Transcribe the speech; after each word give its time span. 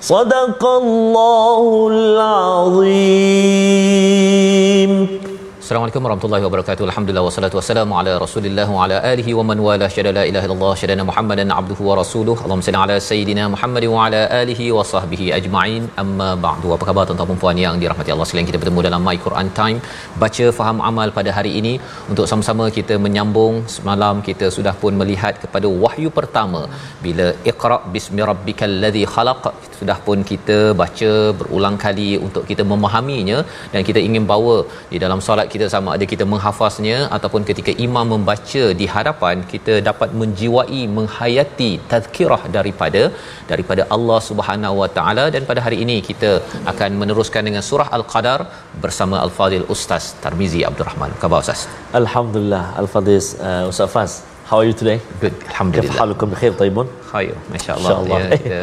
صدق 0.00 0.66
الله 0.66 1.88
العظيم 1.92 3.34
Assalamualaikum 5.69 6.05
warahmatullahi 6.05 6.43
wabarakatuh. 6.45 6.83
Alhamdulillah 6.89 7.23
wassalatu 7.25 7.57
wassalamu 7.57 7.93
ala 7.97 8.13
Rasulillah 8.23 8.65
wa 8.75 8.79
ala 8.85 8.95
alihi 9.09 9.35
wa 9.39 9.43
man 9.49 9.59
wala 9.65 9.87
syada 9.95 10.11
la 10.17 10.23
ilaha 10.29 10.45
illallah 10.47 10.71
syadana 10.81 11.03
Muhammadan 11.09 11.51
abduhu 11.57 11.83
wa 11.89 11.95
rasuluh. 11.99 12.35
Allahumma 12.45 12.65
salli 12.67 12.79
ala 12.83 12.95
sayidina 13.09 13.43
Muhammad 13.55 13.85
wa 13.95 13.99
ala 14.05 14.21
alihi 14.39 14.65
wa 14.77 14.85
sahbihi 14.91 15.27
ajma'in. 15.37 15.83
Amma 16.03 16.29
ba'du. 16.45 16.73
Apa 16.75 16.87
khabar 16.89 17.03
tuan-tuan 17.09 17.29
dan 17.33 17.39
puan 17.43 17.59
yang 17.65 17.75
dirahmati 17.83 18.13
Allah 18.15 18.27
sekalian? 18.29 18.47
Kita 18.49 18.61
bertemu 18.63 18.85
dalam 18.87 19.03
My 19.09 19.15
Quran 19.25 19.49
Time, 19.59 19.79
baca 20.23 20.47
faham 20.59 20.79
amal 20.89 21.13
pada 21.19 21.33
hari 21.37 21.51
ini 21.61 21.73
untuk 22.13 22.25
sama-sama 22.31 22.67
kita 22.79 22.97
menyambung 23.05 23.61
semalam 23.75 24.25
kita 24.29 24.49
sudah 24.57 24.75
pun 24.81 24.97
melihat 25.03 25.37
kepada 25.45 25.69
wahyu 25.85 26.11
pertama 26.19 26.63
bila 27.05 27.29
Iqra 27.53 27.79
bismi 27.97 28.23
rabbikal 28.31 28.75
ladzi 28.85 29.05
khalaq 29.13 29.45
sudah 29.79 29.97
pun 30.07 30.19
kita 30.31 30.57
baca 30.81 31.11
berulang 31.39 31.77
kali 31.85 32.09
untuk 32.25 32.43
kita 32.49 32.65
memahaminya 32.73 33.37
dan 33.75 33.81
kita 33.91 33.99
ingin 34.07 34.25
bawa 34.33 34.57
di 34.93 34.97
dalam 35.05 35.21
solat 35.29 35.47
kita 35.53 35.58
sama 35.73 35.89
ada 35.95 36.05
kita 36.13 36.25
menghafaznya 36.31 36.97
ataupun 37.17 37.43
ketika 37.49 37.71
imam 37.85 38.07
membaca 38.13 38.63
di 38.81 38.85
hadapan 38.95 39.43
kita 39.53 39.73
dapat 39.89 40.09
menjiwai 40.21 40.81
menghayati 40.97 41.71
tazkirah 41.91 42.41
daripada 42.57 43.03
daripada 43.51 43.85
Allah 43.97 44.19
Subhanahu 44.29 44.75
Wa 44.81 44.89
Taala 44.97 45.25
dan 45.35 45.43
pada 45.51 45.63
hari 45.65 45.79
ini 45.85 45.97
kita 46.09 46.31
akan 46.73 46.91
meneruskan 47.03 47.43
dengan 47.49 47.65
surah 47.69 47.89
al-qadar 47.99 48.39
bersama 48.85 49.17
al-fadil 49.25 49.67
ustaz 49.75 50.05
Tarmizi 50.25 50.63
Abdul 50.71 50.89
Rahman. 50.89 51.13
Khabar 51.23 51.39
ustaz? 51.45 51.61
Alhamdulillah 52.01 52.65
Al-Fadhiz 52.81 53.27
uh, 53.47 53.71
Ustaz 53.71 53.91
Faz 53.95 54.11
How 54.49 54.57
are 54.61 54.67
you 54.69 54.73
today? 54.73 54.97
Good. 55.21 55.35
Alhamdulillah. 55.53 55.93
Kepala 55.93 56.13
kamu 56.19 56.33
baik, 56.41 56.53
baik. 56.59 56.87
Khair, 57.09 57.35
masya 57.53 57.71
Allah. 57.75 57.89
Masya 57.89 57.97
Allah. 58.01 58.19
Ya, 58.21 58.37
ya 58.51 58.61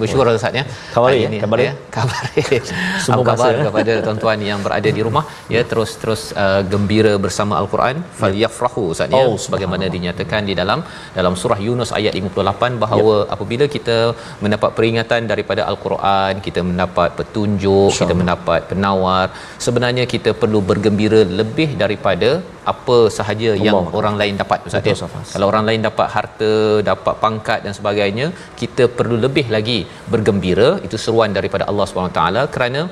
bersyukur 0.00 0.26
Ustaz 0.30 0.58
ya. 0.58 0.64
Kabar 0.94 1.10
ya? 1.14 1.28
ini, 1.28 1.36
ya? 1.38 1.42
kabar 1.44 1.58
ya? 1.66 1.72
Kabar. 1.96 2.22
Ya. 2.38 2.60
Semua 3.04 3.24
kabar 3.28 3.52
kepada 3.66 3.92
tuan-tuan 4.06 4.42
yang 4.48 4.60
berada 4.66 4.90
di 4.96 5.02
rumah 5.06 5.24
ya 5.54 5.62
terus 5.70 5.90
terus 6.02 6.22
uh, 6.44 6.62
gembira 6.72 7.12
bersama 7.24 7.54
Al-Quran. 7.60 7.96
Yeah. 8.02 8.18
Fal 8.20 8.36
yafrahu 8.42 8.82
Ustaz 8.94 9.14
ya. 9.14 9.22
Oh, 9.30 9.36
sebagaimana 9.44 9.86
dinyatakan 9.96 10.50
di 10.50 10.56
dalam 10.60 10.82
dalam 11.18 11.36
surah 11.42 11.60
Yunus 11.66 11.92
ayat 12.00 12.18
58 12.22 12.82
bahawa 12.84 13.14
yeah. 13.22 13.34
apabila 13.36 13.66
kita 13.76 13.98
mendapat 14.42 14.70
peringatan 14.78 15.30
daripada 15.32 15.64
Al-Quran, 15.70 16.42
kita 16.48 16.62
mendapat 16.70 17.14
petunjuk, 17.20 17.90
InsyaAllah. 17.90 18.00
kita 18.02 18.14
mendapat 18.22 18.60
penawar, 18.74 19.26
sebenarnya 19.66 20.06
kita 20.14 20.32
perlu 20.42 20.62
bergembira 20.72 21.22
lebih 21.42 21.70
daripada 21.84 22.30
apa 22.74 22.98
sahaja 23.18 23.50
Allah. 23.54 23.66
yang 23.66 23.82
orang 23.98 24.14
lain 24.20 24.34
dapat 24.42 24.66
Ustaz. 24.68 24.86
Ya. 24.92 24.96
Kalau 25.32 25.46
orang 25.50 25.64
lain 25.68 25.82
dapat 25.88 26.08
harta, 26.14 26.52
dapat 26.90 27.14
pangkat 27.24 27.60
dan 27.66 27.72
sebagainya, 27.78 28.26
kita 28.60 28.86
perlu 28.98 29.18
lebih 29.26 29.46
lagi 29.56 29.78
bergembira. 30.14 30.70
Itu 30.86 30.96
seruan 31.04 31.32
daripada 31.38 31.66
Allah 31.70 31.86
SWT 31.90 32.22
kerana 32.56 32.82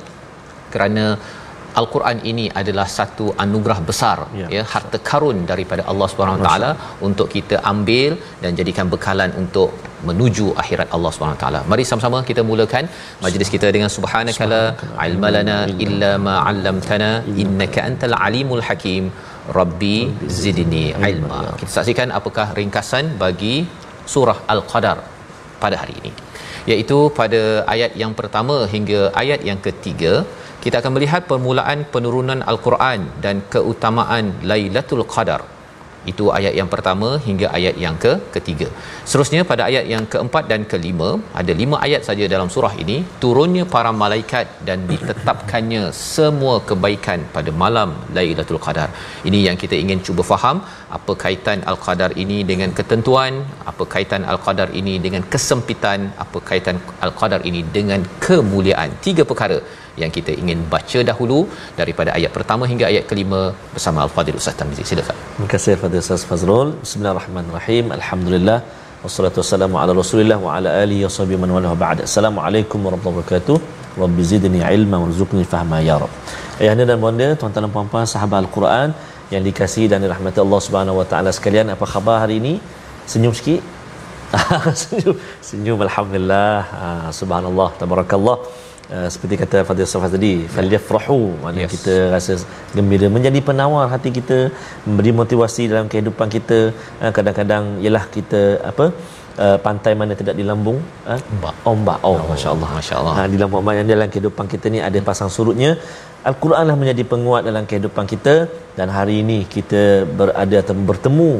kerana 0.74 1.04
Al-Quran 1.80 2.18
ini 2.30 2.44
adalah 2.60 2.86
satu 2.98 3.24
anugerah 3.44 3.78
besar 3.88 4.18
Ya. 4.40 4.46
ya, 4.54 4.62
harta 4.72 4.98
karun 5.08 5.38
daripada 5.50 5.82
Allah 5.90 6.06
Subhanahu 6.12 6.44
taala 6.46 6.70
untuk 7.08 7.28
kita 7.34 7.56
ambil 7.72 8.10
dan 8.42 8.50
jadikan 8.60 8.86
bekalan 8.94 9.30
untuk 9.42 9.70
menuju 10.08 10.46
akhirat 10.62 10.88
Allah 10.96 11.10
Subhanahu 11.14 11.40
taala. 11.42 11.60
Mari 11.72 11.84
sama-sama 11.90 12.18
kita 12.30 12.42
mulakan 12.50 12.84
majlis 13.24 13.50
kita 13.54 13.70
dengan 13.76 13.90
subhanakala 13.96 14.62
ilmalana 15.08 15.58
illa 15.86 16.12
ma 16.26 16.34
'allamtana 16.48 17.10
innaka 17.44 17.80
antal 17.88 18.16
alimul 18.28 18.64
hakim. 18.68 19.04
Rabbi 19.58 19.96
zidni 20.26 20.84
ilma. 21.10 21.40
Kita 21.60 21.70
saksikan 21.78 22.10
apakah 22.18 22.46
ringkasan 22.58 23.14
bagi 23.22 23.56
surah 24.14 24.38
Al-Qadar 24.54 24.98
pada 25.62 25.76
hari 25.82 25.94
ini. 26.00 26.12
Iaitu 26.70 26.98
pada 27.18 27.42
ayat 27.74 27.92
yang 28.02 28.12
pertama 28.18 28.56
hingga 28.74 29.00
ayat 29.22 29.40
yang 29.48 29.60
ketiga 29.66 30.26
kita 30.64 30.82
akan 30.82 30.92
melihat 30.98 31.22
permulaan 31.30 31.86
penurunan 31.94 32.40
Al-Quran 32.50 33.00
dan 33.24 33.42
keutamaan 33.54 34.34
Lailatul 34.50 35.06
Qadar. 35.14 35.55
Itu 36.12 36.24
ayat 36.38 36.54
yang 36.60 36.68
pertama 36.74 37.08
hingga 37.26 37.46
ayat 37.58 37.74
yang 37.84 37.96
ke 38.04 38.12
ketiga. 38.34 38.68
Seterusnya 39.08 39.42
pada 39.50 39.62
ayat 39.70 39.84
yang 39.92 40.04
keempat 40.12 40.44
dan 40.52 40.62
kelima, 40.72 41.08
ada 41.40 41.52
lima 41.62 41.76
ayat 41.86 42.02
saja 42.08 42.24
dalam 42.34 42.48
surah 42.54 42.74
ini, 42.82 42.96
turunnya 43.22 43.64
para 43.74 43.90
malaikat 44.02 44.46
dan 44.68 44.86
ditetapkannya 44.90 45.82
semua 46.14 46.56
kebaikan 46.68 47.20
pada 47.36 47.50
malam 47.62 47.90
Lailatul 48.18 48.60
Qadar. 48.66 48.88
Ini 49.28 49.40
yang 49.48 49.58
kita 49.62 49.76
ingin 49.84 50.00
cuba 50.08 50.24
faham, 50.32 50.58
apa 50.98 51.12
kaitan 51.24 51.60
Al-Qadar 51.70 52.10
ini 52.24 52.38
dengan 52.50 52.70
ketentuan, 52.78 53.32
apa 53.70 53.84
kaitan 53.94 54.22
Al-Qadar 54.32 54.68
ini 54.80 54.94
dengan 55.06 55.24
kesempitan, 55.32 56.00
apa 56.24 56.38
kaitan 56.50 56.78
Al-Qadar 57.06 57.42
ini 57.50 57.62
dengan 57.78 58.02
kemuliaan. 58.26 58.92
Tiga 59.06 59.24
perkara 59.32 59.58
yang 60.02 60.10
kita 60.16 60.32
ingin 60.42 60.58
baca 60.74 61.00
dahulu 61.10 61.38
daripada 61.80 62.10
ayat 62.18 62.30
pertama 62.36 62.64
hingga 62.70 62.86
ayat 62.92 63.04
kelima 63.10 63.40
bersama 63.74 63.98
Al-Fadhil 64.06 64.38
Ustaz 64.40 64.56
Tamizi. 64.60 64.84
Silakan. 64.90 65.16
Terima 65.34 65.48
kasih 65.54 65.72
kepada 65.78 66.02
Ustaz 66.04 66.24
Fazrul. 66.30 66.68
Bismillahirrahmanirrahim. 66.84 67.86
Alhamdulillah. 67.98 68.58
Wassalatu 69.04 69.38
wassalamu 69.42 69.76
ala 69.80 69.92
Rasulillah 70.02 70.38
wa 70.44 70.50
ala 70.56 70.68
alihi 70.82 71.02
wa 71.06 71.12
sahbihi 71.16 71.38
man 71.42 71.50
wala 71.56 71.72
ba'd. 71.84 71.98
Assalamualaikum 72.08 72.78
warahmatullahi 72.86 73.18
wabarakatuh. 73.22 73.56
Rabbi 74.02 74.22
zidni 74.30 74.60
ilma 74.76 74.96
warzuqni 75.02 75.44
fahma 75.52 75.78
ya 75.88 75.96
Rabb. 76.02 76.16
Ayahanda 76.60 76.84
dan 76.90 76.98
bonda, 77.04 77.28
tuan-tuan 77.40 77.64
dan 77.66 77.72
puan-puan 77.76 78.06
sahabat 78.14 78.38
Al-Quran 78.44 78.88
yang 79.34 79.42
dikasihi 79.48 79.86
dan 79.92 80.00
dirahmati 80.04 80.38
Allah 80.44 80.60
Subhanahu 80.66 81.00
wa 81.00 81.06
taala 81.10 81.30
sekalian, 81.38 81.72
apa 81.74 81.86
khabar 81.92 82.16
hari 82.24 82.36
ini? 82.42 82.54
Senyum 83.12 83.32
sikit. 83.38 83.62
senyum, 84.82 85.16
senyum 85.48 85.78
alhamdulillah. 85.86 86.56
Ah, 86.84 87.08
subhanallah, 87.20 87.68
tabarakallah. 87.80 88.36
Uh, 88.86 89.08
seperti 89.12 89.34
kata 89.42 89.58
Fadil 89.68 89.88
Safas 89.92 90.12
tadi 90.14 90.46
falyafrahu 90.54 91.42
maknanya 91.42 91.66
Yes. 91.66 91.72
yes. 91.74 91.74
kita 91.74 91.94
rasa 92.14 92.32
gembira 92.76 93.06
menjadi 93.14 93.40
penawar 93.48 93.90
hati 93.92 94.10
kita 94.18 94.38
memberi 94.86 95.10
motivasi 95.20 95.62
dalam 95.72 95.86
kehidupan 95.92 96.28
kita 96.34 96.58
uh, 97.02 97.10
kadang-kadang 97.16 97.64
ialah 97.82 98.04
kita 98.16 98.42
apa 98.70 98.86
uh, 99.44 99.58
pantai 99.66 99.92
mana 100.00 100.12
tidak 100.20 100.34
dilambung 100.40 100.78
uh, 101.10 101.20
Ombak. 101.32 101.54
ombak 101.70 101.98
oh, 102.08 102.16
masya-Allah 102.32 102.70
Masya-Allah. 102.78 103.14
ha, 103.18 103.28
dilambung 103.34 103.58
ombak 103.62 103.76
yang 103.80 103.88
dalam 103.94 104.08
kehidupan 104.12 104.46
kita 104.52 104.66
ni 104.74 104.80
ada 104.88 104.98
pasang 105.08 105.30
surutnya 105.36 105.70
Al-Quranlah 106.28 106.74
menjadi 106.80 107.02
penguat 107.10 107.42
dalam 107.48 107.64
kehidupan 107.70 108.04
kita 108.12 108.34
dan 108.78 108.88
hari 108.94 109.14
ini 109.22 109.36
kita 109.54 109.82
berada 110.18 110.56
atau 110.62 110.74
bertemu 110.88 111.30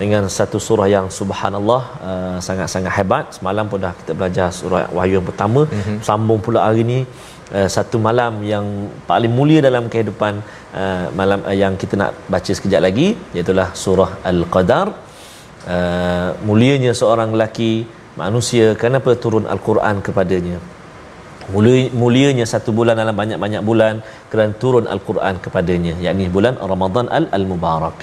dengan 0.00 0.22
satu 0.36 0.58
surah 0.66 0.88
yang 0.94 1.06
subhanallah 1.18 1.82
uh, 2.08 2.38
sangat-sangat 2.46 2.92
hebat. 2.98 3.24
Semalam 3.36 3.70
pun 3.70 3.78
dah 3.84 3.92
kita 4.00 4.12
belajar 4.18 4.48
surah 4.58 4.82
Wahyu 4.96 5.14
yang 5.18 5.28
pertama, 5.30 5.60
mm-hmm. 5.70 5.98
sambung 6.08 6.42
pula 6.46 6.66
hari 6.66 6.82
ini 6.86 6.98
uh, 7.54 7.68
satu 7.76 8.02
malam 8.08 8.42
yang 8.52 8.66
paling 9.10 9.30
mulia 9.38 9.62
dalam 9.68 9.86
kehidupan 9.92 10.42
uh, 10.74 11.06
malam 11.20 11.38
uh, 11.46 11.56
yang 11.62 11.78
kita 11.82 11.94
nak 12.02 12.10
baca 12.34 12.52
sekejap 12.58 12.82
lagi 12.88 13.08
iaitu 13.36 13.54
surah 13.84 14.10
Al-Qadar. 14.32 15.11
Uh, 15.62 16.34
mulianya 16.42 16.90
seorang 16.90 17.30
lelaki 17.30 17.86
manusia 18.18 18.74
kenapa 18.74 19.14
turun 19.14 19.46
al-Quran 19.46 20.02
kepadanya 20.02 20.58
Mulia, 21.50 21.90
mulianya 21.90 22.46
satu 22.46 22.70
bulan 22.70 22.94
dalam 22.94 23.14
banyak-banyak 23.18 23.62
bulan 23.66 23.94
kerana 24.30 24.54
turun 24.62 24.86
al-Quran 24.86 25.42
kepadanya 25.42 25.98
yakni 25.98 26.30
bulan 26.30 26.54
Ramadan 26.54 27.10
al-Mubarak. 27.10 27.98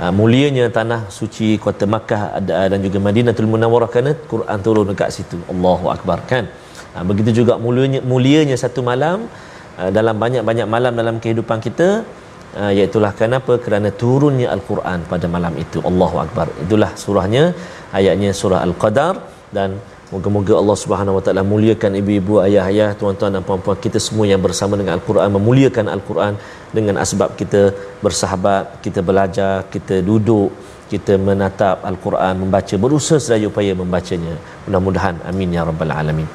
Uh, 0.00 0.12
mulianya 0.14 0.70
tanah 0.72 1.10
suci 1.12 1.58
kota 1.60 1.84
Makkah 1.84 2.38
dan 2.48 2.78
juga 2.80 2.98
Madinatul 3.02 3.50
Munawwarah 3.50 3.90
kerana 3.92 4.12
Quran 4.32 4.58
turun 4.64 4.86
dekat 4.88 5.10
situ. 5.16 5.36
Allahu 5.52 5.92
akbar 5.92 6.24
kan. 6.24 6.48
Uh, 6.96 7.04
begitu 7.04 7.44
juga 7.44 7.60
mulianya 7.60 8.00
mulianya 8.00 8.56
satu 8.56 8.80
malam 8.80 9.28
uh, 9.76 9.90
dalam 9.92 10.16
banyak-banyak 10.16 10.64
malam 10.64 10.92
dalam 10.96 11.18
kehidupan 11.20 11.60
kita 11.60 12.08
uh, 12.56 12.72
iaitulah 12.76 13.12
kenapa 13.22 13.60
kerana 13.64 13.90
turunnya 14.02 14.48
al-Quran 14.56 15.04
pada 15.12 15.26
malam 15.36 15.54
itu. 15.64 15.80
Allahu 15.90 16.16
akbar. 16.24 16.48
Itulah 16.64 16.90
surahnya 17.04 17.44
ayatnya 17.92 18.32
surah 18.40 18.60
Al-Qadar 18.68 19.14
dan 19.52 19.76
Moga-moga 20.08 20.56
Allah 20.56 20.76
Subhanahu 20.82 21.16
Wa 21.20 21.22
Taala 21.24 21.42
muliakan 21.44 21.92
ibu-ibu, 22.00 22.40
ayah-ayah, 22.40 22.96
tuan-tuan 22.96 23.28
dan 23.36 23.42
puan-puan 23.44 23.76
kita 23.76 24.00
semua 24.00 24.24
yang 24.24 24.40
bersama 24.40 24.72
dengan 24.80 24.96
Al-Quran 24.96 25.28
memuliakan 25.36 25.84
Al-Quran 25.94 26.32
dengan 26.72 26.96
asbab 27.04 27.36
kita 27.40 27.76
bersahabat, 28.00 28.80
kita 28.80 29.04
belajar, 29.04 29.68
kita 29.74 30.00
duduk, 30.00 30.48
kita 30.88 31.20
menatap 31.20 31.84
Al-Quran, 31.84 32.40
membaca, 32.40 32.74
berusaha 32.80 33.20
sedaya 33.20 33.52
upaya 33.52 33.76
membacanya. 33.76 34.40
Mudah-mudahan 34.64 35.20
amin 35.28 35.52
ya 35.52 35.68
rabbal 35.68 35.92
alamin. 35.92 36.28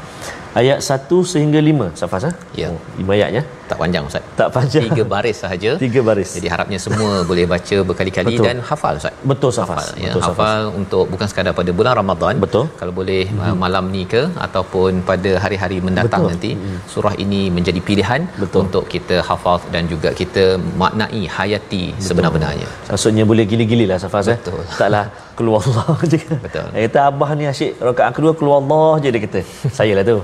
Ayat 0.53 0.85
1 0.85 1.09
sehingga 1.25 1.57
5 1.57 1.97
Safas 1.97 2.29
ha? 2.29 2.31
Ya. 2.53 2.69
Oh, 2.69 2.77
5 3.01 3.09
ayatnya. 3.17 3.41
Tak 3.69 3.77
panjang 3.81 4.03
Ustaz. 4.09 4.23
Tak 4.39 4.49
panjang. 4.55 4.83
Tiga 4.87 5.03
baris 5.13 5.37
sahaja. 5.43 5.71
Tiga 5.83 5.99
baris. 6.07 6.29
Jadi 6.37 6.47
harapnya 6.53 6.79
semua 6.85 7.11
boleh 7.29 7.45
baca 7.53 7.77
berkali-kali 7.89 8.35
Betul. 8.35 8.45
dan 8.47 8.57
hafal 8.69 8.93
Ustaz. 9.01 9.13
Betul 9.31 9.51
Safas. 9.57 9.85
Hafal, 9.85 10.01
ya, 10.03 10.07
Betul 10.07 10.21
Safas. 10.27 10.37
hafal 10.37 10.61
untuk 10.81 11.05
bukan 11.13 11.27
sekadar 11.31 11.53
pada 11.59 11.71
bulan 11.79 11.93
Ramadan. 12.01 12.33
Betul. 12.45 12.65
Kalau 12.81 12.93
boleh 12.99 13.21
mm-hmm. 13.29 13.57
malam 13.63 13.85
ni 13.95 14.03
ke 14.13 14.23
ataupun 14.47 15.01
pada 15.09 15.31
hari-hari 15.43 15.77
mendatang 15.87 16.23
Betul. 16.23 16.31
nanti 16.33 16.51
mm-hmm. 16.55 16.79
surah 16.93 17.15
ini 17.25 17.41
menjadi 17.57 17.79
pilihan 17.89 18.21
Betul. 18.43 18.61
untuk 18.65 18.85
kita 18.95 19.17
hafal 19.29 19.59
dan 19.75 19.83
juga 19.93 20.11
kita 20.21 20.45
maknai 20.83 21.23
hayati 21.37 21.83
sebenar-benarnya. 22.07 22.69
Maksudnya 22.93 23.25
boleh 23.31 23.45
gili-gili 23.53 23.87
lah 23.91 23.99
Safas 24.05 24.27
eh. 24.33 24.37
Betul. 24.41 24.61
Taklah 24.81 25.05
keluar 25.37 25.61
Allah 25.69 25.97
je. 26.11 26.19
Betul. 26.45 26.67
Dia 26.73 26.81
kata 26.87 26.99
abah 27.09 27.29
ni 27.39 27.45
asyik 27.51 27.71
rakaat 27.87 28.13
kedua 28.17 28.33
keluar 28.39 28.57
Allah 28.61 28.89
je 29.03 29.09
dia 29.13 29.21
kata. 29.25 29.41
Saya 29.77 29.93
lah 29.97 30.05
tu. 30.11 30.17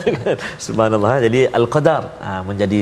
Subhanallah. 0.66 1.14
Jadi 1.26 1.40
Al-Qadar 1.58 2.02
ha, 2.24 2.30
menjadi 2.48 2.80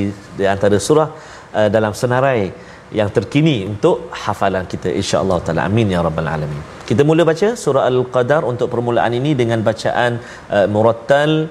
antara 0.54 0.78
surah 0.80 1.08
uh, 1.52 1.68
dalam 1.68 1.92
senarai 1.92 2.48
yang 2.94 3.10
terkini 3.10 3.66
untuk 3.66 4.08
hafalan 4.24 4.64
kita 4.72 4.88
insya-Allah 5.00 5.38
taala 5.44 5.62
amin 5.68 5.90
ya 5.90 6.00
rabbal 6.06 6.30
alamin. 6.34 6.62
Kita 6.88 7.02
mula 7.02 7.26
baca 7.26 7.48
surah 7.58 7.84
Al-Qadar 7.90 8.46
untuk 8.46 8.70
permulaan 8.70 9.12
ini 9.20 9.34
dengan 9.34 9.60
bacaan 9.60 10.22
uh, 10.48 10.66
murattal 10.70 11.50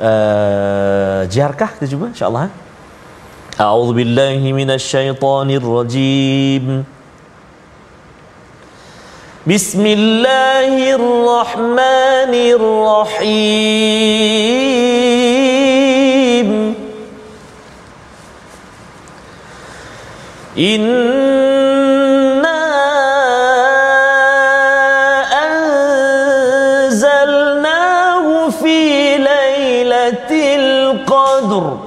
uh, 0.00 1.20
jiharkah 1.28 1.70
kita 1.76 1.86
cuba 1.92 2.06
insya-Allah. 2.16 2.48
ha? 2.48 2.50
A'udzu 3.68 3.92
billahi 4.00 4.48
minasyaitonir 4.56 5.62
rajim. 5.62 6.66
بسم 9.44 9.84
الله 9.84 10.96
الرحمن 10.96 12.32
الرحيم 12.56 14.24
إنا 20.59 22.49
أنزلناه 27.09 28.49
في 28.49 29.17
ليلة 29.17 30.29
القدر 30.55 31.77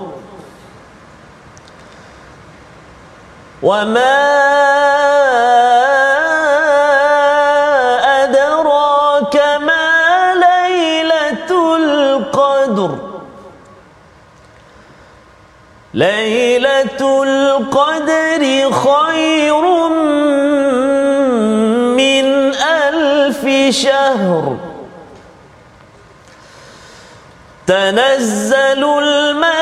وما 3.63 4.23
أدراك 8.25 9.37
ما 9.61 10.35
ليلة 10.35 11.77
القدر 11.77 12.99
ليلة 15.95 17.23
خير 18.73 19.65
من 21.97 22.27
ألف 22.55 23.43
شهر. 23.77 24.57
تنزل 27.67 28.83
الملائكة 29.03 29.55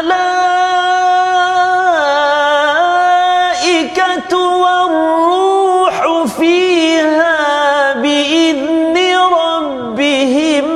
والروح 4.62 5.96
فيها 6.38 7.92
بإذن 7.92 8.96
ربهم 9.44 10.66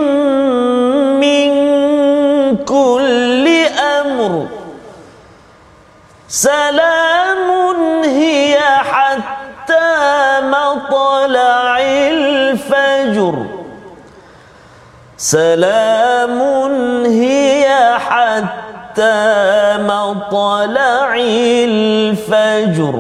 من 1.21 1.51
كل 2.65 3.47
أمر. 3.79 4.47
سلام 6.29 6.84
الفجر 12.74 13.36
سلام 15.18 16.40
هي 17.06 17.68
حتى 18.10 19.20
مطلع 19.92 21.10
الفجر 21.70 22.96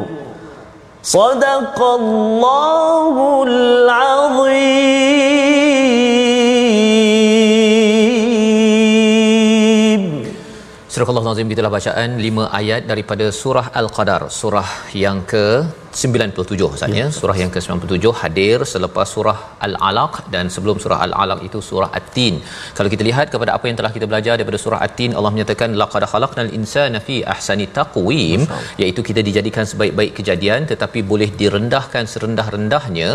صدق 1.04 1.78
الله 2.00 3.16
العظيم 3.48 5.00
Surah 10.90 11.16
Allah 11.16 11.32
Nazim 11.32 11.48
itulah 11.54 11.72
bacaan 11.72 12.20
5 12.20 12.60
ayat 12.60 12.82
daripada 12.92 13.26
surah 13.32 13.72
Al-Qadar, 13.82 14.22
surah 14.28 14.68
yang 14.92 15.24
ke 15.32 15.64
97 16.03 16.69
Ustaz 16.75 16.91
ya. 17.01 17.07
Surah 17.19 17.37
yang 17.43 17.51
ke-97 17.55 18.13
hadir 18.21 18.59
selepas 18.73 19.07
surah 19.15 19.39
Al-Alaq 19.67 20.15
dan 20.35 20.45
sebelum 20.55 20.77
surah 20.83 20.99
Al-Alaq 21.07 21.41
itu 21.49 21.59
surah 21.69 21.91
At-Tin. 21.99 22.35
Kalau 22.79 22.89
kita 22.95 23.03
lihat 23.09 23.27
kepada 23.35 23.51
apa 23.57 23.65
yang 23.69 23.77
telah 23.81 23.93
kita 23.97 24.07
belajar 24.11 24.35
daripada 24.39 24.59
surah 24.65 24.81
At-Tin, 24.87 25.13
Allah 25.19 25.33
menyatakan 25.35 25.71
laqad 25.83 26.05
khalaqnal 26.13 26.51
insana 26.59 27.01
fi 27.09 27.17
ahsani 27.35 27.67
taqwim, 27.79 28.43
iaitu 28.83 29.03
kita 29.09 29.23
dijadikan 29.29 29.65
sebaik-baik 29.73 30.13
kejadian 30.19 30.61
tetapi 30.73 31.01
boleh 31.13 31.31
direndahkan 31.43 32.05
serendah-rendahnya 32.15 33.09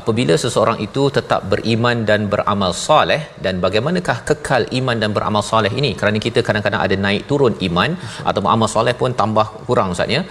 apabila 0.00 0.36
seseorang 0.44 0.80
itu 0.86 1.04
tetap 1.18 1.42
beriman 1.52 1.98
dan 2.10 2.20
beramal 2.32 2.72
soleh 2.86 3.22
dan 3.44 3.54
bagaimanakah 3.66 4.18
kekal 4.30 4.62
iman 4.80 4.96
dan 5.04 5.12
beramal 5.18 5.44
soleh 5.52 5.72
ini? 5.80 5.92
Kerana 6.00 6.18
kita 6.26 6.40
kadang-kadang 6.48 6.82
ada 6.86 6.96
naik 7.06 7.22
turun 7.30 7.54
iman 7.68 7.90
atau 8.30 8.40
amal 8.56 8.68
soleh 8.76 8.96
pun 9.00 9.12
tambah 9.22 9.46
kurang 9.68 9.90
Ustaz 9.96 10.16
ya. 10.16 10.22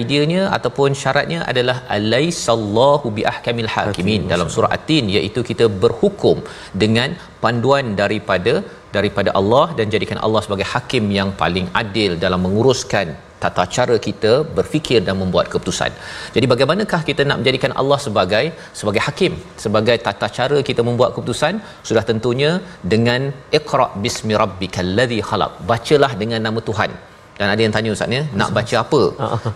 Ideanya 0.00 0.42
ataupun 0.56 0.90
syaratnya 1.02 1.40
adalah 1.50 1.76
alaisallahu 1.96 3.12
biahkamil 3.18 3.70
hakimin 3.74 4.22
dalam 4.32 4.48
surah 4.54 4.70
At-Tin 4.76 5.06
iaitu 5.16 5.42
kita 5.50 5.66
berhukum 5.84 6.38
dengan 6.84 7.10
panduan 7.44 7.86
daripada 8.00 8.54
daripada 8.96 9.30
Allah 9.40 9.66
dan 9.78 9.86
jadikan 9.94 10.18
Allah 10.26 10.42
sebagai 10.46 10.66
hakim 10.72 11.06
yang 11.18 11.30
paling 11.42 11.68
adil 11.82 12.12
dalam 12.24 12.40
menguruskan 12.46 13.08
tata 13.44 13.64
cara 13.76 13.96
kita 14.06 14.32
berfikir 14.56 15.00
dan 15.06 15.16
membuat 15.22 15.46
keputusan. 15.52 15.90
Jadi 16.34 16.46
bagaimanakah 16.52 17.00
kita 17.08 17.22
nak 17.28 17.38
menjadikan 17.40 17.72
Allah 17.80 17.98
sebagai 18.06 18.44
sebagai 18.80 19.02
hakim, 19.06 19.32
sebagai 19.64 19.96
tata 20.06 20.28
cara 20.38 20.58
kita 20.68 20.84
membuat 20.88 21.10
keputusan? 21.16 21.56
Sudah 21.88 22.04
tentunya 22.10 22.52
dengan 22.94 23.32
iqra 23.58 23.88
bismi 24.04 24.36
rabbikal 24.44 24.92
ladzi 25.00 25.20
khalaq. 25.30 25.52
Bacalah 25.72 26.12
dengan 26.22 26.40
nama 26.48 26.62
Tuhan. 26.70 26.92
Dan 27.38 27.46
ada 27.52 27.60
yang 27.64 27.74
tanya 27.76 27.90
ustaz 27.96 28.16
ya, 28.18 28.22
nak 28.40 28.50
baca 28.56 28.76
apa? 28.84 29.02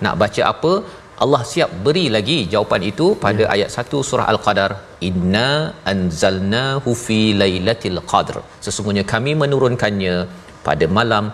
Nak 0.04 0.14
baca 0.22 0.42
apa? 0.52 0.72
Allah 1.24 1.42
siap 1.52 1.70
beri 1.84 2.04
lagi 2.16 2.38
jawapan 2.52 2.82
itu 2.90 3.06
pada 3.24 3.42
ya. 3.44 3.50
ayat 3.54 3.70
1 3.82 4.02
surah 4.08 4.26
Al-Qadar 4.32 4.70
inna 5.08 5.48
anzalnahu 5.92 6.90
fi 7.04 7.18
lailatul 7.42 7.98
qadr 8.12 8.36
sesungguhnya 8.66 9.04
kami 9.12 9.32
menurunkannya 9.42 10.14
pada 10.68 10.86
malam 10.98 11.24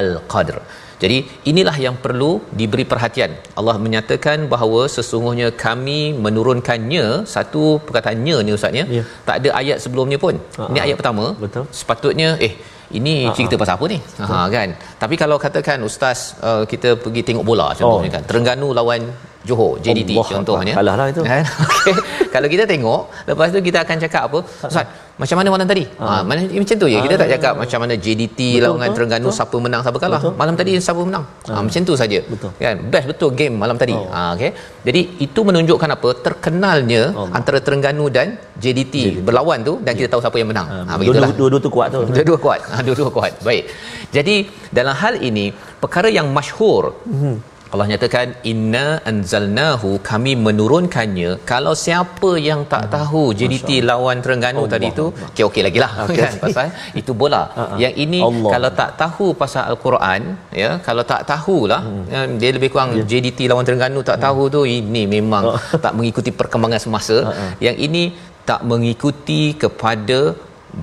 Al-Qadr 0.00 0.58
jadi 1.02 1.16
inilah 1.50 1.76
yang 1.84 1.96
perlu 2.02 2.28
diberi 2.58 2.84
perhatian. 2.90 3.30
Allah 3.60 3.74
menyatakan 3.84 4.38
bahawa 4.52 4.82
sesungguhnya 4.96 5.48
kami 5.64 6.00
menurunkannya 6.24 7.06
satu 7.34 7.62
perkataannya 7.86 8.36
ni 8.46 8.52
ustaz 8.58 8.78
ya. 8.80 8.84
Ya. 8.98 9.04
Tak 9.28 9.36
ada 9.40 9.50
ayat 9.60 9.78
sebelumnya 9.84 10.18
pun. 10.24 10.36
Ha, 10.58 10.68
Ini 10.70 10.80
ayat 10.84 10.96
pertama. 11.00 11.24
Betul. 11.44 11.64
Sepatutnya 11.78 12.28
eh 12.48 12.52
ini 12.92 13.28
cerita 13.32 13.56
pasal 13.56 13.74
apa 13.76 13.84
ni? 13.88 13.98
Ha 13.98 14.46
kan. 14.48 14.68
Tapi 14.98 15.14
kalau 15.16 15.36
katakan 15.36 15.80
ustaz 15.82 16.36
uh, 16.40 16.62
kita 16.64 16.96
pergi 16.96 17.22
tengok 17.24 17.44
bola 17.44 17.72
contohnya 17.72 18.10
Oh. 18.10 18.14
kan. 18.16 18.22
Terengganu 18.22 18.70
lawan 18.72 19.02
Johor 19.42 19.82
JDT 19.82 20.10
Allah 20.14 20.26
contohnya 20.30 20.74
Kalah 20.78 20.94
lah 20.94 21.06
itu. 21.10 21.22
Kan? 21.22 21.42
Okey. 21.66 21.94
Kalau 22.30 22.48
kita 22.48 22.64
tengok 22.64 23.00
lepas 23.26 23.48
tu 23.50 23.58
kita 23.58 23.78
akan 23.82 23.96
cakap 23.98 24.22
apa? 24.30 24.38
Ustaz, 24.62 24.86
macam 25.12 25.36
mana 25.38 25.48
malam 25.50 25.66
tadi? 25.66 25.84
Ha, 25.98 26.22
mana 26.22 26.40
macam 26.46 26.76
tu 26.78 26.86
ya. 26.88 26.98
Kita 27.02 27.16
tak 27.18 27.28
cakap 27.34 27.52
macam 27.58 27.78
mana 27.84 27.94
JDT 27.94 28.40
Betul, 28.56 28.78
betul, 28.78 28.94
Terengganu 28.96 29.28
betul. 29.28 29.36
siapa 29.38 29.56
menang 29.58 29.80
siapa 29.82 29.98
kalah. 29.98 30.20
Betul. 30.22 30.34
Malam 30.40 30.54
tadi 30.56 30.70
siapa 30.78 31.02
menang. 31.02 31.24
Ha, 31.46 31.60
macam 31.60 31.80
tu 31.82 31.94
saja. 31.94 32.18
Betul. 32.24 32.50
Kan? 32.56 32.76
Best 32.88 33.06
betul 33.10 33.30
game 33.32 33.54
malam 33.54 33.76
tadi. 33.76 33.94
Oh. 33.94 34.06
Ha 34.08 34.38
okey. 34.38 34.50
Jadi 34.86 35.00
itu 35.20 35.40
menunjukkan 35.42 35.90
apa? 35.90 36.08
Terkenalnya 36.26 37.02
Allah. 37.12 37.34
antara 37.34 37.58
Terengganu 37.58 38.06
dan 38.08 38.38
JDT, 38.56 38.94
berlawan 39.22 39.58
tu 39.62 39.74
dan 39.82 39.92
kita 39.92 40.08
tahu 40.08 40.22
siapa 40.22 40.38
yang 40.38 40.50
menang. 40.50 40.66
Ha 40.70 40.94
begitulah. 40.96 41.28
Dua-dua 41.28 41.38
dua-dua 41.50 41.60
tu 41.66 41.70
kuat 41.70 41.88
tu. 41.90 42.00
Dua-dua 42.16 42.38
kuat. 42.38 42.60
Ha, 42.70 42.74
dua-dua 42.80 43.10
kuat. 43.10 43.32
Baik. 43.42 43.64
Jadi 44.10 44.36
dalam 44.70 44.94
hal 44.94 45.18
ini 45.20 45.50
perkara 45.78 46.06
yang 46.08 46.26
masyhur 46.30 46.94
Mhm. 47.04 47.51
Allah 47.72 47.86
nyatakan 47.90 48.26
inna 48.50 49.00
anzalnahu 49.10 49.90
kami 50.08 50.32
menurunkannya. 50.46 51.30
Kalau 51.52 51.72
siapa 51.84 52.30
yang 52.48 52.60
tak 52.72 52.84
tahu 52.94 53.22
JDT 53.38 53.80
lawan 53.90 54.20
Terengganu 54.24 54.60
Allah. 54.62 54.72
tadi 54.74 54.88
tu 54.98 55.04
okey 55.28 55.44
okey 55.48 55.62
lagilah 55.66 55.90
Okey. 56.04 56.18
kan? 56.22 56.32
Pasal 56.44 56.66
itu 57.00 57.12
bola. 57.22 57.42
Ha-ha. 57.56 57.74
yang 57.84 57.94
ini 57.96 58.20
Allah. 58.28 58.50
kalau 58.54 58.70
tak 58.80 58.90
tahu 59.02 59.26
pasal 59.34 59.62
al-Quran 59.72 60.20
ya 60.62 60.70
kalau 60.88 61.04
tak 61.12 61.22
tahulah 61.24 61.80
Hmm. 61.82 62.04
ya, 62.14 62.20
dia 62.40 62.50
lebih 62.56 62.68
kurang 62.72 62.90
JDT 63.10 63.48
lawan 63.50 63.64
Terengganu 63.68 64.00
tak 64.10 64.18
tahu 64.20 64.42
tu 64.56 64.60
ini 64.68 65.02
memang 65.08 65.44
tak 65.84 65.92
mengikuti 65.96 66.30
perkembangan 66.40 66.80
semasa. 66.86 67.16
Ha-ha. 67.28 67.46
yang 67.66 67.76
ini 67.78 68.04
tak 68.44 68.60
mengikuti 68.70 69.42
kepada 69.54 70.20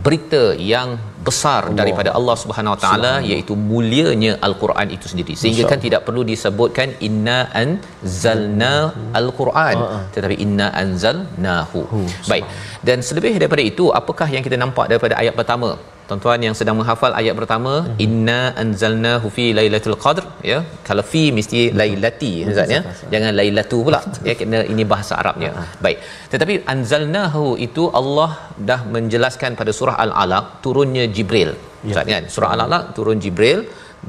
berita 0.06 0.54
yang 0.72 0.90
besar 1.28 1.62
Allah. 1.66 1.78
daripada 1.82 2.10
Allah 2.18 2.36
Subhanahu 2.42 2.74
Wa 2.76 2.82
Taala 2.84 3.14
iaitu 3.30 3.54
mulianya 3.72 4.38
al-Quran 4.48 4.88
itu 4.96 5.06
sendiri. 5.12 5.34
Sehingga 5.42 5.66
kan 5.72 5.82
tidak 5.86 6.02
perlu 6.08 6.22
disebutkan 6.32 6.94
inna 7.08 7.50
anzalna 7.62 8.74
al-Quran. 9.20 9.78
Ha-ha. 9.82 10.00
tetapi 10.14 10.36
inna 10.46 10.68
anzalnahu. 10.84 11.82
Hu, 11.94 12.02
baik. 12.32 12.46
dan 12.88 13.02
selebih 13.08 13.34
daripada 13.42 13.64
itu 13.72 13.86
apakah 14.02 14.30
yang 14.36 14.46
kita 14.48 14.60
nampak 14.64 14.86
daripada 14.94 15.18
ayat 15.22 15.34
pertama 15.40 15.70
tuan-tuan 16.10 16.40
yang 16.48 16.56
sedang 16.60 16.76
menghafal 16.80 17.12
ayat 17.22 17.34
pertama 17.40 17.74
Mhm. 17.82 17.96
inna 18.06 18.40
anzalnahu 18.64 19.28
fi 19.38 19.46
lailatul 19.60 19.98
qadr 20.06 20.24
ya 20.52 20.58
kalau 20.88 21.04
fi 21.12 21.24
mesti 21.38 21.60
lailati 21.82 22.32
ustaz 22.52 22.74
ya. 22.76 22.82
Jangan 23.14 23.32
lailatu 23.40 23.80
pula 23.88 24.00
ya 24.30 24.36
kena 24.42 24.62
ini 24.74 24.86
bahasa 24.94 25.14
Arabnya. 25.22 25.52
Baik. 25.86 25.98
Tetapi 26.34 26.56
anzalnahu 26.76 27.44
itu 27.68 27.86
Allah 28.02 28.30
dah 28.70 28.80
menjelaskan 28.96 29.54
pada 29.62 29.74
surah 29.80 29.98
al-alaq 30.06 30.46
turunnya 30.66 31.06
Jibril. 31.18 31.52
Ustaz 31.90 32.06
kan? 32.14 32.24
Surah 32.36 32.52
al-alaq 32.58 32.86
turun 32.98 33.20
Jibril 33.26 33.62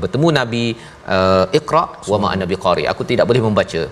bertemu 0.02 0.28
Nabi 0.40 0.64
uh, 1.16 1.58
Iqra 1.58 1.82
wa 2.10 2.16
ma 2.22 2.28
ana 2.34 2.44
biqari 2.52 2.84
aku 2.92 3.02
tidak 3.12 3.26
boleh 3.30 3.42
membaca. 3.48 3.82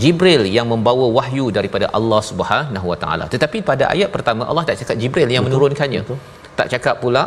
Jibril 0.00 0.42
yang 0.56 0.66
membawa 0.72 1.04
wahyu 1.18 1.44
daripada 1.58 1.86
Allah 1.98 2.18
Subhanahu 2.30 2.86
Wa 2.92 2.98
Taala. 3.02 3.24
Tetapi 3.34 3.58
pada 3.70 3.84
ayat 3.94 4.10
pertama 4.16 4.42
Allah 4.50 4.64
tak 4.68 4.76
cakap 4.80 4.96
Jibril 5.02 5.28
yang 5.34 5.44
menurunkannya. 5.46 6.02
betul. 6.04 6.18
Tak 6.58 6.68
cakap 6.74 6.96
pula 7.04 7.22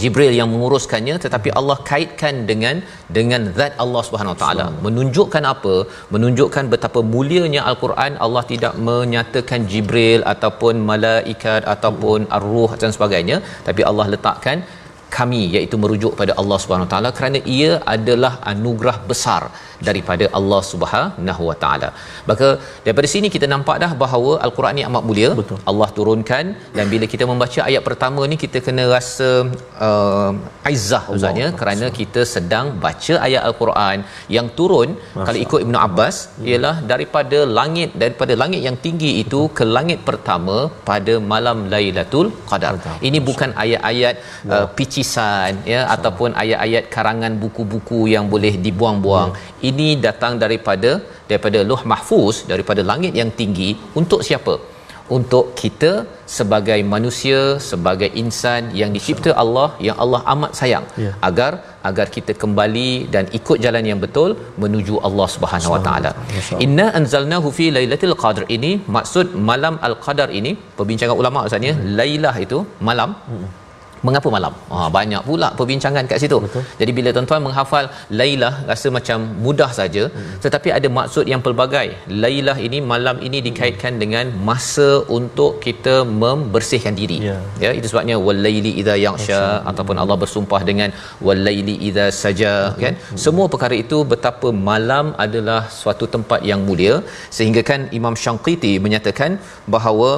Jibril 0.00 0.32
yang 0.38 0.48
menguruskannya 0.52 1.14
tetapi 1.24 1.48
Allah 1.58 1.76
kaitkan 1.90 2.34
dengan 2.50 2.76
dengan 3.16 3.42
zat 3.58 3.72
Allah 3.84 4.02
Subhanahu 4.06 4.34
Wa 4.34 4.40
Taala. 4.42 4.66
Menunjukkan 4.86 5.44
apa? 5.52 5.74
Menunjukkan 6.14 6.64
betapa 6.72 7.00
mulianya 7.12 7.62
Al-Quran 7.70 8.20
Allah 8.26 8.42
tidak 8.50 8.74
menyatakan 8.88 9.62
Jibril 9.72 10.22
ataupun 10.32 10.84
malaikat 10.90 11.62
ataupun 11.74 12.28
ar-ruh 12.38 12.70
dan 12.82 12.92
sebagainya 12.96 13.38
tapi 13.68 13.84
Allah 13.90 14.06
letakkan 14.14 14.60
kami 15.16 15.42
iaitu 15.56 15.76
merujuk 15.82 16.12
pada 16.20 16.32
Allah 16.40 16.58
Subhanahu 16.62 16.88
Wa 16.88 16.92
Taala 16.94 17.10
kerana 17.18 17.40
ia 17.58 17.72
adalah 17.96 18.34
anugerah 18.52 18.96
besar 19.10 19.42
daripada 19.88 20.24
Allah 20.38 20.60
Subhanahu 20.70 21.42
Wa 21.50 21.56
Taala. 21.62 21.88
Maka 22.30 22.48
daripada 22.86 23.08
sini 23.14 23.28
kita 23.34 23.46
nampak 23.54 23.76
dah 23.84 23.92
bahawa 24.02 24.32
al-Quran 24.46 24.74
ni 24.78 24.84
amat 24.88 25.04
mulia. 25.08 25.30
Betul. 25.40 25.58
Allah 25.70 25.88
turunkan 25.98 26.44
dan 26.76 26.84
bila 26.92 27.06
kita 27.12 27.24
membaca 27.30 27.60
ayat 27.68 27.82
pertama 27.88 28.22
ni 28.32 28.38
kita 28.44 28.58
kena 28.66 28.84
rasa 28.94 29.30
uh, 29.88 30.32
izzah 30.74 31.02
uzahnya 31.14 31.46
kerana 31.60 31.86
kita 32.00 32.22
sedang 32.34 32.66
baca 32.84 33.14
ayat 33.26 33.42
al-Quran 33.48 33.98
yang 34.36 34.46
turun 34.58 34.88
kalau 35.26 35.38
ikut 35.44 35.60
Ibnu 35.66 35.78
Abbas 35.86 36.16
ialah 36.50 36.74
daripada 36.92 37.38
langit 37.58 37.90
daripada 38.02 38.32
langit 38.42 38.60
yang 38.68 38.76
tinggi 38.86 39.10
itu 39.22 39.40
ke 39.58 39.64
langit 39.76 40.00
pertama 40.08 40.56
pada 40.90 41.14
malam 41.32 41.58
Lailatul 41.72 42.28
Qadar. 42.50 42.74
Ini 43.08 43.18
bukan 43.28 43.50
ayat-ayat 43.64 44.14
uh, 44.54 44.66
picisan 44.78 45.52
ya 45.72 45.80
ataupun 45.94 46.30
ayat-ayat 46.42 46.84
karangan 46.94 47.32
buku-buku 47.42 48.00
yang 48.14 48.26
boleh 48.34 48.54
dibuang-buang. 48.66 49.30
Ini 49.70 49.88
datang 50.06 50.34
daripada 50.42 50.90
daripada 51.30 51.60
Luh 51.70 51.82
Mahfuz 51.92 52.36
daripada 52.52 52.82
langit 52.90 53.14
yang 53.20 53.30
tinggi. 53.40 53.70
Untuk 54.00 54.22
siapa? 54.28 54.56
Untuk 55.16 55.44
kita 55.60 55.90
sebagai 56.36 56.78
manusia, 56.94 57.38
sebagai 57.68 58.08
insan 58.22 58.62
yang 58.80 58.90
dicipta 58.96 59.30
Allah, 59.42 59.68
yang 59.86 59.96
Allah 60.04 60.20
amat 60.32 60.50
sayang. 60.60 60.86
Ya. 61.04 61.12
agar 61.28 61.52
agar 61.90 62.06
kita 62.16 62.32
kembali 62.42 62.90
dan 63.14 63.24
ikut 63.38 63.58
jalan 63.64 63.84
yang 63.90 64.00
betul 64.04 64.30
menuju 64.62 64.96
Allah 65.08 65.28
Subhanahu 65.34 65.72
Wa 65.74 65.80
Taala. 65.86 66.10
Inna 66.66 66.86
anzalnahu 67.00 67.50
fi 67.58 67.68
lailatul 67.76 68.16
qadr. 68.24 68.44
Ini 68.56 68.72
maksud 68.96 69.28
malam 69.50 69.76
al-qadar 69.88 70.28
ini. 70.40 70.52
Perbincangan 70.80 71.16
ulama 71.22 71.40
maksudnya 71.46 71.74
lailah 72.00 72.34
itu 72.46 72.60
malam 72.90 73.12
Mengapa 74.06 74.28
malam? 74.36 74.52
Ha, 74.72 74.86
banyak 74.96 75.22
pula 75.28 75.48
perbincangan 75.58 76.04
kat 76.10 76.18
situ. 76.22 76.38
Betul. 76.44 76.62
Jadi 76.80 76.92
bila 76.98 77.08
tuan-tuan 77.16 77.42
menghafal 77.46 77.84
Lailah 78.20 78.54
rasa 78.70 78.88
macam 78.96 79.18
mudah 79.46 79.70
saja, 79.78 80.02
hmm. 80.08 80.38
tetapi 80.44 80.68
ada 80.76 80.88
maksud 80.98 81.24
yang 81.32 81.42
pelbagai. 81.46 81.86
Lailah 82.22 82.56
ini 82.66 82.78
malam 82.92 83.16
ini 83.28 83.38
dikaitkan 83.48 83.94
dengan 84.02 84.26
masa 84.48 84.88
untuk 85.18 85.52
kita 85.66 85.96
membersihkan 86.22 86.94
diri. 87.00 87.18
Ya. 87.28 87.38
Ya, 87.64 87.70
itu 87.78 87.86
sebabnya 87.92 88.16
walaili 88.28 88.72
idza 88.80 88.94
yaghsha 89.06 89.42
ataupun 89.70 89.96
Allah 90.02 90.16
bersumpah 90.22 90.62
dengan 90.70 90.90
walaili 91.28 91.76
idza 91.90 92.06
saja 92.22 92.52
kan. 92.82 92.94
Semua 93.24 93.46
perkara 93.52 93.74
itu 93.84 94.00
betapa 94.12 94.50
malam 94.70 95.06
adalah 95.26 95.60
suatu 95.80 96.06
tempat 96.14 96.40
yang 96.50 96.60
mulia 96.68 96.94
sehingga 97.36 97.62
kan 97.70 97.80
Imam 97.98 98.14
Syanqiti 98.22 98.72
menyatakan 98.86 99.30
bahawa 99.74 100.10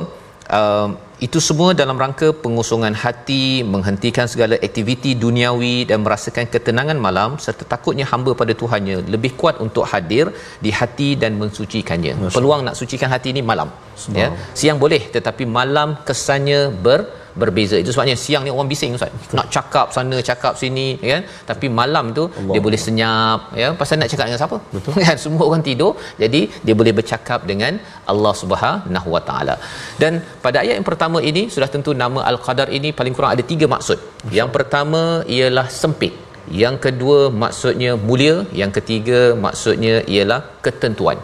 uh, 0.58 0.88
itu 1.26 1.38
semua 1.48 1.70
dalam 1.80 1.96
rangka 2.02 2.28
pengosongan 2.44 2.94
hati, 3.02 3.44
menghentikan 3.72 4.26
segala 4.32 4.56
aktiviti 4.66 5.12
duniawi 5.24 5.76
dan 5.90 5.98
merasakan 6.04 6.46
ketenangan 6.54 6.98
malam 7.06 7.30
serta 7.44 7.64
takutnya 7.72 8.06
hamba 8.12 8.32
pada 8.40 8.52
Tuhannya 8.60 8.96
lebih 9.14 9.32
kuat 9.40 9.56
untuk 9.64 9.84
hadir 9.92 10.32
di 10.64 10.72
hati 10.78 11.08
dan 11.22 11.36
mensucikannya. 11.42 12.12
Masya. 12.16 12.36
Peluang 12.36 12.62
nak 12.66 12.76
sucikan 12.80 13.12
hati 13.14 13.36
ni 13.36 13.44
malam. 13.52 13.68
Ya. 14.16 14.28
Siang 14.58 14.80
boleh 14.84 15.02
tetapi 15.16 15.44
malam 15.58 15.88
kesannya 16.08 16.60
ber 16.84 17.00
berbeza. 17.42 17.76
Itu 17.82 17.90
sebabnya 17.94 18.16
siang 18.24 18.42
ni 18.46 18.50
orang 18.54 18.68
bising 18.72 18.96
Ustaz. 18.98 19.10
Nak 19.38 19.46
cakap 19.56 19.86
sana, 19.96 20.16
cakap 20.30 20.52
sini 20.62 20.86
kan. 21.12 21.22
Tapi 21.50 21.66
malam 21.80 22.06
tu 22.18 22.24
Allah. 22.28 22.52
dia 22.54 22.60
boleh 22.66 22.80
senyap 22.86 23.40
ya 23.62 23.68
pasal 23.80 23.98
nak 24.02 24.10
cakap 24.12 24.24
dengan 24.28 24.40
siapa? 24.42 24.58
Betul. 24.74 25.00
kan 25.08 25.18
semua 25.24 25.44
orang 25.50 25.64
tidur. 25.68 25.92
Jadi 26.22 26.40
dia 26.66 26.74
boleh 26.80 26.94
bercakap 27.00 27.42
dengan 27.50 27.74
Allah 28.12 28.34
Subhanahu 28.42 29.08
Wa 29.16 29.22
Taala. 29.28 29.56
Dan 30.02 30.12
pada 30.44 30.58
ayat 30.64 30.74
yang 30.78 30.88
pertama 30.90 31.20
ini 31.32 31.44
sudah 31.54 31.68
tentu 31.74 31.92
nama 32.04 32.22
Al-Qadar 32.32 32.68
ini 32.78 32.90
paling 33.00 33.14
kurang 33.18 33.32
ada 33.36 33.44
tiga 33.52 33.68
maksud. 33.74 33.98
Yang 34.38 34.50
pertama 34.56 35.02
ialah 35.36 35.66
sempit. 35.82 36.14
Yang 36.62 36.76
kedua 36.84 37.18
maksudnya 37.42 37.90
mulia, 38.08 38.36
yang 38.60 38.70
ketiga 38.76 39.20
maksudnya 39.44 39.94
ialah 40.14 40.40
ketentuan. 40.64 41.18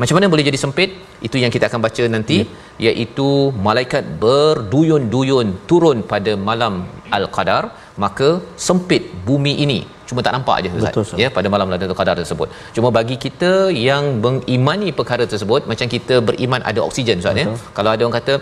Macam 0.00 0.14
mana 0.16 0.28
boleh 0.32 0.44
jadi 0.48 0.58
sempit? 0.60 0.90
Itu 1.26 1.36
yang 1.42 1.52
kita 1.54 1.66
akan 1.70 1.80
baca 1.86 2.04
nanti 2.14 2.38
ya. 2.84 2.92
iaitu 2.92 3.28
malaikat 3.66 4.04
berduyun-duyun 4.24 5.48
turun 5.70 6.04
pada 6.12 6.32
malam 6.48 6.84
Al-Qadar 7.18 7.62
maka 8.04 8.30
sempit 8.66 9.08
bumi 9.28 9.54
ini 9.64 9.80
cuma 10.08 10.20
tak 10.26 10.32
nampak 10.36 10.54
aje 10.58 10.68
Betul, 10.70 10.82
Ustaz 10.82 11.02
Ustaz. 11.04 11.22
ya 11.22 11.28
pada 11.36 11.48
malam 11.54 11.66
Lailatul 11.72 11.98
Qadar 12.00 12.16
tersebut. 12.20 12.48
Cuma 12.76 12.88
bagi 12.98 13.16
kita 13.24 13.52
yang 13.88 14.04
mengimani 14.24 14.88
perkara 14.98 15.24
tersebut 15.32 15.60
macam 15.70 15.86
kita 15.94 16.14
beriman 16.28 16.60
ada 16.70 16.80
oksigen 16.88 17.22
Ustaz 17.22 17.42
ya. 17.42 17.46
Kalau 17.78 17.90
ada 17.94 18.02
orang 18.06 18.16
kata 18.18 18.34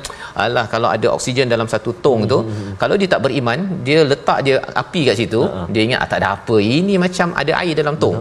alah 0.45 0.67
kalau 0.75 0.89
ada 0.97 1.07
oksigen 1.17 1.47
dalam 1.55 1.69
satu 1.75 1.93
tong 2.07 2.23
tu 2.33 2.39
kalau 2.83 2.97
dia 3.03 3.09
tak 3.15 3.23
beriman 3.27 3.59
dia 3.87 3.99
letak 4.13 4.39
dia 4.47 4.57
api 4.83 5.03
kat 5.09 5.17
situ 5.23 5.41
dia 5.75 5.83
ingat 5.87 6.01
ah, 6.05 6.09
tak 6.13 6.19
ada 6.23 6.29
apa 6.37 6.57
ini 6.79 6.97
macam 7.05 7.29
ada 7.43 7.53
air 7.63 7.77
dalam 7.83 7.97
tong. 8.05 8.19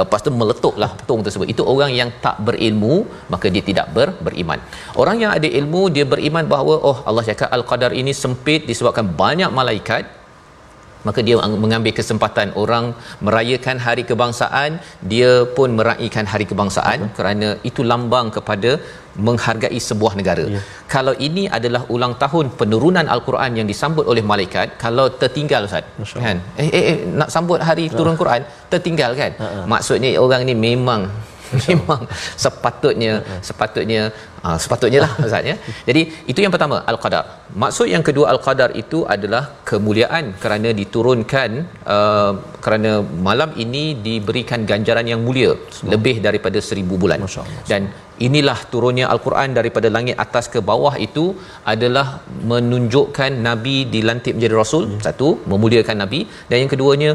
Lepas 0.00 0.20
tu 0.24 0.30
meletuplah 0.40 0.90
tong 1.08 1.20
tersebut. 1.26 1.46
Itu 1.54 1.62
orang 1.72 1.92
yang 2.00 2.10
tak 2.24 2.36
berilmu 2.48 2.94
maka 3.32 3.46
dia 3.54 3.62
tidak 3.70 3.86
ber, 3.96 4.08
beriman. 4.26 4.58
Orang 5.02 5.16
yang 5.22 5.32
ada 5.38 5.48
ilmu 5.60 5.82
dia 5.96 6.04
beriman 6.12 6.44
bahawa 6.54 6.74
oh 6.90 6.98
Allah 7.08 7.24
cakap 7.30 7.48
al-qadar 7.56 7.92
ini 8.00 8.12
sempit 8.22 8.62
disebabkan 8.70 9.06
banyak 9.22 9.50
malaikat 9.60 10.04
maka 11.06 11.20
dia 11.26 11.36
mengambil 11.64 11.92
kesempatan 12.00 12.48
orang 12.62 12.84
merayakan 13.26 13.78
hari 13.86 14.04
kebangsaan 14.10 14.70
dia 15.12 15.32
pun 15.56 15.70
meraihkan 15.80 16.26
hari 16.32 16.46
kebangsaan 16.50 16.98
Betul. 17.02 17.16
kerana 17.18 17.48
itu 17.70 17.82
lambang 17.92 18.28
kepada 18.36 18.72
menghargai 19.26 19.80
sebuah 19.88 20.12
negara. 20.20 20.44
Ya. 20.54 20.60
Kalau 20.94 21.14
ini 21.26 21.44
adalah 21.58 21.82
ulang 21.94 22.14
tahun 22.22 22.52
penurunan 22.60 23.06
al-Quran 23.14 23.50
yang 23.58 23.66
disambut 23.72 24.04
oleh 24.12 24.24
malaikat, 24.32 24.76
kalau 24.84 25.06
tertinggal 25.22 25.64
Ustaz, 25.68 25.84
kan? 26.26 26.38
Eh, 26.62 26.68
eh, 26.78 26.84
eh 26.90 26.98
nak 27.20 27.30
sambut 27.34 27.60
hari 27.68 27.86
turun 27.98 28.16
Quran, 28.22 28.44
tertinggal 28.72 29.16
kan? 29.20 29.32
Ha-ha. 29.42 29.64
Maksudnya 29.72 30.10
orang 30.24 30.44
ni 30.48 30.54
memang 30.68 31.08
memang 31.68 32.00
sepatutnya 32.44 33.14
sepatutnya 33.48 34.02
uh, 34.46 34.58
sepatutnya 34.64 35.00
lah 35.04 35.12
ustaz 35.26 35.50
ya. 35.50 35.56
Jadi 35.88 36.02
itu 36.30 36.38
yang 36.44 36.52
pertama 36.54 36.78
al-qadar. 36.92 37.24
Maksud 37.62 37.86
yang 37.94 38.04
kedua 38.08 38.26
al-qadar 38.34 38.70
itu 38.82 38.98
adalah 39.14 39.42
kemuliaan 39.70 40.24
kerana 40.42 40.70
diturunkan 40.80 41.50
uh, 41.96 42.32
kerana 42.64 42.92
malam 43.28 43.52
ini 43.64 43.84
diberikan 44.06 44.62
ganjaran 44.70 45.06
yang 45.12 45.22
mulia 45.26 45.52
lebih 45.92 46.16
daripada 46.26 46.58
seribu 46.68 46.96
bulan. 47.04 47.22
Dan 47.70 47.82
inilah 48.26 48.58
turunnya 48.72 49.06
al-Quran 49.14 49.50
daripada 49.58 49.88
langit 49.96 50.16
atas 50.24 50.46
ke 50.54 50.60
bawah 50.70 50.94
itu 51.06 51.24
adalah 51.72 52.06
menunjukkan 52.52 53.32
nabi 53.48 53.76
dilantik 53.94 54.34
menjadi 54.36 54.56
rasul 54.62 54.84
hmm. 54.86 55.00
satu 55.06 55.28
memuliakan 55.52 55.98
nabi. 56.04 56.20
Dan 56.50 56.56
yang 56.62 56.72
keduanya 56.74 57.10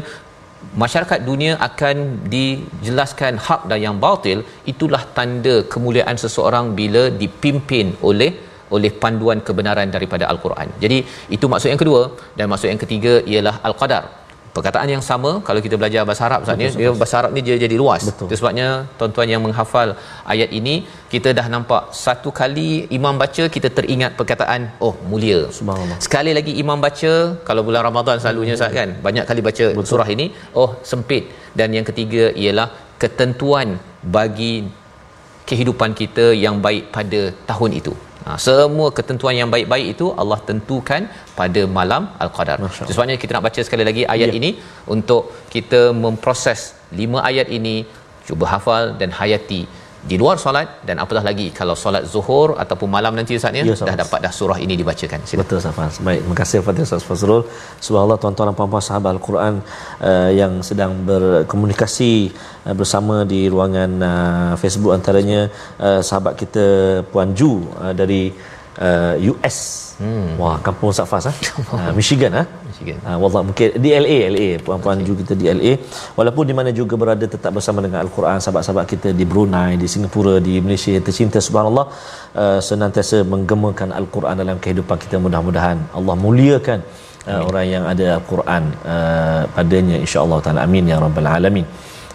masyarakat 0.82 1.20
dunia 1.30 1.52
akan 1.68 1.96
dijelaskan 2.34 3.36
hak 3.46 3.62
dan 3.70 3.80
yang 3.86 3.96
batil. 4.04 4.40
Itulah 4.72 5.02
tanda 5.16 5.56
kemuliaan 5.74 6.16
seseorang 6.24 6.66
bila 6.80 7.04
dipimpin 7.22 7.88
oleh 8.10 8.32
oleh 8.76 8.90
panduan 9.02 9.38
kebenaran 9.46 9.88
daripada 9.94 10.24
al-Quran. 10.32 10.68
Jadi 10.82 10.98
itu 11.36 11.46
maksud 11.52 11.68
yang 11.72 11.82
kedua. 11.84 12.02
Dan 12.38 12.46
maksud 12.52 12.68
yang 12.72 12.82
ketiga 12.84 13.14
ialah 13.32 13.56
al-qadar 13.68 14.04
perkataan 14.56 14.88
yang 14.94 15.02
sama 15.08 15.30
kalau 15.46 15.60
kita 15.66 15.76
belajar 15.80 16.02
bahasa 16.08 16.22
Arab 16.28 16.40
Ustaz 16.44 16.58
ni 16.60 16.66
dia 16.80 16.90
bahasa 17.02 17.14
Arab 17.20 17.30
ni 17.36 17.40
dia 17.46 17.56
jadi 17.64 17.76
luas. 17.82 18.02
Betul. 18.08 18.26
itu 18.28 18.36
sebabnya 18.40 18.66
tuan-tuan 18.98 19.28
yang 19.32 19.42
menghafal 19.46 19.88
ayat 20.34 20.50
ini 20.58 20.74
kita 21.12 21.30
dah 21.38 21.46
nampak 21.54 21.82
satu 22.04 22.30
kali 22.40 22.68
imam 22.98 23.16
baca 23.22 23.44
kita 23.56 23.68
teringat 23.78 24.12
perkataan 24.20 24.60
oh 24.86 24.94
mulia. 25.12 25.40
Subhanallah. 25.60 25.98
Sekali 26.06 26.32
lagi 26.38 26.54
imam 26.64 26.78
baca 26.86 27.12
kalau 27.48 27.64
bulan 27.68 27.82
Ramadan 27.88 28.16
selalunya 28.22 28.56
Ustaz 28.58 28.76
kan 28.78 28.90
banyak 29.08 29.26
kali 29.30 29.42
baca 29.48 29.66
Betul. 29.72 29.88
surah 29.92 30.08
ini 30.16 30.28
oh 30.62 30.70
sempit. 30.92 31.24
Dan 31.58 31.68
yang 31.76 31.86
ketiga 31.88 32.24
ialah 32.42 32.68
ketentuan 33.02 33.68
bagi 34.16 34.54
kehidupan 35.50 35.90
kita 36.00 36.26
yang 36.44 36.56
baik 36.66 36.84
pada 36.96 37.20
tahun 37.50 37.72
itu 37.80 37.94
Ha, 38.26 38.38
semua 38.46 38.88
ketentuan 38.98 39.34
yang 39.40 39.50
baik-baik 39.54 39.86
itu 39.94 40.06
Allah 40.22 40.38
tentukan 40.50 41.02
pada 41.38 41.62
malam 41.78 42.02
Al-Qadar. 42.24 42.58
Sebabnya 42.90 43.16
kita 43.22 43.32
nak 43.36 43.44
baca 43.48 43.60
sekali 43.66 43.84
lagi 43.88 44.02
ayat 44.14 44.30
ya. 44.30 44.38
ini 44.38 44.50
untuk 44.94 45.22
kita 45.54 45.80
memproses 46.04 46.60
lima 47.00 47.20
ayat 47.30 47.48
ini 47.58 47.74
cuba 48.26 48.46
hafal 48.52 48.84
dan 49.00 49.10
hayati 49.18 49.62
di 50.10 50.16
luar 50.22 50.36
solat 50.44 50.68
dan 50.88 50.96
apatah 51.02 51.22
lagi 51.28 51.46
kalau 51.58 51.74
solat 51.82 52.02
zuhur 52.12 52.48
ataupun 52.62 52.88
malam 52.96 53.12
nanti 53.18 53.38
Ustaz 53.38 53.54
ya, 53.58 53.62
ya 53.62 53.74
dah 53.90 53.96
dapat 54.02 54.18
dah 54.26 54.32
surah 54.38 54.58
ini 54.64 54.74
dibacakan. 54.80 55.20
Sila. 55.30 55.40
Betul 55.46 55.62
Ustaz. 55.62 56.02
Baik, 56.06 56.20
terima 56.26 56.36
kasih 56.42 56.58
Fadil 56.66 56.84
Ustaz 56.88 57.06
Fazrul. 57.08 57.42
Subhanallah 57.86 58.18
tuan-tuan 58.22 58.50
dan 58.50 58.56
puan-puan 58.58 58.82
sahabat 58.88 59.10
Al-Quran 59.16 59.54
uh, 60.10 60.30
yang 60.40 60.52
sedang 60.68 60.92
berkomunikasi 61.10 62.12
uh, 62.66 62.74
bersama 62.80 63.22
di 63.32 63.40
ruangan 63.54 63.90
uh, 64.12 64.52
Facebook 64.62 64.92
antaranya 64.98 65.40
uh, 65.78 66.00
sahabat 66.08 66.34
kita 66.42 66.66
Puan 67.12 67.30
Ju 67.38 67.52
uh, 67.78 67.94
dari 67.94 68.34
uh, 68.78 69.14
US. 69.32 69.56
Hmm. 70.02 70.40
Wah, 70.40 70.56
kampung 70.66 70.92
Safas 70.98 71.28
ah. 71.30 71.36
uh, 71.76 71.92
Michigan 71.98 72.32
ah. 72.42 72.46
Michigan. 72.68 72.98
Ah, 73.06 73.16
wallah 73.22 73.42
mungkin 73.48 73.68
di 73.84 73.90
LA, 74.02 74.16
LA 74.32 74.46
puan-puan 74.64 74.96
okay. 74.98 75.06
juga 75.08 75.18
kita 75.22 75.34
di 75.40 75.46
LA. 75.56 75.72
Walaupun 76.18 76.44
di 76.50 76.54
mana 76.58 76.70
juga 76.80 76.94
berada 77.02 77.26
tetap 77.34 77.52
bersama 77.56 77.84
dengan 77.84 78.00
Al-Quran, 78.04 78.38
sahabat-sahabat 78.44 78.86
kita 78.92 79.08
di 79.20 79.24
Brunei, 79.30 79.76
di 79.82 79.86
Singapura, 79.94 80.34
di 80.48 80.54
Malaysia 80.64 80.96
tercinta 81.06 81.38
subhanallah 81.46 81.86
uh, 82.42 82.60
senantiasa 82.68 83.20
menggemakan 83.34 83.90
Al-Quran 84.00 84.36
dalam 84.42 84.56
kehidupan 84.64 84.96
kita 85.04 85.16
mudah-mudahan 85.24 85.78
Allah 85.98 86.16
muliakan 86.24 86.80
uh, 87.30 87.42
orang 87.48 87.66
yang 87.74 87.84
ada 87.92 88.06
Al-Quran 88.18 88.62
uh, 88.94 89.42
padanya 89.56 89.96
insya-Allah 90.04 90.38
taala 90.44 90.60
amin 90.66 90.92
ya 90.92 90.98
rabbal 91.06 91.30
alamin. 91.38 91.66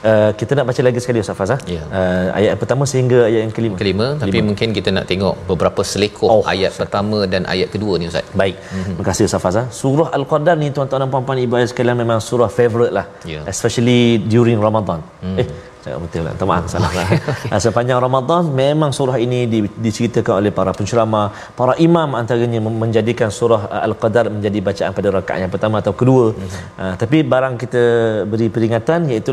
Uh, 0.10 0.32
kita 0.40 0.52
nak 0.58 0.66
baca 0.70 0.82
lagi 0.88 1.00
sekali 1.04 1.20
Ustaz 1.24 1.38
Fazah. 1.40 1.60
Ya. 1.76 1.82
Uh, 2.00 2.28
ayat 2.40 2.54
pertama 2.62 2.84
sehingga 2.92 3.20
ayat 3.30 3.42
yang 3.46 3.54
kelima. 3.58 3.76
Kelima, 3.82 4.08
kelima. 4.14 4.22
tapi 4.24 4.40
mungkin 4.50 4.68
kita 4.78 4.90
nak 4.98 5.06
tengok 5.12 5.36
beberapa 5.50 5.82
selekoh 5.92 6.30
oh, 6.34 6.44
ayat 6.54 6.72
Ustaz. 6.74 6.82
pertama 6.82 7.20
dan 7.34 7.44
ayat 7.54 7.70
kedua 7.74 7.94
ni 8.02 8.06
Ustaz. 8.12 8.26
Baik. 8.42 8.56
Mm-hmm. 8.60 8.94
Terima 8.94 9.06
kasih 9.10 9.24
Ustaz 9.30 9.42
Fazah. 9.46 9.66
Surah 9.82 10.10
Al-Qadar 10.18 10.56
ni 10.64 10.70
tuan-tuan 10.76 11.02
dan 11.04 11.10
puan-puan 11.14 11.40
ibu 11.46 11.58
ayah 11.60 11.70
sekalian 11.74 11.98
memang 12.04 12.22
surah 12.30 12.52
favorite 12.60 12.94
lah. 13.00 13.06
Ya. 13.34 13.42
Especially 13.54 14.02
during 14.34 14.60
Ramadan. 14.68 15.02
Mm. 15.26 15.38
Eh, 15.42 15.48
cakap 15.88 16.00
betul 16.06 16.22
lah. 16.28 16.34
Tak 16.40 16.48
maaf 16.50 16.66
salah 16.74 16.92
lah. 16.98 17.08
Sepanjang 17.66 18.00
Ramadan 18.06 18.44
memang 18.64 18.92
surah 18.98 19.18
ini 19.26 19.40
di, 19.54 19.60
diceritakan 19.86 20.34
oleh 20.42 20.52
para 20.60 20.72
penceramah, 20.80 21.28
para 21.60 21.74
imam 21.88 22.10
antaranya 22.20 22.60
menjadikan 22.84 23.30
surah 23.40 23.62
Al-Qadar 23.88 24.26
menjadi 24.36 24.60
bacaan 24.68 24.92
pada 24.98 25.10
rakaat 25.18 25.40
yang 25.44 25.54
pertama 25.56 25.76
atau 25.84 25.94
kedua. 26.02 26.26
Mm-hmm. 26.32 26.82
Uh, 26.82 26.94
tapi 27.02 27.18
barang 27.34 27.56
kita 27.64 27.84
beri 28.32 28.48
peringatan 28.56 29.10
iaitu 29.12 29.32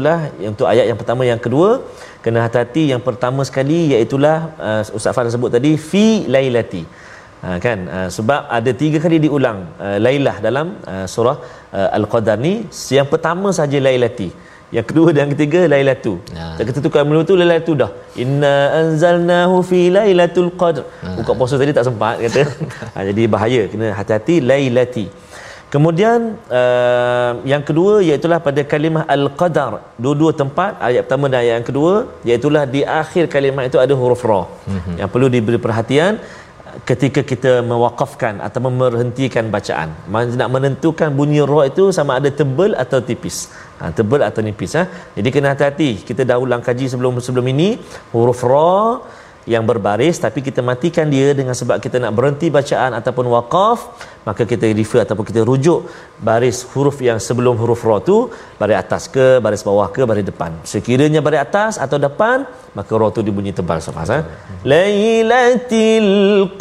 untuk 0.53 0.67
ayat 0.73 0.87
yang 0.91 0.99
pertama 1.01 1.23
yang 1.33 1.41
kedua 1.47 1.71
kena 2.25 2.41
hati-hati 2.47 2.83
yang 2.93 3.03
pertama 3.09 3.41
sekali 3.49 3.79
iaitu 3.93 4.17
uh, 4.17 4.83
Ustaz 4.97 5.13
Fahad 5.15 5.35
sebut 5.37 5.51
tadi 5.57 5.73
fi 5.91 6.07
lailati. 6.35 6.85
Ha, 7.45 7.61
kan 7.65 7.79
uh, 7.95 8.09
sebab 8.17 8.49
ada 8.57 8.71
tiga 8.73 8.99
kali 9.05 9.17
diulang 9.25 9.59
uh, 9.87 9.99
lailah 10.05 10.37
dalam 10.41 10.81
uh, 10.93 11.05
surah 11.15 11.37
uh, 11.77 11.89
al-qadar 11.99 12.37
ni 12.41 12.65
yang 12.97 13.05
pertama 13.05 13.53
saja 13.59 13.77
lailati 13.87 14.29
yang 14.77 14.87
kedua 14.91 15.09
dan 15.15 15.21
yang 15.25 15.33
ketiga 15.35 15.61
lailatu. 15.73 16.13
Nah. 16.37 16.55
tak 16.59 16.65
kata 16.69 16.81
tukar 16.87 17.03
mula 17.09 17.21
tu 17.31 17.35
lailatu 17.41 17.73
dah. 17.83 17.91
Inna 18.23 18.55
anzalnahu 18.81 19.57
fi 19.71 19.81
lailatul 19.97 20.51
qadr. 20.63 20.83
Nah. 21.05 21.15
buka 21.19 21.33
puasa 21.39 21.55
tadi 21.61 21.75
tak 21.79 21.87
sempat 21.91 22.17
kata. 22.25 22.43
Ha, 22.95 22.99
jadi 23.09 23.23
bahaya. 23.35 23.63
Kena 23.71 23.87
hati-hati 23.99 24.35
lailati. 24.51 25.07
Kemudian 25.75 26.39
uh, 26.59 27.33
yang 27.53 27.63
kedua 27.69 27.93
iaitu 28.09 28.27
pada 28.49 28.63
kalimah 28.73 29.03
al-qadar. 29.15 29.73
Dua-dua 30.05 30.31
tempat 30.43 30.79
ayat 30.89 31.03
pertama 31.07 31.27
dan 31.33 31.39
ayat 31.43 31.55
yang 31.59 31.67
kedua 31.71 31.93
iaitu 32.29 32.49
di 32.75 32.83
akhir 33.03 33.25
kalimah 33.35 33.65
itu 33.71 33.79
ada 33.85 33.95
huruf 34.01 34.23
ra. 34.31 34.43
Mm-hmm. 34.47 34.97
yang 35.01 35.11
perlu 35.15 35.29
diberi 35.35 35.59
perhatian 35.67 36.13
ketika 36.83 37.21
kita 37.23 37.63
mewakafkan 37.71 38.43
atau 38.47 38.61
memberhentikan 38.67 39.47
bacaan. 39.55 39.95
Nak 40.11 40.51
menentukan 40.51 41.15
bunyi 41.15 41.41
ra 41.47 41.71
itu 41.71 41.95
sama 41.95 42.19
ada 42.19 42.31
tebal 42.41 42.75
atau 42.75 42.99
tipis. 42.99 43.55
Ha, 43.79 43.91
tebal 43.91 44.23
atau 44.23 44.39
nipis 44.39 44.73
ha. 44.79 44.87
jadi 45.15 45.29
kena 45.35 45.55
hati-hati. 45.55 46.07
Kita 46.09 46.23
dah 46.23 46.39
ulang 46.39 46.63
kaji 46.63 46.87
sebelum 46.91 47.19
sebelum 47.19 47.47
ini 47.55 47.69
huruf 48.15 48.43
ra 48.47 49.03
yang 49.53 49.65
berbaris 49.69 50.17
tapi 50.25 50.41
kita 50.41 50.61
matikan 50.65 51.07
dia 51.15 51.37
dengan 51.37 51.53
sebab 51.53 51.77
kita 51.85 52.01
nak 52.01 52.13
berhenti 52.17 52.49
bacaan 52.49 52.97
ataupun 52.97 53.29
waqaf 53.29 53.79
maka 54.25 54.43
kita 54.49 54.65
refer 54.73 55.05
ataupun 55.05 55.25
kita 55.31 55.45
rujuk 55.45 55.85
baris 56.29 56.65
huruf 56.73 56.97
yang 57.05 57.21
sebelum 57.21 57.55
huruf 57.61 57.85
ra 57.85 58.01
tu 58.01 58.33
baris 58.61 58.79
atas 58.81 59.03
ke 59.15 59.27
baris 59.45 59.61
bawah 59.61 59.89
ke 59.93 60.03
baris 60.09 60.25
depan. 60.25 60.51
Sekiranya 60.65 61.21
baris 61.21 61.45
atas 61.45 61.73
atau 61.77 62.01
depan 62.01 62.49
maka 62.73 62.93
ra 62.97 63.09
tu 63.13 63.21
dibunyi 63.21 63.53
tebal 63.53 63.85
sama 63.85 64.09
ha? 64.09 64.19
lailatul 64.65 66.13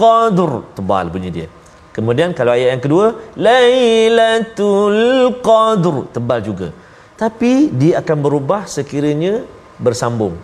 qadr. 0.04 0.52
Tebal 0.76 1.08
bunyi 1.08 1.32
dia. 1.32 1.48
Kemudian 1.96 2.36
kalau 2.36 2.52
ayat 2.52 2.70
yang 2.76 2.84
kedua 2.84 3.06
lailatul 3.48 5.00
qadr. 5.40 5.96
Tebal 6.12 6.40
juga. 6.44 6.68
Tapi 7.16 7.72
dia 7.72 8.04
akan 8.04 8.18
berubah 8.20 8.68
sekiranya 8.68 9.48
bersambung 9.80 10.36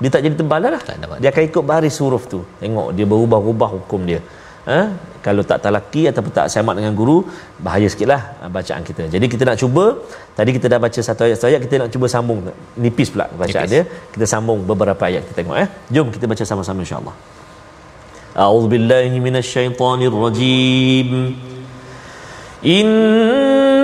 dia 0.00 0.10
tak 0.14 0.20
jadi 0.24 0.34
tebal 0.40 0.64
lah 0.74 0.82
tak 0.88 0.96
dia 1.22 1.28
akan 1.32 1.42
ikut 1.50 1.64
baris 1.70 1.96
huruf 2.02 2.24
tu 2.32 2.40
tengok 2.62 2.88
dia 2.96 3.06
berubah-ubah 3.12 3.70
hukum 3.76 4.00
dia 4.10 4.20
ha? 4.70 4.80
kalau 5.26 5.42
tak 5.50 5.58
talaki 5.64 6.02
ataupun 6.10 6.32
tak 6.38 6.46
semat 6.54 6.74
dengan 6.78 6.92
guru 7.00 7.18
bahaya 7.66 7.88
sikit 7.92 8.08
lah 8.12 8.22
ha, 8.40 8.48
bacaan 8.56 8.82
kita 8.88 9.02
jadi 9.14 9.26
kita 9.32 9.42
nak 9.48 9.58
cuba 9.62 9.84
tadi 10.38 10.50
kita 10.56 10.66
dah 10.72 10.80
baca 10.86 11.00
satu 11.08 11.22
ayat 11.28 11.36
satu 11.40 11.50
ayat 11.52 11.60
kita 11.66 11.74
nak 11.82 11.90
cuba 11.94 12.06
sambung 12.14 12.40
nipis 12.84 13.08
pula 13.12 13.26
bacaan 13.42 13.66
nipis. 13.68 13.72
dia 13.74 13.82
kita 14.14 14.24
sambung 14.32 14.60
beberapa 14.70 15.02
ayat 15.10 15.22
kita 15.28 15.34
tengok 15.40 15.56
eh 15.64 15.68
jom 15.94 16.08
kita 16.16 16.24
baca 16.32 16.44
sama-sama 16.52 16.82
insyaAllah 16.86 17.16
أعوذ 18.30 18.66
بالله 18.72 19.10
من 19.26 19.34
الشيطان 19.42 20.00
الرجيم 20.06 21.10
إِنَّا 22.62 23.83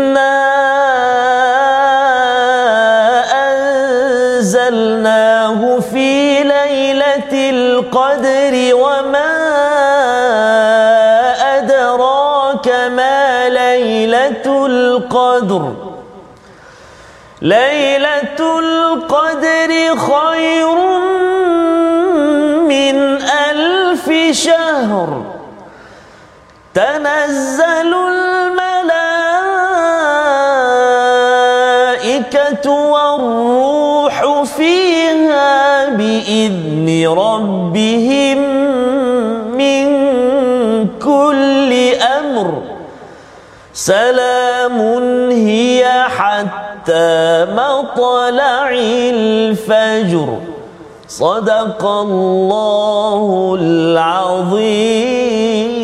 القدر. 14.72 15.74
ليلة 17.42 18.40
القدر 18.60 19.72
خير 20.10 20.78
من 22.72 22.96
ألف 23.50 24.06
شهر. 24.32 25.10
تنزل 26.74 27.92
الملائكة 27.94 28.72
والروح 32.72 34.44
فيها 34.44 35.90
بإذن 35.90 36.88
ربهم 37.08 38.41
سلام 43.82 44.78
هي 45.32 45.82
حتى 46.18 47.46
مطلع 47.50 48.70
الفجر. 48.70 50.38
صدق 51.08 51.86
الله 51.86 53.58
العظيم. 53.62 55.81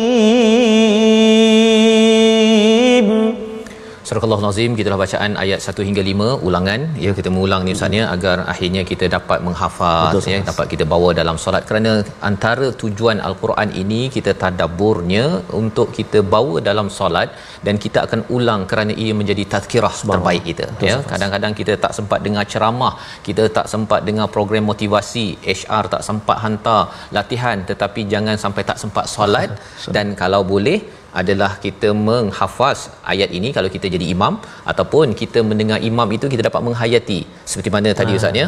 Surah 4.08 4.40
Nazim 4.44 4.72
kita 4.76 4.88
dah 4.92 4.98
bacaan 5.02 5.32
ayat 5.42 5.60
1 5.70 5.86
hingga 5.86 6.02
5 6.10 6.46
ulangan. 6.48 6.80
Ya 7.04 7.10
kita 7.16 7.28
mengulang 7.32 7.62
ni 7.66 7.72
ustaz 7.76 7.96
ya 7.98 8.04
agar 8.14 8.36
akhirnya 8.52 8.82
kita 8.90 9.04
dapat 9.14 9.38
menghafaz 9.46 10.14
Betul, 10.14 10.28
ya 10.32 10.38
dapat 10.50 10.66
kita 10.72 10.84
bawa 10.92 11.08
dalam 11.18 11.36
solat. 11.42 11.62
Kerana 11.68 11.92
antara 12.28 12.66
tujuan 12.82 13.18
al-Quran 13.28 13.68
ini 13.82 14.00
kita 14.14 14.32
tadabburnya 14.42 15.24
untuk 15.60 15.88
kita 15.98 16.20
bawa 16.34 16.54
dalam 16.68 16.88
solat 16.98 17.28
dan 17.66 17.76
kita 17.84 17.98
akan 18.06 18.20
ulang 18.36 18.62
kerana 18.70 18.94
ia 19.04 19.12
menjadi 19.20 19.44
tazkirah 19.54 19.94
terbaik 20.12 20.44
kita 20.50 20.68
ya. 20.90 20.96
Kadang-kadang 21.12 21.52
kita 21.60 21.76
tak 21.84 21.92
sempat 21.98 22.22
dengar 22.28 22.46
ceramah 22.52 22.94
kita 23.28 23.46
tak 23.58 23.68
sempat 23.74 24.00
dengar 24.08 24.28
program 24.36 24.64
motivasi 24.72 25.26
HR 25.56 25.84
tak 25.96 26.04
sempat 26.08 26.38
hantar 26.46 26.82
latihan 27.18 27.58
tetapi 27.72 28.08
jangan 28.14 28.38
sampai 28.46 28.64
tak 28.70 28.80
sempat 28.84 29.04
solat. 29.16 29.52
Dan 29.96 30.16
kalau 30.22 30.42
boleh 30.54 30.78
adalah 31.20 31.56
kita 31.64 31.90
menghafaz 32.08 32.78
ayat 33.12 33.30
ini 33.38 33.48
kalau 33.56 33.68
kita 33.74 33.86
jadi 33.94 34.06
imam 34.14 34.34
ataupun 34.72 35.16
kita 35.20 35.40
mendengar 35.50 35.78
imam 35.90 36.08
itu 36.16 36.26
kita 36.32 36.42
dapat 36.48 36.60
menghayati. 36.66 37.20
Seperti 37.50 37.70
mana 37.74 37.90
tadi 38.00 38.12
Ah, 38.14 38.18
ustaz 38.20 38.40
ya? 38.42 38.46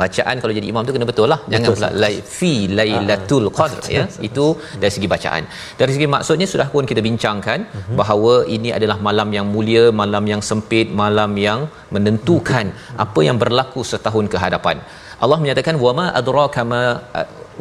bacaan 0.00 0.36
kalau 0.42 0.52
jadi 0.58 0.66
imam 0.72 0.82
tu 0.86 0.92
kena 0.96 1.06
betul 1.12 1.26
lah. 1.32 1.40
Jangan 1.52 1.68
Betul, 1.68 1.76
pula 1.78 1.90
lai, 2.02 2.14
fi 2.36 2.52
lailatul 2.78 3.46
qadr 3.58 3.82
ya? 3.96 4.04
itu 4.28 4.46
dari 4.82 4.92
segi 4.96 5.08
bacaan. 5.14 5.42
Dari 5.80 5.90
segi 5.94 6.06
maksudnya 6.14 6.48
sudah 6.54 6.68
pun 6.74 6.84
kita 6.90 7.00
bincangkan 7.08 7.58
Mhm. 7.70 7.94
bahawa 8.00 8.34
ini 8.56 8.70
adalah 8.78 8.98
malam 9.08 9.28
yang 9.36 9.46
mulia 9.54 9.84
malam 10.02 10.24
yang 10.32 10.42
sempit 10.50 10.88
malam 11.02 11.30
yang 11.46 11.60
menentukan 11.94 12.66
apa 13.04 13.20
yang 13.28 13.36
berlaku 13.42 13.80
setahun 13.92 14.26
ke 14.32 14.36
hadapan 14.44 14.76
Allah 15.22 15.38
menyatakan 15.42 15.78
wama 15.84 16.06
adraka 16.20 16.62
ma 16.72 16.82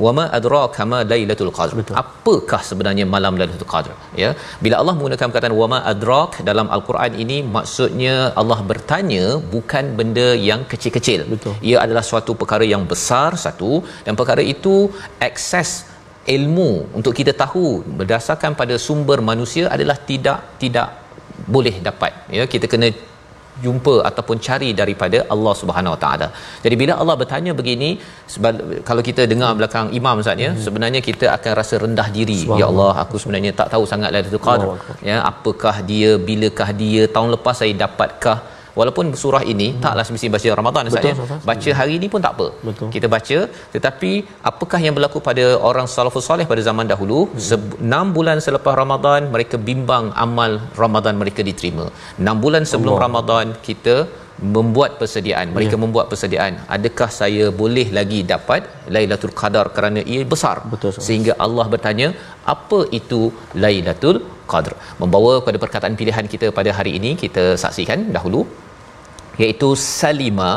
wama 0.06 0.26
adraka 0.38 0.82
ma 0.92 1.00
lailatul 1.12 1.52
qadr. 1.58 1.76
Betul. 1.80 1.96
apakah 2.04 2.62
sebenarnya 2.70 3.06
malam 3.16 3.36
lailatul 3.42 3.70
qadr? 3.74 3.94
Ya. 4.24 4.30
Bila 4.64 4.76
Allah 4.82 4.94
menggunakan 4.98 5.28
perkataan 5.32 5.56
wama 5.62 5.80
adrak 5.92 6.34
dalam 6.50 6.68
al-Quran 6.76 7.14
ini 7.24 7.38
maksudnya 7.58 8.16
Allah 8.42 8.60
bertanya 8.72 9.26
bukan 9.54 9.86
benda 10.00 10.28
yang 10.50 10.64
kecil-kecil. 10.74 11.22
Betul. 11.36 11.56
ia 11.70 11.78
adalah 11.86 12.04
suatu 12.12 12.34
perkara 12.42 12.68
yang 12.74 12.86
besar 12.94 13.30
satu. 13.46 13.72
Dan 14.06 14.14
perkara 14.22 14.44
itu 14.56 14.76
akses 15.30 15.70
ilmu 16.36 16.72
untuk 16.98 17.14
kita 17.20 17.34
tahu 17.44 17.66
berdasarkan 18.00 18.52
pada 18.62 18.76
sumber 18.88 19.20
manusia 19.32 19.66
adalah 19.76 19.98
tidak 20.10 20.40
tidak 20.64 20.90
boleh 21.56 21.76
dapat. 21.88 22.14
Ya 22.38 22.44
kita 22.54 22.66
kena 22.72 22.90
jumpa 23.65 23.95
ataupun 24.10 24.38
cari 24.47 24.69
daripada 24.82 25.19
Allah 25.36 25.54
Subhanahu 25.62 25.93
Wa 25.95 26.00
Taala. 26.04 26.28
Jadi 26.63 26.76
bila 26.82 26.93
Allah 27.02 27.15
bertanya 27.21 27.52
begini 27.60 27.89
kalau 28.89 29.02
kita 29.10 29.26
dengar 29.34 29.52
belakang 29.60 29.89
imam 30.00 30.24
Ustaz 30.24 30.45
ya, 30.45 30.52
sebenarnya 30.65 31.02
kita 31.10 31.28
akan 31.38 31.52
rasa 31.62 31.78
rendah 31.84 32.08
diri. 32.17 32.39
Ya 32.62 32.67
Allah, 32.71 32.93
aku 33.04 33.17
sebenarnya 33.24 33.54
tak 33.62 33.69
tahu 33.76 33.86
sangat 33.93 34.10
Lailatul 34.15 34.39
Akbar. 34.41 34.60
Ya, 35.10 35.17
apakah 35.32 35.76
dia, 35.91 36.12
bilakah 36.30 36.69
dia, 36.84 37.04
tahun 37.17 37.30
lepas 37.38 37.56
saya 37.62 37.76
dapatkah 37.84 38.39
Walaupun 38.80 39.06
surah 39.24 39.44
ini 39.54 39.68
hmm. 39.72 39.82
taklah 39.86 40.06
semesti 40.08 40.28
baca 40.36 40.48
Ramadan 40.60 40.84
Ustaz 40.90 41.04
Betul, 41.04 41.12
ya. 41.12 41.26
Ustaz. 41.26 41.48
Baca 41.50 41.70
hari 41.80 41.94
ini 42.00 42.08
pun 42.14 42.22
tak 42.26 42.34
apa. 42.36 42.48
Betul. 42.68 42.90
Kita 42.96 43.08
baca 43.16 43.38
tetapi 43.76 44.12
apakah 44.52 44.80
yang 44.86 44.96
berlaku 44.98 45.20
pada 45.30 45.46
orang 45.70 45.88
salafus 45.96 46.26
soleh 46.30 46.48
pada 46.52 46.64
zaman 46.70 46.88
dahulu? 46.94 47.20
Hmm. 47.32 48.02
6 48.12 48.16
bulan 48.18 48.38
selepas 48.48 48.74
Ramadan 48.82 49.22
mereka 49.36 49.56
bimbang 49.70 50.08
amal 50.26 50.52
Ramadan 50.84 51.16
mereka 51.22 51.44
diterima. 51.50 51.88
6 52.18 52.44
bulan 52.46 52.64
sebelum 52.74 52.96
Allah. 52.96 53.06
Ramadan 53.08 53.46
kita 53.68 53.96
membuat 54.56 54.92
persediaan. 55.02 55.48
Mereka 55.58 55.76
Ya. 55.78 55.82
membuat 55.84 56.06
persediaan. 56.12 56.54
Adakah 56.76 57.10
saya 57.22 57.46
boleh 57.62 57.88
lagi 57.98 58.20
dapat 58.34 58.62
Lailatul 58.96 59.34
Qadar 59.42 59.66
kerana 59.76 60.02
ia 60.14 60.22
besar? 60.34 60.56
Betul, 60.74 60.94
sehingga 61.08 61.34
Allah 61.46 61.66
bertanya 61.74 62.08
apa 62.56 62.80
itu 63.00 63.22
Lailatul 63.64 64.20
Qadr 64.52 64.74
membawa 65.02 65.34
pada 65.48 65.58
perkataan 65.64 65.96
pilihan 66.00 66.26
kita 66.34 66.48
pada 66.58 66.72
hari 66.78 66.92
ini 67.00 67.12
kita 67.24 67.44
saksikan 67.64 68.00
dahulu 68.16 68.42
iaitu 69.44 69.70
salima 70.00 70.52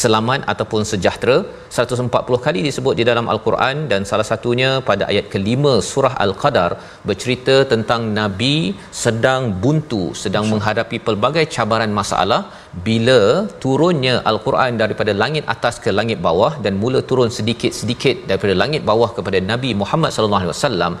selamat 0.00 0.40
ataupun 0.52 0.82
sejahtera. 0.90 1.36
140 1.76 2.44
kali 2.46 2.60
disebut 2.68 2.94
di 3.00 3.04
dalam 3.08 3.26
al-Quran 3.32 3.76
dan 3.90 4.00
salah 4.10 4.26
satunya 4.30 4.70
pada 4.88 5.04
ayat 5.12 5.26
kelima 5.34 5.72
surah 5.90 6.14
al-Qadar 6.24 6.70
bercerita 7.08 7.56
tentang 7.72 8.02
nabi 8.20 8.56
sedang 9.02 9.42
buntu 9.64 10.02
sedang 10.22 10.46
menghadapi 10.52 10.98
pelbagai 11.06 11.46
cabaran 11.54 11.94
masalah. 12.00 12.40
Bila 12.86 13.20
turunnya 13.64 14.14
al-Quran 14.30 14.80
daripada 14.82 15.12
langit 15.22 15.44
atas 15.54 15.76
ke 15.84 15.90
langit 15.98 16.18
bawah 16.28 16.52
dan 16.64 16.80
mula 16.82 17.00
turun 17.10 17.30
sedikit-sedikit 17.38 18.28
daripada 18.28 18.54
langit 18.62 18.82
bawah 18.90 19.10
kepada 19.16 19.38
Nabi 19.52 19.72
Muhammad 19.82 20.10
sallallahu 20.14 20.42
alaihi 20.44 20.56
wasallam 20.56 20.94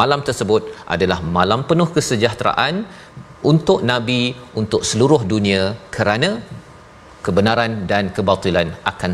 malam 0.00 0.20
tersebut 0.28 0.62
adalah 0.94 1.18
malam 1.36 1.60
penuh 1.70 1.88
kesejahteraan 1.96 2.74
untuk 3.52 3.78
nabi 3.90 4.20
untuk 4.60 4.82
seluruh 4.90 5.22
dunia 5.32 5.62
kerana 5.96 6.30
kebenaran 7.26 7.72
dan 7.92 8.04
kebatilan 8.16 8.68
akan 8.92 9.12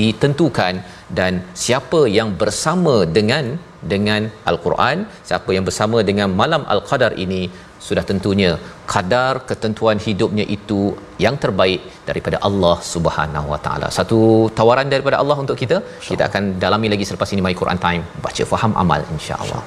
ditentukan 0.00 0.74
dan 1.18 1.32
siapa 1.64 2.00
yang 2.18 2.30
bersama 2.42 2.94
dengan 3.18 3.44
dengan 3.92 4.22
al-Quran 4.50 4.98
siapa 5.28 5.50
yang 5.56 5.64
bersama 5.68 5.98
dengan 6.10 6.28
malam 6.40 6.64
al-qadar 6.74 7.12
ini 7.24 7.42
sudah 7.86 8.04
tentunya 8.10 8.50
kadar 8.92 9.32
ketentuan 9.50 9.98
hidupnya 10.06 10.44
itu 10.56 10.80
yang 11.24 11.36
terbaik 11.44 11.80
daripada 12.08 12.38
Allah 12.48 12.76
Subhanahu 12.92 13.48
Wa 13.52 13.60
Taala. 13.64 13.88
Satu 13.98 14.18
tawaran 14.58 14.90
daripada 14.94 15.18
Allah 15.22 15.38
untuk 15.44 15.58
kita. 15.62 15.78
Kita 16.10 16.24
akan 16.30 16.44
dalami 16.64 16.90
lagi 16.94 17.06
selepas 17.08 17.32
ini 17.34 17.42
My 17.46 17.54
Quran 17.62 17.80
Time. 17.86 18.04
Baca 18.26 18.44
faham 18.52 18.74
amal 18.84 19.02
insya-Allah. 19.16 19.62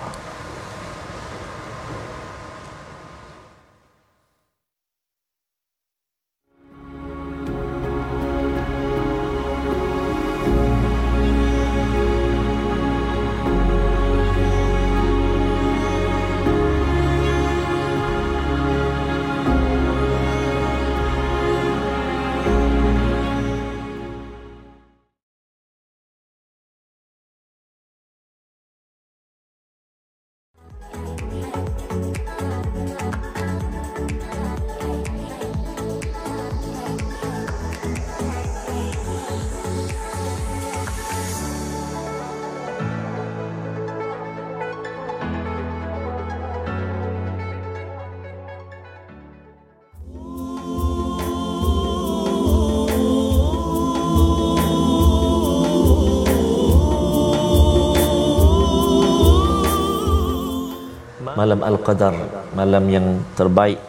Malam 61.40 61.60
al-qadar 61.70 62.16
malam 62.60 62.84
yang 62.96 63.08
terbaik 63.40 63.80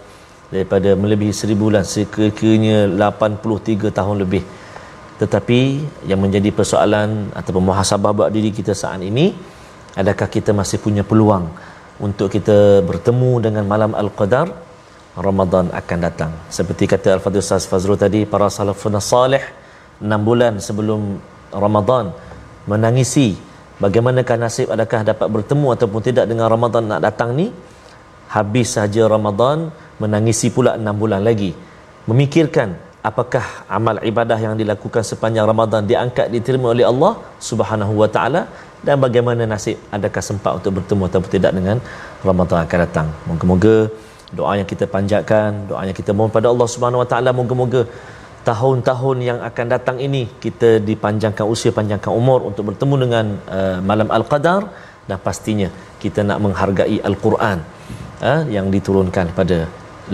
daripada 0.55 0.95
melebihi 1.03 1.35
seribu 1.35 1.71
bulan 1.71 1.83
sekiranya 1.83 2.87
83 2.91 3.91
tahun 3.99 4.17
lebih. 4.23 4.43
Tetapi 5.21 5.61
yang 6.11 6.21
menjadi 6.21 6.53
persoalan 6.53 7.33
ataupun 7.33 7.63
muhasabah 7.73 8.13
buat 8.13 8.31
diri 8.37 8.53
kita 8.53 8.77
saat 8.77 9.01
ini 9.01 9.33
adakah 9.97 10.29
kita 10.29 10.53
masih 10.53 10.79
punya 10.85 11.03
peluang 11.11 11.49
untuk 12.07 12.29
kita 12.29 12.85
bertemu 12.85 13.33
dengan 13.41 13.65
malam 13.65 13.93
al-qadar? 13.97 14.53
Ramadan 15.17 15.73
akan 15.73 15.99
datang. 16.05 16.33
Seperti 16.53 16.85
kata 16.85 17.17
al-fadhil 17.17 17.41
Ustaz 17.41 17.65
Fazrul 17.65 17.97
tadi 17.97 18.29
para 18.29 18.53
salafun 18.53 19.01
salih 19.01 19.41
6 19.97 20.29
bulan 20.29 20.61
sebelum 20.61 21.17
Ramadan 21.65 22.13
menangisi 22.69 23.33
bagaimanakah 23.83 24.37
nasib 24.41 24.69
adakah 24.75 25.01
dapat 25.11 25.29
bertemu 25.29 25.67
ataupun 25.77 26.01
tidak 26.09 26.25
dengan 26.31 26.47
Ramadan 26.55 26.85
nak 26.91 27.01
datang 27.07 27.33
ni? 27.37 27.53
Habis 28.27 28.75
saja 28.77 29.03
Ramadan 29.07 29.71
menangisi 30.03 30.51
pula 30.51 30.75
6 30.75 31.03
bulan 31.03 31.23
lagi. 31.23 31.55
Memikirkan 32.11 32.75
apakah 33.09 33.45
amal 33.77 33.97
ibadah 34.11 34.39
yang 34.47 34.55
dilakukan 34.61 35.03
sepanjang 35.11 35.47
Ramadan 35.51 35.87
diangkat 35.91 36.27
diterima 36.35 36.75
oleh 36.75 36.87
Allah 36.93 37.13
Subhanahu 37.49 37.95
wa 38.03 38.09
taala 38.17 38.43
dan 38.87 38.99
bagaimana 39.05 39.43
nasib 39.53 39.79
adakah 39.97 40.23
sempat 40.29 40.53
untuk 40.59 40.73
bertemu 40.79 41.03
ataupun 41.09 41.31
tidak 41.37 41.53
dengan 41.59 41.77
Ramadan 42.29 42.59
akan 42.67 42.79
datang. 42.87 43.09
Moga-moga 43.31 43.77
doa 44.39 44.53
yang 44.59 44.69
kita 44.73 44.85
panjatkan 44.95 45.71
doa 45.71 45.83
yang 45.89 45.97
kita 46.01 46.11
mohon 46.17 46.31
pada 46.37 46.51
Allah 46.53 46.69
Subhanahu 46.75 47.03
wa 47.03 47.09
taala 47.11 47.31
moga-moga 47.41 47.83
tahun-tahun 48.49 49.17
yang 49.29 49.39
akan 49.49 49.67
datang 49.75 49.97
ini 50.07 50.23
kita 50.45 50.79
dipanjangkan 50.89 51.47
usia 51.55 51.71
panjangkan 51.79 52.13
umur 52.21 52.47
untuk 52.49 52.71
bertemu 52.71 52.97
dengan 53.05 53.27
uh, 53.59 53.79
malam 53.91 54.09
al-qadar 54.17 54.63
dan 55.09 55.19
pastinya 55.27 55.69
kita 56.03 56.23
nak 56.29 56.39
menghargai 56.45 56.99
al-Quran 57.09 57.59
uh, 58.29 58.41
yang 58.57 58.71
diturunkan 58.75 59.35
pada 59.39 59.59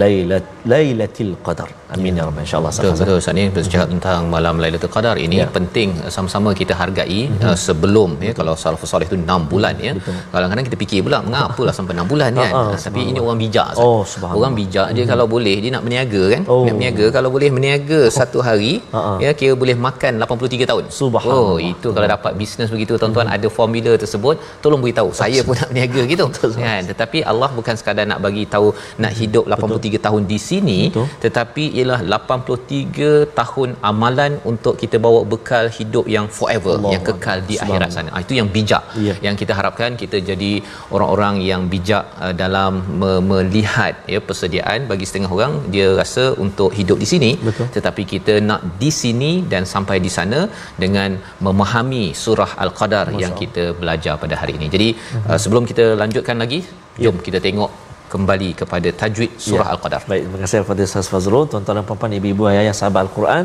Lailat 0.00 0.44
Lailatul 0.72 1.36
Qadar. 1.44 1.81
Amin 1.94 2.18
ya 2.18 2.24
rabbal 2.28 2.42
insyaallah. 2.46 2.72
Betul 2.76 2.92
betul 3.00 3.16
Ustaz 3.22 3.34
ni 3.38 3.44
bercakap 3.56 3.86
hmm. 3.86 3.94
tentang 3.94 4.20
malam 4.34 4.54
Lailatul 4.62 4.92
Qadar 4.94 5.16
ini 5.26 5.38
ya. 5.42 5.46
penting 5.56 5.88
uh, 6.04 6.10
sama-sama 6.14 6.50
kita 6.60 6.74
hargai 6.80 7.20
hmm. 7.28 7.42
uh, 7.46 7.56
sebelum 7.66 8.10
ya 8.26 8.32
kalau 8.38 8.54
salafus 8.62 8.90
soleh 8.92 9.06
itu 9.10 9.18
6 9.20 9.50
bulan 9.52 9.74
ya. 9.86 9.92
Kadang-kadang 10.32 10.64
kita 10.68 10.76
fikir 10.82 11.00
pula 11.06 11.18
mengapalah 11.26 11.74
sampai 11.78 11.94
6 11.98 12.12
bulan 12.12 12.30
kan. 12.42 12.52
Uh, 12.52 12.62
uh, 12.72 12.78
tapi 12.86 13.00
ini 13.12 13.18
orang 13.24 13.38
bijak 13.44 13.66
Ustaz. 13.74 14.24
Oh, 14.24 14.32
orang 14.40 14.54
bijak 14.60 14.88
dia 14.96 15.04
hmm. 15.04 15.12
kalau 15.12 15.26
boleh 15.34 15.56
dia 15.64 15.70
nak 15.76 15.82
berniaga 15.86 16.22
kan. 16.34 16.42
Oh. 16.52 16.64
Nak 16.66 16.74
berniaga 16.78 17.06
kalau 17.16 17.30
boleh 17.36 17.48
berniaga 17.56 18.00
oh. 18.08 18.14
satu 18.18 18.38
hari 18.48 18.72
uh-huh. 18.98 19.18
ya 19.24 19.30
kira 19.40 19.52
boleh 19.62 19.76
makan 19.86 20.12
83 20.24 20.70
tahun. 20.70 20.84
Subhanallah. 21.00 21.54
Oh 21.54 21.58
itu 21.72 21.88
kalau 21.96 22.08
dapat 22.16 22.32
bisnes 22.40 22.70
begitu 22.74 22.96
tuan-tuan 23.02 23.28
hmm. 23.28 23.36
ada 23.36 23.48
formula 23.58 23.92
tersebut 24.04 24.36
tolong 24.64 24.80
beritahu. 24.84 25.10
Saya 25.22 25.40
pun 25.46 25.54
nak 25.60 25.68
berniaga 25.72 26.02
gitu. 26.12 26.26
kan 26.62 26.82
tetapi 26.92 27.18
Allah 27.32 27.50
bukan 27.58 27.74
sekadar 27.80 28.04
nak 28.10 28.20
bagi 28.26 28.44
tahu 28.54 28.68
nak 29.02 29.12
hidup 29.20 29.44
83 29.56 30.04
tahun 30.06 30.22
di 30.32 30.38
sini 30.48 30.80
Betul. 30.88 31.06
tetapi 31.24 31.64
ialah 31.82 32.00
83 32.16 33.36
tahun 33.38 33.70
amalan 33.90 34.32
untuk 34.50 34.74
kita 34.82 34.96
bawa 35.06 35.20
bekal 35.32 35.66
hidup 35.78 36.06
yang 36.14 36.26
forever 36.38 36.74
Allah 36.78 36.92
yang 36.94 37.04
kekal 37.08 37.38
di 37.50 37.56
akhirat 37.64 37.90
sana. 37.96 38.10
Ah, 38.16 38.22
itu 38.26 38.34
yang 38.40 38.48
bijak. 38.56 38.84
Yeah. 39.06 39.16
yang 39.26 39.36
kita 39.40 39.52
harapkan 39.58 39.90
kita 40.02 40.16
jadi 40.30 40.52
orang-orang 40.94 41.34
yang 41.50 41.62
bijak 41.72 42.04
uh, 42.24 42.34
dalam 42.42 42.72
me- 43.00 43.22
melihat 43.30 43.94
ya 44.14 44.20
persediaan 44.28 44.80
bagi 44.92 45.08
setengah 45.08 45.30
orang. 45.36 45.54
Dia 45.74 45.88
rasa 46.00 46.24
untuk 46.44 46.70
hidup 46.78 46.98
di 47.04 47.08
sini 47.12 47.30
Betul. 47.48 47.66
tetapi 47.76 48.02
kita 48.14 48.34
nak 48.50 48.62
di 48.82 48.90
sini 49.00 49.32
dan 49.52 49.64
sampai 49.74 49.96
di 50.06 50.10
sana 50.18 50.40
dengan 50.84 51.10
memahami 51.46 52.04
surah 52.24 52.50
al-qadar 52.64 53.06
Masya 53.10 53.22
yang 53.22 53.34
kita 53.42 53.64
belajar 53.80 54.14
pada 54.24 54.36
hari 54.42 54.54
ini. 54.58 54.68
Jadi 54.76 54.88
uh, 55.28 55.38
sebelum 55.44 55.66
kita 55.72 55.86
lanjutkan 56.02 56.38
lagi 56.44 56.60
jom 57.04 57.16
yeah. 57.16 57.24
kita 57.26 57.38
tengok 57.48 57.70
kembali 58.14 58.50
kepada 58.60 58.88
tajwid 59.00 59.30
surah 59.44 59.66
ya. 59.68 59.72
al-qadar. 59.74 60.02
Baik, 60.10 60.22
terima 60.24 60.38
kasih 60.42 60.58
kepada 60.64 60.82
Ustaz 60.88 61.08
Fazrul, 61.12 61.44
tuan-tuan 61.52 61.76
dan 61.78 61.86
puan-puan, 61.88 62.18
ibu-ibu 62.18 62.44
ayah 62.50 62.74
sahabat 62.80 63.02
al-Quran. 63.06 63.44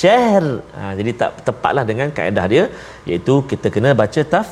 syahr 0.00 0.44
ha, 0.76 0.92
jadi 0.98 1.10
tak 1.20 1.30
tepatlah 1.48 1.84
dengan 1.90 2.08
kaedah 2.18 2.46
dia 2.52 2.64
iaitu 3.10 3.34
kita 3.50 3.70
kena 3.76 3.92
baca 4.02 4.22
taf 4.34 4.48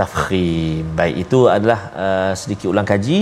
tafkhim 0.00 0.84
baik 0.98 1.16
itu 1.24 1.40
adalah 1.56 1.80
uh, 2.04 2.32
sedikit 2.40 2.68
ulang 2.72 2.88
kaji 2.92 3.20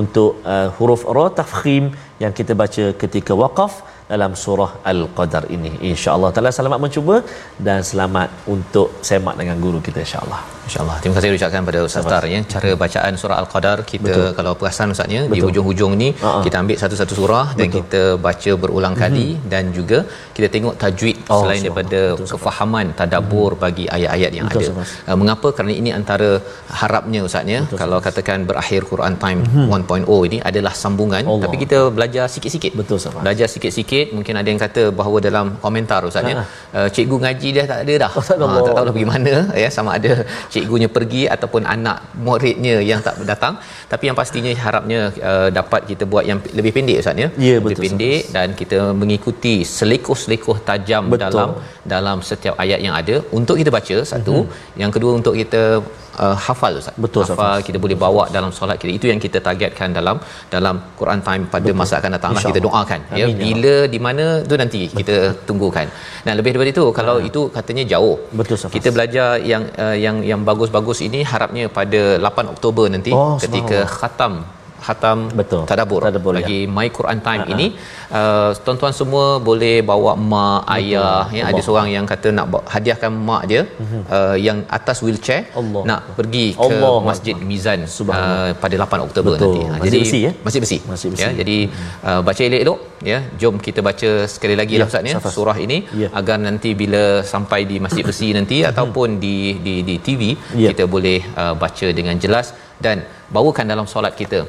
untuk 0.00 0.30
uh, 0.52 0.68
huruf 0.76 1.02
ra 1.16 1.26
tafkhim 1.40 1.84
yang 2.22 2.32
kita 2.38 2.52
baca 2.62 2.84
ketika 3.02 3.32
waqaf 3.42 3.74
dalam 4.12 4.32
surah 4.42 4.70
Al-Qadar 4.92 5.44
ini. 5.56 5.72
Insya-Allah 5.90 6.30
taala 6.34 6.52
selamat 6.58 6.80
mencuba 6.84 7.16
dan 7.66 7.80
selamat 7.90 8.28
untuk 8.54 8.88
semak 9.10 9.36
dengan 9.40 9.58
guru 9.64 9.80
kita 9.88 10.00
insya-Allah. 10.06 10.57
Insya-Allah. 10.68 10.96
Terima 11.02 11.14
kasih 11.16 11.36
ucapkan 11.38 11.62
pada 11.68 11.80
Ustaz 11.88 12.04
Tar 12.12 12.24
ya. 12.34 12.40
Cara 12.54 12.70
bacaan 12.82 13.12
surah 13.22 13.36
Al-Qadar 13.42 13.78
kita 13.92 14.12
Betul. 14.12 14.28
kalau 14.38 14.52
perasan 14.60 14.94
Ustaznya 14.94 15.22
di 15.34 15.40
hujung-hujung 15.46 15.92
ni 16.02 16.08
uh-huh. 16.12 16.42
kita 16.46 16.56
ambil 16.62 16.76
satu-satu 16.82 17.14
surah 17.20 17.46
Betul. 17.48 17.58
dan 17.60 17.68
kita 17.76 18.02
baca 18.26 18.52
berulang 18.62 18.94
mhm. 18.96 19.02
kali 19.02 19.26
mm-hmm. 19.28 19.50
dan 19.52 19.64
juga 19.78 19.98
kita 20.36 20.48
tengok 20.54 20.74
tajwid 20.82 21.16
oh, 21.32 21.40
selain 21.42 21.60
daripada 21.66 22.00
Betul, 22.14 22.28
kefahaman 22.32 22.86
tadabbur 23.00 23.50
mm-hmm. 23.50 23.64
bagi 23.64 23.84
ayat-ayat 23.96 24.32
yang 24.38 24.46
Betul, 24.52 24.70
ada. 24.70 25.10
Uh, 25.10 25.16
mengapa? 25.22 25.48
Kerana 25.56 25.74
ini 25.80 25.90
antara 26.00 26.30
harapnya 26.80 27.20
Ustaznya 27.28 27.60
kalau 27.82 27.98
katakan 28.08 28.46
berakhir 28.50 28.80
Quran 28.92 29.16
Time 29.24 29.42
mm-hmm. 29.48 30.06
1.0 30.14 30.28
ini 30.30 30.38
adalah 30.50 30.74
sambungan 30.82 31.24
Allah. 31.24 31.44
tapi 31.46 31.56
kita 31.64 31.78
belajar 31.98 32.26
sikit-sikit. 32.34 32.72
Betul 32.80 32.96
Ustaz. 33.00 33.20
Belajar 33.26 33.48
sikit-sikit 33.54 33.98
sikit 33.98 34.16
mungkin 34.16 34.34
ada 34.40 34.48
yang 34.52 34.60
kata 34.64 34.82
bahawa 34.98 35.18
dalam 35.26 35.46
komentar 35.64 36.00
ustaz 36.08 36.30
ya 36.30 36.36
uh, 36.76 36.88
cikgu 36.94 37.16
ngaji 37.24 37.48
dia 37.56 37.64
tak 37.70 37.78
ada 37.84 37.94
dah 38.02 38.10
oh, 38.18 38.22
uh, 38.22 38.62
tak 38.66 38.74
tahu 38.76 38.84
lah 38.88 38.94
bagaimana 38.96 39.32
ya 39.62 39.68
sama 39.76 39.90
ada 39.98 40.12
cikgunya 40.62 40.88
pergi 40.96 41.22
ataupun 41.34 41.62
anak 41.74 41.98
muridnya 42.26 42.76
yang 42.90 43.00
tak 43.06 43.14
datang 43.30 43.54
tapi 43.92 44.04
yang 44.08 44.16
pastinya 44.20 44.52
harapnya 44.64 45.00
uh, 45.30 45.48
dapat 45.58 45.80
kita 45.90 46.04
buat 46.12 46.24
yang 46.30 46.40
lebih 46.58 46.72
pendek 46.76 46.98
ustaz 47.02 47.22
ya 47.24 47.28
yeah, 47.46 47.58
lebih 47.60 47.76
betul, 47.76 47.84
pendek 47.84 48.20
sahabat. 48.20 48.34
dan 48.36 48.48
kita 48.60 48.78
mengikuti 49.02 49.54
selekoh-selekoh 49.76 50.58
tajam 50.68 51.04
betul. 51.12 51.22
dalam 51.24 51.50
dalam 51.94 52.18
setiap 52.30 52.54
ayat 52.64 52.80
yang 52.86 52.94
ada 53.00 53.16
untuk 53.38 53.56
kita 53.60 53.72
baca 53.78 53.96
satu 54.12 54.36
mm-hmm. 54.38 54.80
yang 54.82 54.92
kedua 54.96 55.12
untuk 55.20 55.34
kita 55.42 55.62
uh, 56.24 56.36
hafal 56.46 56.72
Ustaz. 56.80 56.96
Betul 57.04 57.22
hafal 57.30 57.58
kita 57.68 57.78
boleh 57.84 57.96
bawa 58.04 58.24
dalam 58.36 58.50
solat 58.58 58.76
kita. 58.82 58.92
Itu 58.98 59.06
yang 59.12 59.20
kita 59.24 59.38
targetkan 59.46 59.96
dalam 59.98 60.16
dalam 60.54 60.76
Quran 61.00 61.20
time 61.28 61.44
pada 61.54 61.68
Betul. 61.68 61.80
masa 61.80 61.94
akan 62.00 62.12
datang 62.16 62.32
lah 62.36 62.44
kita 62.50 62.62
doakan 62.66 63.00
ya. 63.20 63.24
Amin, 63.26 63.36
ya. 63.36 63.44
Bila 63.44 63.74
ya. 63.76 63.90
di 63.94 64.00
mana 64.06 64.26
tu 64.50 64.56
nanti 64.62 64.82
Betul. 64.86 64.98
kita 65.00 65.16
tunggukan. 65.48 65.86
Dan 66.26 66.32
lebih 66.40 66.50
daripada 66.52 66.70
itu 66.76 66.84
kalau 66.98 67.16
ha. 67.18 67.28
itu 67.30 67.40
katanya 67.56 67.84
jauh. 67.94 68.16
Betul 68.40 68.54
Ustaz. 68.58 68.76
Kita 68.76 68.90
belajar 68.96 69.28
yang 69.52 69.64
uh, 69.86 69.96
yang 70.04 70.18
yang 70.30 70.40
bagus-bagus 70.50 71.00
ini 71.08 71.22
harapnya 71.32 71.66
pada 71.80 72.02
8 72.30 72.54
Oktober 72.54 72.86
nanti 72.94 73.12
oh, 73.18 73.36
ketika 73.44 73.80
khatam 73.98 74.34
khatam 74.86 75.18
betul 75.40 75.62
tadabur, 75.70 76.00
tadabur 76.06 76.32
lagi 76.38 76.58
ya. 76.64 76.70
my 76.76 76.88
Quran 76.98 77.18
time 77.28 77.42
uh-huh. 77.44 77.54
ini 77.54 77.66
uh, 78.20 78.50
tuan-tuan 78.64 78.94
semua 79.00 79.26
boleh 79.48 79.76
bawa 79.90 80.12
mak 80.32 80.60
betul. 80.62 80.74
ayah 80.76 81.22
ya 81.38 81.42
Allah. 81.44 81.50
ada 81.50 81.60
seorang 81.66 81.88
yang 81.96 82.06
kata 82.12 82.28
nak 82.38 82.46
hadiahkan 82.74 83.12
mak 83.30 83.42
dia 83.50 83.62
uh-huh. 83.64 84.02
uh, 84.18 84.36
yang 84.46 84.60
atas 84.78 84.98
wheelchair 85.06 85.42
Allah. 85.60 85.82
nak 85.90 86.00
pergi 86.18 86.46
ke 86.54 86.66
Allah. 86.66 86.96
Masjid 87.10 87.34
Allah. 87.36 87.48
Mizan 87.50 87.80
uh, 87.86 88.50
pada 88.62 88.74
8 88.86 89.06
Oktober 89.08 89.32
betul. 89.34 89.54
nanti. 89.54 89.60
Ha, 89.70 89.84
jadi 89.86 89.98
besi 90.04 90.20
ya. 90.26 90.32
Masjid 90.46 90.60
besi. 90.64 90.78
Masjid 90.92 91.08
besi. 91.14 91.24
Ya, 91.24 91.30
jadi 91.40 91.58
uh, 92.08 92.20
baca 92.28 92.42
elok-elok 92.48 92.78
ya. 93.12 93.18
Jom 93.40 93.56
kita 93.66 93.80
baca 93.88 94.10
sekali 94.34 94.54
lagi 94.60 94.76
ya, 94.76 94.80
lah 94.82 94.88
Ustaz 94.90 95.10
ya 95.12 95.36
surah 95.38 95.56
ini 95.66 95.78
ya. 96.02 96.08
agar 96.20 96.38
nanti 96.46 96.70
bila 96.82 97.02
sampai 97.32 97.60
di 97.70 97.76
Masjid 97.84 98.04
besi 98.10 98.28
nanti 98.38 98.58
ataupun 98.70 99.08
di 99.24 99.36
di 99.66 99.74
di 99.88 99.96
TV 100.06 100.22
ya. 100.62 100.70
kita 100.72 100.84
boleh 100.94 101.18
uh, 101.42 101.54
baca 101.62 101.88
dengan 101.98 102.16
jelas 102.24 102.48
dan 102.86 102.98
bawakan 103.36 103.66
dalam 103.72 103.86
solat 103.92 104.14
kita 104.20 104.40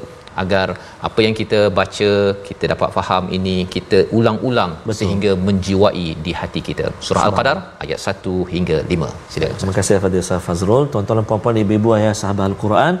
agar 0.42 0.66
apa 1.08 1.20
yang 1.26 1.34
kita 1.40 1.60
baca 1.78 2.10
kita 2.48 2.64
dapat 2.74 2.90
faham 2.96 3.24
ini 3.38 3.56
kita 3.76 3.98
ulang-ulang 4.18 4.72
Betul. 4.82 4.98
sehingga 5.00 5.32
menjiwai 5.48 6.06
di 6.26 6.34
hati 6.40 6.62
kita 6.68 6.86
surah 7.06 7.24
al-qadar 7.28 7.56
ayat 7.84 8.00
1 8.14 8.54
hingga 8.54 8.78
5 8.94 9.10
silakan 9.32 9.58
Terima 9.60 9.74
kasih 9.76 9.94
kepada 10.00 10.16
Ustaz 10.24 10.40
Fazrul. 10.46 10.84
Tuan-tuan 10.92 11.18
dan 11.20 11.26
puan-puan, 11.30 11.56
ibu-ibu, 11.62 11.90
ayah, 11.96 12.14
sahabat 12.20 12.44
Al-Quran. 12.50 12.94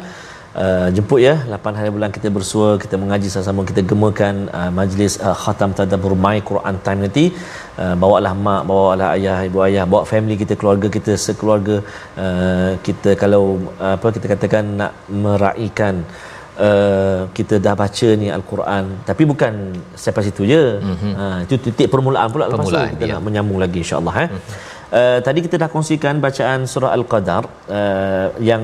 Uh, 0.62 0.88
jemput 0.94 1.20
ya 1.22 1.34
8 1.46 1.78
hari 1.78 1.90
bulan 1.94 2.10
kita 2.16 2.28
bersua 2.36 2.68
kita 2.82 2.98
mengaji 3.02 3.28
sama-sama 3.32 3.62
kita 3.68 3.82
gemakan 3.90 4.34
uh, 4.58 4.70
majlis 4.78 5.14
uh, 5.26 5.36
khatam 5.42 5.70
tadabbur 5.78 6.14
my 6.24 6.38
Quran 6.48 6.74
time 6.86 7.00
nanti 7.06 7.24
uh, 7.82 7.94
bawalah 8.02 8.32
mak 8.46 8.62
bawalah 8.70 9.08
ayah 9.14 9.36
ibu 9.48 9.62
ayah 9.66 9.84
bawa 9.92 10.02
family 10.12 10.34
kita 10.42 10.58
keluarga 10.60 10.90
kita 10.96 11.14
sekeluarga 11.26 11.76
uh, 12.24 12.70
kita 12.86 13.14
kalau 13.22 13.42
uh, 13.78 13.94
apa 13.94 14.10
kita 14.16 14.26
katakan 14.34 14.74
nak 14.82 14.92
meraihkan 15.24 16.02
Uh, 16.02 16.39
kita 17.36 17.54
dah 17.64 17.74
baca 17.82 18.08
ni 18.20 18.26
al-Quran 18.28 18.84
tapi 19.08 19.22
bukan 19.24 19.52
sampai 19.96 20.22
situ 20.28 20.42
je. 20.52 20.64
Mm-hmm. 20.82 21.12
Uh, 21.16 21.38
itu 21.44 21.54
titik 21.66 21.88
permulaan 21.94 22.28
pula 22.34 22.44
lepas 22.50 22.58
Permulaan, 22.60 22.88
tu 22.90 22.94
kita 22.94 23.04
ya. 23.08 23.12
nak 23.16 23.22
menyambung 23.26 23.58
lagi 23.64 23.78
insya-Allah 23.84 24.14
eh. 24.24 24.28
Uh, 24.90 25.18
tadi 25.26 25.38
kita 25.46 25.56
dah 25.62 25.68
kongsikan 25.72 26.14
bacaan 26.20 26.60
surah 26.72 26.90
Al-Qadar 26.98 27.42
uh, 27.46 28.26
yang 28.42 28.62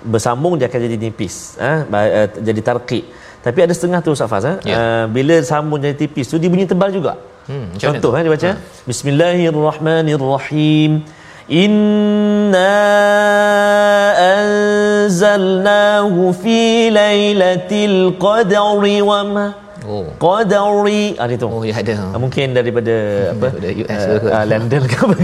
bersambung 0.00 0.56
dia 0.58 0.66
akan 0.72 0.80
jadi 0.86 0.96
nipis 0.96 1.34
eh? 1.60 1.78
Ba- 1.92 2.12
uh, 2.18 2.28
jadi 2.48 2.60
tarqiq. 2.64 3.04
Tapi 3.44 3.58
ada 3.64 3.72
setengah 3.76 4.00
tu 4.04 4.10
Ustaz 4.16 4.28
Faz 4.32 4.44
eh? 4.48 4.56
Ya. 4.68 4.74
uh, 4.76 5.04
bila 5.16 5.36
sambung 5.44 5.78
jadi 5.84 5.96
tipis 6.02 6.26
tu 6.32 6.36
dia 6.42 6.48
bunyi 6.52 6.64
tebal 6.64 6.90
juga. 6.98 7.12
Hmm, 7.50 7.66
Contoh 7.82 8.10
eh 8.16 8.22
dia 8.24 8.32
baca 8.36 8.50
Bismillahirrahmanirrahim 8.88 10.90
Inna 10.92 11.19
anzalnahu 15.10 16.32
fi 16.42 16.90
lailatul 16.94 18.14
qadri 18.24 19.02
wa 19.02 19.24
ma 19.24 19.46
oh. 19.86 20.06
Qadri 20.24 21.02
ah 21.20 21.26
itu 21.30 21.46
oh 21.46 21.62
ya 21.68 21.74
ada. 21.82 21.94
Ah, 22.14 22.18
mungkin 22.24 22.46
daripada 22.58 22.94
apa? 23.34 23.48
Daripada 23.56 23.68
US 23.82 24.02
uh, 24.04 24.08
uh, 24.36 24.44
London 24.52 24.82
ke 24.90 24.96
apa 25.06 25.16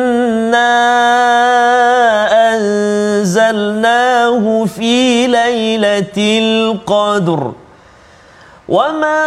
anzalnahu 3.27 4.67
fi 4.67 5.27
lailatul 5.27 6.79
qadr 6.86 7.41
وما 8.67 9.23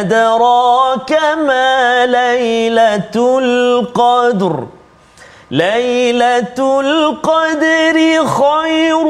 أدراك 0.00 1.12
ما 1.46 2.06
ليلة 2.06 3.38
القدر 3.38 4.66
ليلة 5.50 6.58
القدر 6.80 7.96
خير 8.26 9.06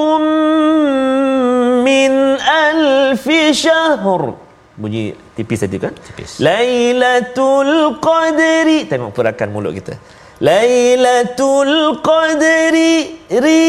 من 1.85 2.13
ألف 2.41 3.31
شهر 3.51 4.35
bunyi 4.80 5.16
tipis 5.36 5.64
tadi 5.64 5.78
kan 5.80 5.94
Tipis. 5.96 6.44
Lailatul 6.44 8.00
Qadri 8.04 8.84
tengok 8.92 9.12
perakan 9.16 9.50
mulut 9.56 9.72
kita 9.72 9.96
Lailatul 10.44 12.04
Qadri 12.04 12.92
ri 13.32 13.64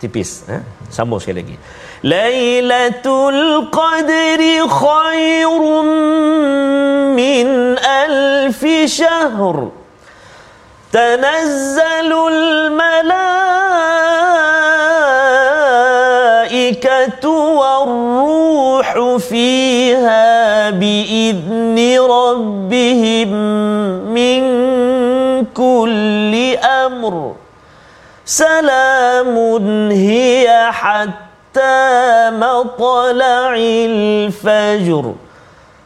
tipis 0.00 0.48
ha? 0.48 0.64
sambung 0.88 1.20
sekali 1.20 1.44
lagi 1.44 1.56
Lailatul 2.08 3.68
Qadri 3.68 4.64
khairum 4.64 5.86
min 7.12 7.76
alfi 7.76 8.88
syahr 8.88 9.84
تنزل 10.92 12.12
الملائكة 12.32 13.16
والروح 18.81 19.17
فيها 19.17 20.69
بإذن 20.69 21.77
ربهم 22.01 23.29
من 24.09 24.41
كل 25.53 26.55
أمر. 26.57 27.35
سلام 28.25 29.37
هي 29.91 30.69
حتى 30.71 32.29
مطلع 32.33 33.55
الفجر. 33.57 35.13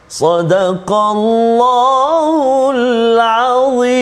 صدق 0.08 0.92
الله 0.92 2.70
العظيم. 2.70 3.96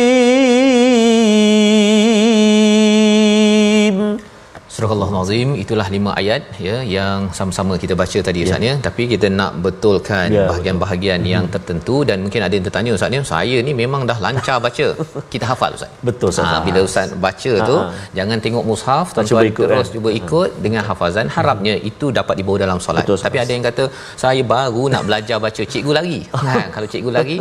Surah 4.75 4.91
Allah-Azim 4.95 5.49
itulah 5.63 5.87
lima 5.95 6.11
ayat 6.21 6.43
ya 6.67 6.77
yang 6.95 7.19
sama-sama 7.39 7.75
kita 7.83 7.95
baca 8.01 8.19
tadi 8.29 8.41
Ustaz 8.47 8.63
ya. 8.69 8.75
Tapi 8.87 9.03
kita 9.13 9.27
nak 9.41 9.53
betulkan 9.65 10.27
Ya, 10.37 10.45
bahagian-bahagian 10.51 11.21
yang 11.33 11.45
tertentu 11.55 11.97
dan 12.09 12.17
mungkin 12.25 12.41
ada 12.47 12.55
yang 12.57 12.65
tertanya 12.69 12.91
Ustaz 12.97 13.15
ya. 13.17 13.21
Saya 13.33 13.57
ni 13.67 13.73
memang 13.83 14.03
dah 14.11 14.19
lancar 14.25 14.57
baca. 14.67 14.87
Kita 15.33 15.45
hafal 15.51 15.71
Ustaz. 15.79 15.91
Betul, 16.09 16.29
Ustaz. 16.33 16.49
ha, 16.51 16.57
bila 16.67 16.81
Ustaz 16.89 17.09
baca 17.27 17.53
tu 17.71 17.77
Ha, 17.77 17.85
ha. 17.91 18.03
jangan 18.19 18.39
tengok 18.45 18.65
mushaf 18.71 19.07
tuan-tuan 19.15 19.47
ikut, 19.51 19.67
terus 19.71 19.89
kan? 19.89 19.95
cuba 19.95 20.11
ikut 20.21 20.51
dengan 20.65 20.83
hafazan. 20.89 21.27
Harapnya 21.37 21.75
itu 21.91 22.07
dapat 22.19 22.35
dibawa 22.41 22.57
dalam 22.65 22.79
solat. 22.87 23.03
Betul, 23.07 23.19
tapi 23.27 23.39
ada 23.45 23.53
yang 23.57 23.65
kata 23.69 23.85
saya 24.25 24.43
baru 24.55 24.85
nak 24.95 25.03
belajar 25.09 25.39
baca 25.47 25.63
cikgu 25.73 25.93
lagi 25.99 26.21
ha, 26.49 26.55
kalau 26.75 26.87
cikgu 26.93 27.13
lagi 27.19 27.39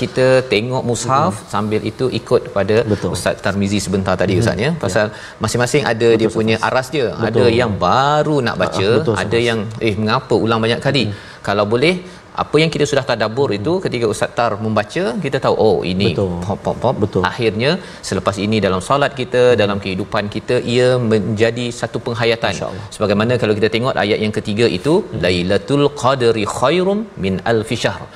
kita 0.00 0.26
tengok 0.52 0.82
mushaf 0.90 1.32
sambil 1.54 1.80
itu 1.90 2.04
ikut 2.20 2.42
pada 2.56 2.76
Betul. 2.92 3.10
Ustaz 3.16 3.38
Tarmizi 3.44 3.78
sebentar 3.86 4.14
tadi 4.22 4.34
Ustaz 4.42 4.58
ya. 4.66 4.70
Pasal 4.84 5.06
masing-masing 5.42 5.82
ada 5.92 6.08
dia 6.20 6.30
punya 6.38 6.56
aras 6.72 6.88
dia. 6.88 7.12
Ada 7.12 7.44
yang 7.52 7.76
baru 7.76 8.40
nak 8.40 8.56
baca 8.56 8.80
Ah, 8.80 8.96
betul, 9.04 9.14
ada 9.14 9.38
yang 9.38 9.68
eh 9.78 9.94
mengapa 9.94 10.34
ulang 10.34 10.58
banyak 10.64 10.80
kali? 10.80 11.12
Kalau 11.44 11.68
boleh 11.68 12.00
apa 12.44 12.56
yang 12.60 12.70
kita 12.74 12.84
sudah 12.90 13.04
tadabbur 13.08 13.48
itu 13.58 13.72
ketika 13.84 14.06
Ustaz 14.12 14.30
Tar 14.38 14.52
membaca 14.64 15.04
kita 15.24 15.38
tahu 15.44 15.54
oh 15.66 15.78
ini 15.92 16.08
Betul. 16.12 16.30
pop 16.44 16.58
pop 16.64 16.76
pop. 16.82 16.94
Betul. 17.02 17.22
akhirnya 17.30 17.70
selepas 18.08 18.36
ini 18.44 18.56
dalam 18.66 18.80
solat 18.88 19.12
kita 19.20 19.42
dalam 19.62 19.78
kehidupan 19.84 20.24
kita 20.34 20.56
ia 20.74 20.88
menjadi 21.12 21.66
satu 21.80 21.98
penghayatan. 22.06 22.54
Sebagaimana 22.94 23.36
kalau 23.42 23.54
kita 23.58 23.68
tengok 23.74 23.94
ayat 24.04 24.18
yang 24.24 24.34
ketiga 24.38 24.66
itu 24.78 24.94
lailatul 25.24 25.86
qadri 26.02 26.44
khairum 26.58 27.00
min 27.24 27.34
alfi 27.52 27.78
syahr. 27.84 28.06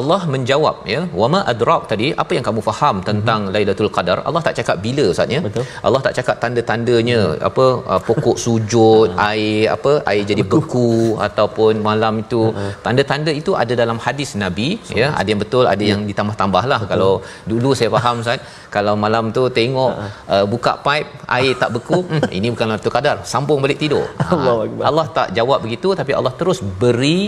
Allah 0.00 0.20
menjawab 0.34 0.76
ya 0.94 1.00
wama 1.22 1.40
adrak 1.52 1.82
tadi 1.92 2.08
apa 2.24 2.32
yang 2.38 2.44
kamu 2.48 2.60
faham 2.68 2.98
tentang 3.08 3.40
lailatul 3.56 3.92
qadar? 3.96 4.18
Allah 4.28 4.42
tak 4.48 4.56
cakap 4.60 4.76
bila 4.86 5.06
ustaz 5.14 5.36
ya. 5.36 5.42
Betul. 5.48 5.64
Allah 5.86 6.02
tak 6.06 6.14
cakap 6.20 6.36
tanda-tandanya 6.44 7.20
apa 7.50 7.66
uh, 7.92 8.00
pokok 8.08 8.36
sujud 8.44 9.08
air 9.30 9.64
apa 9.76 9.92
air 10.12 10.24
jadi 10.32 10.44
beku 10.54 10.92
ataupun 11.28 11.74
malam 11.88 12.14
itu. 12.24 12.42
Tanda-tanda 12.86 13.32
itu 13.40 13.50
ada 13.64 13.74
dalam 13.82 13.98
hadis 14.06 14.30
nabi 14.44 14.68
ya 15.00 15.08
ada 15.20 15.28
yang 15.32 15.40
betul 15.44 15.64
ada 15.74 15.84
yang 15.92 16.02
ditambah-tambah 16.10 16.64
lah 16.72 16.80
kalau 16.92 17.12
dulu 17.52 17.70
saya 17.78 17.90
faham 17.96 18.22
ustaz 18.24 18.40
kalau 18.76 18.94
malam 19.04 19.24
tu 19.36 19.42
tengok 19.58 19.92
uh, 20.34 20.44
buka 20.52 20.72
pipe 20.86 21.10
air 21.38 21.54
tak 21.62 21.70
beku 21.76 21.98
hmm, 22.10 22.28
ini 22.38 22.46
bukan 22.54 22.66
lailatul 22.72 22.94
qadar 22.96 23.16
sambung 23.32 23.60
balik 23.64 23.80
tidur. 23.84 24.04
Allahu 24.34 24.60
Ha. 24.62 24.88
Allah 24.88 25.04
tak 25.16 25.28
jawab 25.36 25.58
begitu 25.64 25.88
tapi 25.98 26.12
Allah 26.18 26.32
terus 26.40 26.58
beri 26.82 27.18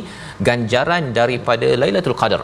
ganjaran 0.49 1.05
daripada 1.19 1.69
lailatul 1.83 2.17
qadar. 2.21 2.43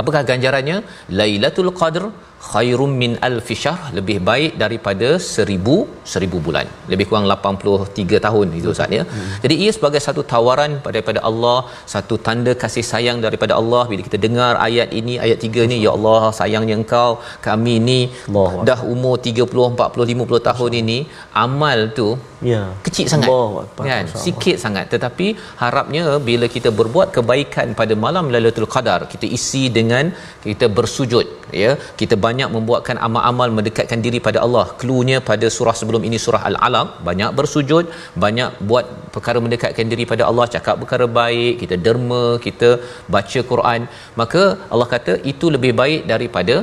Apakah 0.00 0.22
ganjarannya? 0.30 0.76
Lailatul 1.18 1.70
qadr 1.80 2.04
khairum 2.50 2.92
min 3.02 3.12
alfi 3.28 3.54
syahr 3.62 3.80
lebih 3.98 4.16
baik 4.28 4.52
daripada 4.62 5.08
seribu 5.34 5.76
seribu 6.12 6.38
bulan. 6.46 6.66
Lebih 6.92 7.06
kurang 7.08 7.26
83 7.34 8.20
tahun 8.26 8.46
itu 8.58 8.68
Ustaz 8.74 8.96
ya. 8.98 9.04
Hmm. 9.12 9.30
jadi 9.44 9.54
ia 9.64 9.70
sebagai 9.76 10.00
satu 10.06 10.22
tawaran 10.32 10.72
daripada 10.96 11.20
Allah 11.28 11.58
satu 11.94 12.16
tanda 12.26 12.54
kasih 12.64 12.84
sayang 12.92 13.18
daripada 13.26 13.54
Allah. 13.60 13.82
Bila 13.92 14.02
kita 14.08 14.20
dengar 14.26 14.52
ayat 14.68 14.90
ini 15.00 15.16
ayat 15.26 15.38
3 15.48 15.70
ni 15.72 15.78
ya 15.86 15.90
Allah 15.96 16.22
sayangnya 16.40 16.76
engkau 16.80 17.10
kami 17.48 17.74
ni 17.88 18.00
Allahu 18.28 18.66
dah 18.70 18.78
umur 18.94 19.14
30 19.30 19.68
40 19.78 20.10
50 20.14 20.48
tahun 20.48 20.72
ini 20.82 20.98
amal 21.46 21.78
tu 21.98 22.08
ya. 22.52 22.62
kecil 22.86 23.06
sangat. 23.12 23.28
Kan? 23.28 23.36
Allah. 23.36 24.22
sikit 24.26 24.56
sangat. 24.64 24.86
Tetapi 24.94 25.26
harapnya 25.62 26.04
bila 26.28 26.48
kita 26.56 26.70
berbuat 26.80 27.08
kebaikan 27.16 27.68
pada 27.80 27.96
malam 28.04 28.26
Lailatul 28.34 28.68
Qadar 28.74 29.00
kita 29.12 29.26
isi 29.38 29.64
dengan 29.78 30.04
kita 30.46 30.68
bersujud 30.78 31.26
ya. 31.62 31.72
Kita 32.00 32.14
banyak 32.26 32.33
banyak 32.34 32.50
membuatkan 32.56 32.96
amal-amal 33.06 33.48
mendekatkan 33.58 34.00
diri 34.06 34.18
pada 34.26 34.38
Allah. 34.46 34.66
Cluenya 34.82 35.18
pada 35.30 35.48
surah 35.56 35.76
sebelum 35.80 36.02
ini 36.08 36.18
surah 36.26 36.42
al-alaq 36.50 36.88
banyak 37.08 37.30
bersujud 37.38 37.84
banyak 38.24 38.50
buat 38.70 38.86
perkara 39.16 39.40
mendekatkan 39.46 39.88
diri 39.92 40.06
pada 40.12 40.24
Allah 40.30 40.46
cakap 40.54 40.76
perkara 40.82 41.06
baik 41.20 41.54
kita 41.64 41.76
derma 41.86 42.24
kita 42.46 42.70
baca 43.16 43.42
Quran. 43.52 43.82
Maka 44.22 44.42
Allah 44.72 44.88
kata 44.94 45.14
itu 45.32 45.48
lebih 45.56 45.72
baik 45.82 46.02
daripada 46.14 46.56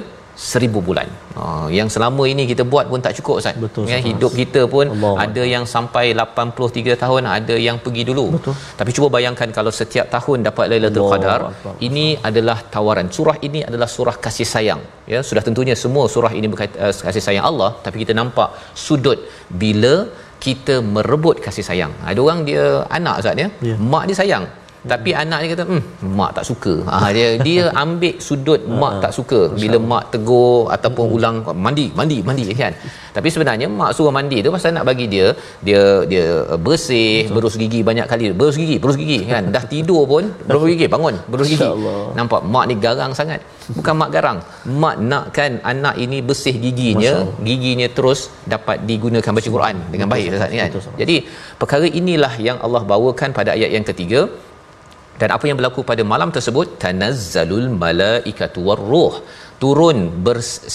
seribu 0.49 0.79
bulan. 0.87 1.07
Ha, 1.37 1.43
yang 1.77 1.89
selama 1.93 2.23
ini 2.31 2.43
kita 2.51 2.63
buat 2.71 2.85
pun 2.91 2.99
tak 3.05 3.13
cukup 3.19 3.35
Ustaz. 3.41 3.55
Betul, 3.63 3.89
ya, 3.91 3.99
hidup 4.07 4.31
kita 4.41 4.61
pun 4.73 4.85
Allah. 4.93 5.13
ada 5.25 5.43
yang 5.53 5.65
sampai 5.73 6.05
83 6.15 6.95
tahun, 7.03 7.29
ada 7.37 7.55
yang 7.67 7.77
pergi 7.85 8.03
dulu. 8.09 8.25
Betul. 8.35 8.55
Tapi 8.79 8.91
cuba 8.95 9.07
bayangkan 9.15 9.49
kalau 9.57 9.71
setiap 9.79 10.07
tahun 10.15 10.47
dapat 10.47 10.65
Lailatul 10.71 11.07
Qadar, 11.11 11.39
ini 11.87 12.05
adalah 12.29 12.57
tawaran. 12.75 13.09
Surah 13.17 13.37
ini 13.47 13.61
adalah 13.69 13.89
surah 13.95 14.15
kasih 14.25 14.47
sayang. 14.53 14.81
Ya, 15.13 15.21
sudah 15.29 15.43
tentunya 15.47 15.75
semua 15.83 16.05
surah 16.15 16.33
ini 16.39 16.47
berkait, 16.53 16.75
uh, 16.85 16.93
kasih 17.07 17.23
sayang 17.27 17.45
Allah, 17.51 17.69
tapi 17.85 17.97
kita 18.03 18.15
nampak 18.21 18.51
sudut 18.85 19.19
bila 19.63 19.95
kita 20.45 20.75
merebut 20.95 21.37
kasih 21.45 21.65
sayang. 21.69 21.93
Ada 22.09 22.19
orang 22.25 22.39
dia 22.49 22.63
anak 22.97 23.15
Ustaz 23.21 23.43
ya. 23.43 23.47
Ya. 23.69 23.75
Mak 23.91 24.03
dia 24.09 24.17
sayang. 24.21 24.45
Tapi 24.81 25.13
anak 25.13 25.39
dia 25.45 25.49
kata, 25.53 25.63
hmm, 25.69 25.81
mak 26.17 26.31
tak 26.37 26.45
suka. 26.49 26.73
Ha, 26.89 27.13
dia 27.13 27.27
dia 27.47 27.63
ambil 27.83 28.17
sudut 28.17 28.61
mak 28.81 28.93
tak 29.03 29.13
suka. 29.17 29.53
Bila 29.53 29.77
mak 29.91 30.03
tegur 30.13 30.73
ataupun 30.75 31.05
ulang 31.15 31.37
mandi, 31.65 31.93
mandi, 31.93 32.17
mandi 32.25 32.43
kan. 32.57 32.73
Tapi 33.13 33.27
sebenarnya 33.33 33.69
mak 33.69 33.93
suruh 33.93 34.13
mandi 34.17 34.41
tu 34.45 34.49
pasal 34.55 34.73
nak 34.77 34.85
bagi 34.89 35.05
dia 35.13 35.37
dia 35.61 35.81
dia 36.11 36.25
bersih, 36.65 37.29
berus 37.29 37.55
gigi 37.61 37.85
banyak 37.89 38.09
kali. 38.09 38.33
Berus 38.41 38.57
gigi, 38.57 38.81
berus 38.81 38.97
gigi 38.97 39.21
kan. 39.31 39.53
Dah 39.53 39.63
tidur 39.73 40.01
pun 40.09 40.33
berus 40.49 40.65
gigi, 40.73 40.89
bangun, 40.89 41.15
berus 41.29 41.47
gigi. 41.53 41.69
Nampak 42.17 42.41
mak 42.53 42.65
ni 42.65 42.75
garang 42.81 43.13
sangat. 43.13 43.45
Bukan 43.77 43.93
mak 44.01 44.09
garang. 44.09 44.41
Mak 44.65 44.97
nakkan 44.97 45.61
anak 45.61 45.95
ini 46.01 46.25
bersih 46.25 46.57
giginya, 46.57 47.13
giginya 47.45 47.85
terus 47.85 48.33
dapat 48.49 48.81
digunakan 48.89 49.29
baca 49.29 49.49
Quran 49.57 49.75
dengan 49.93 50.09
baik 50.09 50.33
Ustaz 50.33 50.49
kan. 50.49 50.69
Jadi 50.97 51.15
perkara 51.61 51.85
inilah 51.85 52.33
yang 52.41 52.57
Allah 52.65 52.81
bawakan 52.81 53.29
pada 53.29 53.53
ayat 53.53 53.69
yang 53.77 53.85
ketiga 53.85 54.25
dan 55.21 55.29
apa 55.35 55.45
yang 55.47 55.57
berlaku 55.59 55.81
pada 55.89 56.03
malam 56.11 56.29
tersebut? 56.35 56.67
Tanazzalul 56.83 57.67
malaikatu 57.83 58.59
warruh 58.67 59.13
turun 59.61 59.97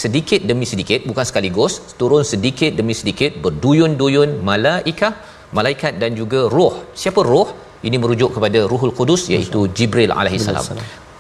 sedikit 0.03 0.41
demi 0.51 0.67
sedikit 0.73 1.01
bukan 1.11 1.25
sekaligus 1.31 1.73
turun 2.01 2.25
sedikit 2.33 2.71
demi 2.81 2.95
sedikit 3.01 3.33
berduyun-duyun 3.45 4.31
malaikah 4.49 5.13
malaikat 5.59 5.93
dan 6.03 6.11
juga 6.21 6.41
roh 6.57 6.75
siapa 7.01 7.23
roh 7.33 7.49
ini 7.89 7.97
merujuk 8.03 8.31
kepada 8.37 8.61
ruhul 8.73 8.95
kudus 8.99 9.25
iaitu 9.35 9.61
jibril 9.79 10.13
alaihissalam. 10.21 10.65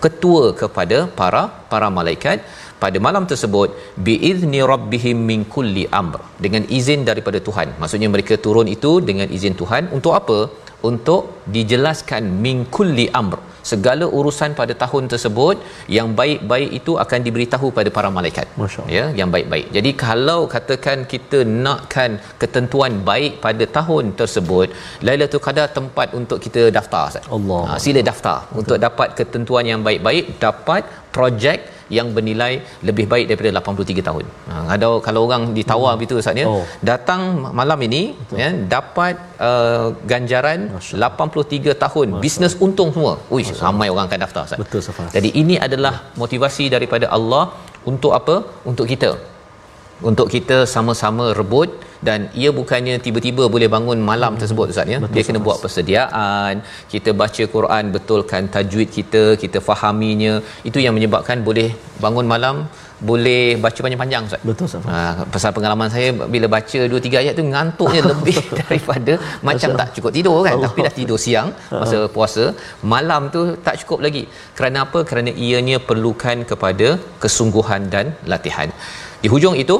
Ketua 0.04 0.44
kepada 0.60 0.98
para 1.18 1.42
para 1.72 1.88
malaikat 1.98 2.38
pada 2.84 2.98
malam 3.06 3.24
tersebut 3.32 3.68
biizni 4.06 4.60
rabbihim 4.72 5.18
min 5.30 5.42
kulli 5.54 5.84
amr 6.00 6.20
dengan 6.44 6.62
izin 6.78 7.02
daripada 7.10 7.40
Tuhan. 7.48 7.68
Maksudnya 7.82 8.10
mereka 8.14 8.36
turun 8.46 8.70
itu 8.76 8.92
dengan 9.10 9.28
izin 9.38 9.56
Tuhan 9.62 9.84
untuk 9.98 10.14
apa? 10.20 10.38
Untuk 10.90 11.22
dijelaskan 11.56 12.24
min 12.44 12.58
kulli 12.76 13.06
amr 13.20 13.38
segala 13.70 14.04
urusan 14.18 14.50
pada 14.60 14.74
tahun 14.82 15.04
tersebut 15.12 15.56
yang 15.96 16.08
baik-baik 16.20 16.70
itu 16.78 16.92
akan 17.04 17.20
diberitahu 17.26 17.68
pada 17.78 17.90
para 17.96 18.08
malaikat. 18.18 18.46
Ya 18.96 19.04
yang 19.20 19.30
baik-baik. 19.34 19.66
Jadi 19.76 19.90
kalau 20.04 20.40
katakan 20.54 20.98
kita 21.12 21.38
nakkan 21.66 22.10
ketentuan 22.42 22.92
baik 23.10 23.32
pada 23.46 23.64
tahun 23.78 24.14
tersebut 24.20 24.68
Lailatul 25.06 25.44
Qadar 25.46 25.68
tempat 25.78 26.08
untuk 26.20 26.38
kita 26.46 26.64
daftar 26.78 27.04
Ustaz. 27.10 27.26
Allah. 27.36 27.62
ha, 27.70 27.80
sila 27.86 28.02
daftar. 28.10 28.38
Betul. 28.44 28.58
untuk 28.60 28.78
dapat 28.86 29.08
ketentuan 29.20 29.64
yang 29.72 29.80
baik-baik 29.88 30.24
dapat 30.46 30.82
projek 31.16 31.58
yang 31.96 32.08
bernilai 32.16 32.52
lebih 32.88 33.06
baik 33.12 33.26
daripada 33.30 33.50
83 33.60 34.06
tahun. 34.08 34.24
Ha, 34.50 34.54
ada 34.74 34.88
kalau 35.06 35.20
orang 35.28 35.42
ditawar 35.58 35.92
hmm. 35.92 35.98
begitu 36.00 36.14
Ustaz 36.22 36.42
ya. 36.42 36.46
Oh. 36.52 36.64
Datang 36.90 37.22
malam 37.60 37.78
ini 37.88 38.02
ya 38.42 38.48
dapat 38.74 39.14
uh, 39.48 39.86
ganjaran 40.12 40.60
83 40.80 41.76
tahun 41.84 42.18
bisnes 42.24 42.56
untung 42.66 42.90
semua. 42.96 43.14
Ui 43.34 43.44
ramai 43.66 43.88
orang 43.94 44.06
akan 44.10 44.20
daftar 44.26 44.42
Ustaz. 44.48 44.60
Betul, 44.64 44.82
Safas. 44.88 45.10
Jadi 45.16 45.30
ini 45.42 45.56
adalah 45.68 45.94
motivasi 46.22 46.66
daripada 46.76 47.08
Allah 47.18 47.44
untuk 47.92 48.12
apa? 48.20 48.36
Untuk 48.70 48.86
kita. 48.92 49.35
Untuk 50.10 50.28
kita 50.28 50.56
sama-sama 50.68 51.32
rebut 51.32 51.70
dan 52.06 52.28
ia 52.40 52.50
bukannya 52.52 53.00
tiba-tiba 53.04 53.48
boleh 53.54 53.68
bangun 53.74 53.98
malam 54.10 54.32
tersebut 54.40 54.72
Ustaz 54.72 54.92
ya. 54.92 54.98
Dia 55.14 55.22
kena 55.24 55.40
buat 55.46 55.58
persediaan, 55.64 56.60
kita 56.92 57.12
baca 57.20 57.44
Quran, 57.54 57.84
betulkan 57.94 58.44
tajwid 58.54 58.90
kita, 58.96 59.22
kita 59.42 59.60
fahaminya. 59.68 60.34
Itu 60.68 60.80
yang 60.84 60.94
menyebabkan 60.98 61.40
boleh 61.48 61.68
bangun 62.04 62.28
malam 62.34 62.68
boleh 63.08 63.60
baca 63.64 63.78
panjang-panjang 63.84 64.22
Ustaz. 64.28 64.42
Betul, 64.50 64.66
Safas. 64.72 64.88
Ha, 64.92 65.24
pasal 65.34 65.50
pengalaman 65.56 65.88
saya 65.94 66.08
bila 66.34 66.46
baca 66.56 66.80
2 66.92 67.00
3 67.06 67.22
ayat 67.22 67.34
tu 67.38 67.44
ngantuknya 67.44 68.00
lebih 68.12 68.38
daripada 68.60 69.12
macam 69.48 69.70
tak 69.80 69.88
cukup 69.96 70.12
tidur 70.16 70.38
kan 70.46 70.56
tapi 70.64 70.78
dah 70.86 70.94
tidur 71.00 71.20
siang 71.24 71.48
masa 71.80 71.98
puasa 72.14 72.44
malam 72.94 73.28
tu 73.34 73.42
tak 73.66 73.76
cukup 73.82 74.00
lagi. 74.06 74.24
Kerana 74.56 74.88
apa? 74.88 75.00
Kerana 75.08 75.32
ianya 75.48 75.76
perlukan 75.88 76.44
kepada 76.52 76.88
kesungguhan 77.24 77.92
dan 77.96 78.16
latihan 78.24 78.70
di 79.26 79.30
hujung 79.34 79.56
itu 79.64 79.76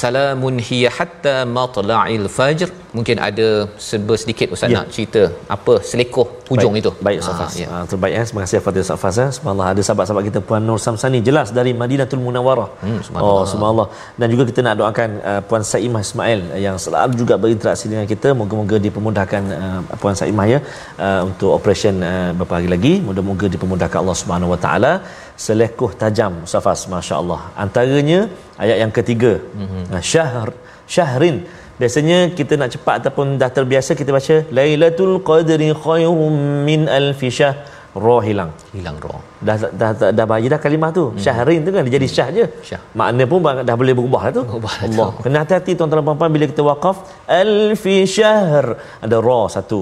salamun 0.00 0.54
hiya 0.68 0.90
hatta 0.96 1.34
matla'il 1.56 2.26
fajr 2.36 2.68
mungkin 2.96 3.16
ada 3.28 3.48
serba 3.86 4.14
sedikit 4.22 4.48
ustaz 4.54 4.70
Ya. 4.72 4.76
nak 4.78 4.86
cerita 4.94 5.22
apa 5.54 5.74
selekoh 5.90 6.26
hujung 6.50 6.72
baik, 6.74 6.82
itu 6.82 6.90
Baik 7.06 7.18
Ustaz 7.22 7.36
Fas. 7.40 7.54
ya. 7.62 7.66
Ha, 7.72 7.76
terbaik 7.90 8.12
ya. 8.16 8.22
Terima 8.28 8.40
kasih 8.44 8.58
Fadil 8.66 8.82
Ustaz 8.86 8.98
Fas 9.02 9.16
ya. 9.22 9.26
Subhanallah 9.36 9.68
ada 9.72 9.82
sahabat-sahabat 9.86 10.24
kita 10.28 10.40
Puan 10.48 10.62
Nur 10.68 10.78
Samsani 10.86 11.18
jelas 11.28 11.48
dari 11.58 11.72
Madinatul 11.82 12.20
Munawwarah. 12.26 12.68
Hmm, 12.84 13.00
subhanallah. 13.06 13.42
oh, 13.42 13.50
subhanallah. 13.52 13.86
Dan 14.20 14.26
juga 14.32 14.44
kita 14.50 14.60
nak 14.66 14.74
doakan 14.80 15.10
uh, 15.30 15.40
Puan 15.48 15.62
Saimah 15.70 16.02
Ismail 16.06 16.40
uh, 16.54 16.60
yang 16.66 16.76
selalu 16.84 17.12
juga 17.22 17.34
berinteraksi 17.44 17.86
dengan 17.92 18.06
kita. 18.12 18.30
Moga-moga 18.40 18.78
dipermudahkan 18.86 19.42
uh, 19.60 19.80
Puan 20.02 20.16
Saimah 20.20 20.46
ya 20.54 20.58
uh, 21.06 21.20
untuk 21.28 21.50
operation 21.58 21.94
uh, 22.10 22.30
beberapa 22.36 22.54
hari 22.58 22.68
lagi. 22.74 22.94
Moga-moga 23.08 23.48
dipermudahkan 23.54 23.98
Allah 24.02 24.18
Subhanahu 24.22 24.52
Wa 24.54 24.60
Taala. 24.66 24.92
Selekoh 25.36 25.92
tajam 26.00 26.32
Ustaz 26.46 26.62
Fas, 26.66 26.80
masya-Allah. 26.92 27.40
Antaranya 27.64 28.20
ayat 28.64 28.76
yang 28.82 28.92
ketiga. 28.98 29.32
Mm-hmm. 29.42 30.02
Syahr 30.12 30.48
syahrin 30.94 31.36
Biasanya 31.80 32.18
kita 32.38 32.54
nak 32.60 32.70
cepat 32.74 32.94
ataupun 33.02 33.34
dah 33.40 33.50
terbiasa 33.50 33.98
kita 33.98 34.10
baca 34.14 34.36
Lailatul 34.58 35.14
Qadri 35.28 35.70
khairum 35.84 36.34
min 36.68 36.86
alfi 36.98 37.30
syahr. 37.38 37.56
Roh 38.04 38.20
hilang. 38.26 38.50
hilang 38.74 38.96
roh 39.02 39.22
Dah 39.46 39.54
dah 39.80 39.90
dah, 39.98 40.10
dah 40.18 40.26
bayi 40.30 40.46
dah 40.52 40.58
kalimah 40.64 40.90
tu. 40.98 41.04
Hmm. 41.10 41.18
Syahrin 41.24 41.60
tu 41.66 41.70
kan 41.74 41.82
dia 41.86 41.94
jadi 41.96 42.08
syah 42.14 42.28
je. 42.36 42.44
Syah. 42.68 42.80
Makna 43.00 43.22
pun 43.30 43.38
dah 43.68 43.76
boleh 43.80 43.94
berubah 43.98 44.22
lah 44.26 44.32
tu. 44.38 44.42
Berubah 44.50 44.72
lah 44.78 44.86
tu. 44.86 44.98
Allah. 44.98 45.10
Kena 45.24 45.38
hati-hati 45.42 45.72
tuan-tuan 45.78 46.02
dan 46.02 46.06
puan-puan 46.08 46.30
bila 46.36 46.46
kita 46.52 46.62
waqaf 46.70 46.96
alfi 47.42 47.96
syahr. 48.16 48.66
Ada 49.04 49.16
ra 49.28 49.40
satu. 49.56 49.80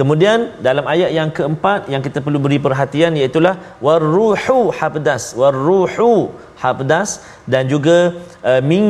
Kemudian 0.00 0.38
dalam 0.66 0.84
ayat 0.92 1.10
yang 1.12 1.28
keempat 1.36 1.80
yang 1.92 2.00
kita 2.04 2.18
perlu 2.24 2.38
beri 2.44 2.56
perhatian 2.66 3.12
iaitu 3.20 3.40
waruhu 3.86 4.72
habdas 4.78 5.24
waruhu 5.40 6.32
habdas 6.62 7.10
dan 7.52 7.68
juga 7.72 8.16
uh, 8.50 8.60
min 8.70 8.84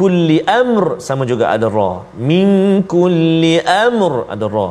kulli 0.00 0.38
amr 0.46 1.02
sama 1.06 1.26
juga 1.30 1.50
ada 1.54 1.66
ra. 1.66 2.06
Min 2.30 2.46
kulli 2.92 3.58
amr 3.58 4.30
ada 4.34 4.46
ra. 4.54 4.68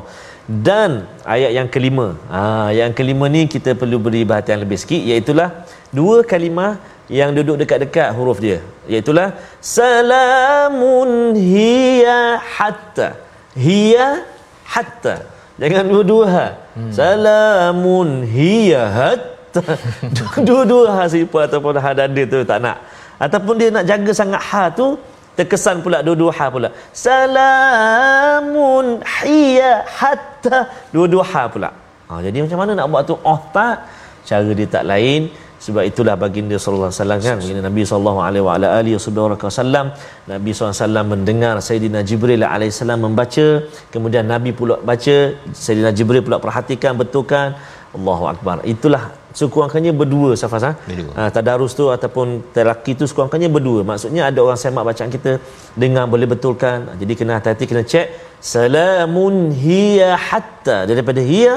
Dan 0.47 0.91
ayat 1.27 1.51
yang 1.59 1.67
kelima 1.73 2.07
ha, 2.31 2.71
yang 2.79 2.95
kelima 2.95 3.27
ni 3.35 3.43
kita 3.55 3.75
perlu 3.81 3.99
beri 3.99 4.23
perhatian 4.23 4.63
lebih 4.63 4.79
sikit 4.83 5.03
iaitu 5.11 5.35
dua 5.99 6.23
kalimah 6.31 6.79
yang 7.19 7.35
duduk 7.35 7.59
dekat-dekat 7.59 8.15
huruf 8.15 8.39
dia. 8.39 8.63
Iaitu 8.87 9.11
salamun 9.59 11.35
hiya 11.35 12.39
hatta. 12.55 13.19
Hiya 13.59 14.23
hatta 14.63 15.40
jangan 15.61 15.85
dua-dua 15.93 16.25
ha. 16.35 16.47
hmm. 16.77 16.91
salamun 16.97 18.09
hiya 18.35 18.83
hatta 18.97 19.61
dua-dua 20.47 20.85
ha 20.95 21.03
sipar 21.13 21.45
ataupun 21.47 21.77
ha 21.83 21.91
dada 21.99 22.23
tu 22.33 22.39
tak 22.51 22.59
nak. 22.65 22.77
Ataupun 23.25 23.53
dia 23.61 23.69
nak 23.69 23.85
jaga 23.85 24.11
sangat 24.21 24.41
ha 24.49 24.63
tu 24.79 24.87
terkesan 25.37 25.77
pula 25.85 25.97
dua-dua 26.07 26.31
ha 26.37 26.45
pula. 26.53 26.69
Salamun 27.05 28.85
hiya 29.21 29.85
hatta 29.99 30.59
dua-dua 30.95 31.23
ha 31.31 31.43
pula. 31.53 31.69
Ha, 32.09 32.19
jadi 32.25 32.37
macam 32.43 32.57
mana 32.61 32.71
nak 32.75 32.87
buat 32.91 33.03
tu? 33.07 33.15
Oh 33.31 33.39
tak. 33.55 33.77
Cara 34.27 34.51
dia 34.59 34.67
tak 34.75 34.83
lain 34.91 35.21
sebab 35.61 35.83
itulah 35.85 36.17
baginda 36.17 36.57
sallallahu 36.57 36.89
alaihi 36.89 37.01
wasallam 37.01 37.19
kan 37.21 37.35
baginda 37.37 37.61
Nabi 37.69 37.81
sallallahu 37.85 38.19
alaihi 38.27 38.43
wa 38.47 38.53
alihi 38.57 38.95
wasallam 38.97 39.85
Nabi 40.33 40.49
sallallahu 40.49 40.73
alaihi 40.73 40.81
wasallam 40.81 41.05
mendengar 41.13 41.53
Sayyidina 41.61 41.99
Jibril 42.09 42.41
alaihi 42.41 42.73
salam 42.73 42.99
membaca 43.05 43.47
kemudian 43.93 44.25
Nabi 44.25 44.57
pula 44.57 44.81
baca 44.81 45.17
Sayyidina 45.53 45.93
Jibril 45.93 46.25
pula 46.25 46.41
perhatikan 46.41 46.97
betulkan 46.97 47.53
Allahu 47.97 48.25
akbar. 48.33 48.55
Itulah 48.73 49.03
sekurang-kurangnya 49.39 49.93
berdua 50.01 50.29
safas 50.41 50.63
ha? 50.67 50.71
Ha 51.17 51.23
tadarus 51.35 51.73
tu 51.79 51.85
ataupun 51.95 52.27
telaki 52.55 52.91
tu 52.99 53.05
sekurang-kurangnya 53.09 53.51
berdua. 53.57 53.81
Maksudnya 53.91 54.23
ada 54.29 54.39
orang 54.45 54.59
semak 54.63 54.85
bacaan 54.89 55.11
kita 55.15 55.31
dengar 55.83 56.05
boleh 56.13 56.27
betulkan. 56.33 56.77
Jadi 57.01 57.13
kena 57.19 57.33
hati-hati 57.37 57.65
kena 57.71 57.83
cek. 57.93 58.07
Salamun 58.53 59.35
hiya 59.63 60.11
hatta. 60.27 60.77
Daripada 60.91 61.21
hiya 61.31 61.53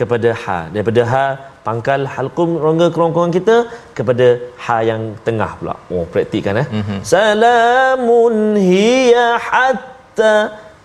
kepada 0.00 0.30
ha. 0.42 0.58
Daripada 0.74 1.02
ha 1.12 1.24
pangkal 1.68 2.02
halqum 2.14 2.50
rongga 2.64 2.86
kerongkongan 2.94 3.32
kita 3.38 3.56
kepada 3.98 4.26
ha 4.64 4.76
yang 4.90 5.02
tengah 5.26 5.50
pula. 5.60 5.74
Oh 5.94 6.04
praktikkan 6.12 6.62
eh. 6.62 6.66
Mm-hmm. 6.78 7.00
salamun 7.12 8.36
hiya 8.70 9.28
hatta. 9.48 10.34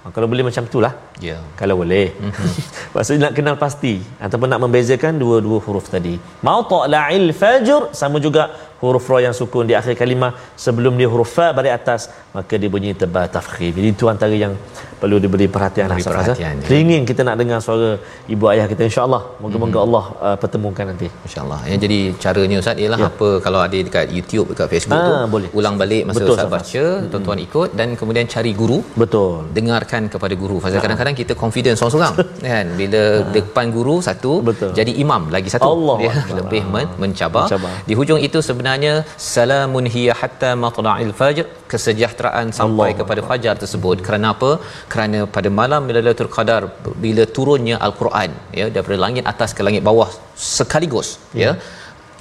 Ha, 0.03 0.11
kalau 0.15 0.27
boleh 0.31 0.43
macam 0.47 0.63
tu 0.73 0.79
lah 0.85 0.93
ya 1.19 1.27
yeah. 1.29 1.41
kalau 1.59 1.75
boleh 1.81 2.07
mm-hmm. 2.23 2.51
maksudnya 2.95 3.21
nak 3.25 3.33
kenal 3.37 3.55
pasti 3.63 3.93
ataupun 4.25 4.47
nak 4.53 4.61
membezakan 4.65 5.21
dua-dua 5.23 5.59
huruf 5.65 5.87
tadi 5.95 6.15
mau 6.47 6.59
ta'la'il 6.73 7.29
fajr 7.41 7.81
sama 8.01 8.17
juga 8.27 8.49
huruf 8.83 9.05
ra 9.11 9.19
yang 9.25 9.35
sukun 9.39 9.65
di 9.69 9.75
akhir 9.79 9.95
kalimah 10.01 10.31
sebelum 10.63 10.93
dia 10.99 11.07
huruf 11.13 11.29
fa 11.37 11.47
balik 11.57 11.73
atas 11.79 12.01
maka 12.35 12.55
dia 12.61 12.69
bunyi 12.73 12.91
tebal 13.01 13.27
tafkhim 13.35 13.71
jadi 13.79 13.87
itu 13.95 14.05
antara 14.13 14.35
yang 14.43 14.53
perlu 15.01 15.19
diberi 15.23 15.47
perhatian 15.55 15.87
lah 15.91 15.99
ya. 16.43 16.49
teringin 16.67 17.03
kita 17.09 17.21
nak 17.27 17.35
dengar 17.41 17.59
suara 17.67 17.91
ibu 18.33 18.45
ayah 18.53 18.67
kita 18.71 18.83
insyaallah 18.89 19.21
moga-moga 19.43 19.73
Mhm. 19.73 19.85
Allah 19.85 20.05
uh, 20.25 20.37
pertemukan 20.41 20.85
nanti 20.91 21.07
InsyaAllah. 21.27 21.59
Yang 21.69 21.79
jadi 21.85 21.99
caranya 22.23 22.57
Ustaz 22.63 22.77
ialah 22.83 22.99
Ya. 22.99 23.05
ya. 23.05 23.11
apa 23.11 23.29
kalau 23.45 23.59
ada 23.65 23.77
dekat 23.87 24.05
YouTube, 24.15 24.47
dekat 24.53 24.67
Facebook 24.73 25.01
Ah, 25.01 25.07
tu 25.07 25.31
boleh. 25.35 25.49
ulang 25.59 25.75
balik 25.81 26.03
masa 26.07 26.23
Betul, 26.23 26.35
Ustaz 26.35 26.49
baca, 26.55 26.85
tuan-tuan 27.11 27.39
ikut 27.47 27.69
dan 27.79 27.87
kemudian 27.99 28.25
cari 28.33 28.51
guru 28.61 28.79
betul 29.01 29.49
dengarkan 29.57 30.07
kepada 30.07 30.33
guru. 30.35 30.57
Pasal 30.63 30.79
kadang-kadang 30.79 31.02
kita 31.19 31.33
confident 31.41 31.75
seorang-seorang 31.79 32.13
kan 32.51 32.65
bila 32.79 33.01
depan 33.37 33.65
guru 33.75 33.95
satu 34.07 34.31
Betul. 34.49 34.71
jadi 34.79 34.91
imam 35.03 35.23
lagi 35.35 35.49
satu 35.55 35.69
dia 36.01 36.11
Akbar. 36.13 36.35
lebih 36.39 36.61
men- 36.75 36.93
mencabar. 37.03 37.43
Mencabar. 37.45 37.71
Di 37.89 37.93
hujung 37.99 38.19
itu 38.27 38.39
sebenarnya 38.49 38.93
salamun 39.35 39.85
hiya 39.95 40.13
hatta 40.21 40.51
matla'il 40.63 41.11
fajr 41.19 41.45
kesejahteraan 41.71 42.47
sampai 42.59 42.89
Allah 42.89 42.97
kepada 42.99 43.21
fajar 43.29 43.55
tersebut. 43.63 43.97
Kerana 44.07 44.27
apa? 44.35 44.51
Kerana 44.93 45.19
pada 45.35 45.49
malam 45.59 45.91
Lailatul 45.95 46.31
Qadar 46.35 46.61
bila 47.03 47.23
turunnya 47.35 47.75
al-Quran 47.87 48.31
ya 48.59 48.65
daripada 48.75 48.97
langit 49.05 49.23
atas 49.33 49.51
ke 49.57 49.61
langit 49.67 49.83
bawah 49.89 50.09
sekaligus 50.57 51.09
ya. 51.43 51.53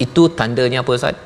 Itu 0.05 0.23
tandanya 0.41 0.81
apa 0.83 0.91
Ustaz? 0.99 1.17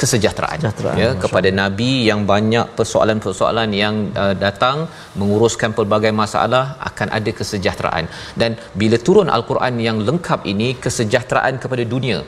Kesejahteraan, 0.00 0.58
Kesejahteraan, 0.60 1.00
ya 1.02 1.08
kepada 1.22 1.48
nabi 1.62 1.90
yang 2.08 2.20
banyak 2.32 2.66
persoalan-persoalan 2.78 3.70
yang 3.82 3.94
uh, 4.22 4.34
datang 4.44 4.76
menguruskan 5.20 5.70
pelbagai 5.78 6.12
masalah 6.22 6.64
akan 6.88 7.08
ada 7.18 7.30
kesejahteraan. 7.40 8.04
Dan 8.40 8.56
bila 8.80 8.96
turun 9.08 9.28
al-Quran 9.36 9.74
yang 9.88 9.98
lengkap 10.08 10.40
ini 10.52 10.68
kesejahteraan 10.84 11.56
kepada 11.64 11.84
dunia 11.94 12.20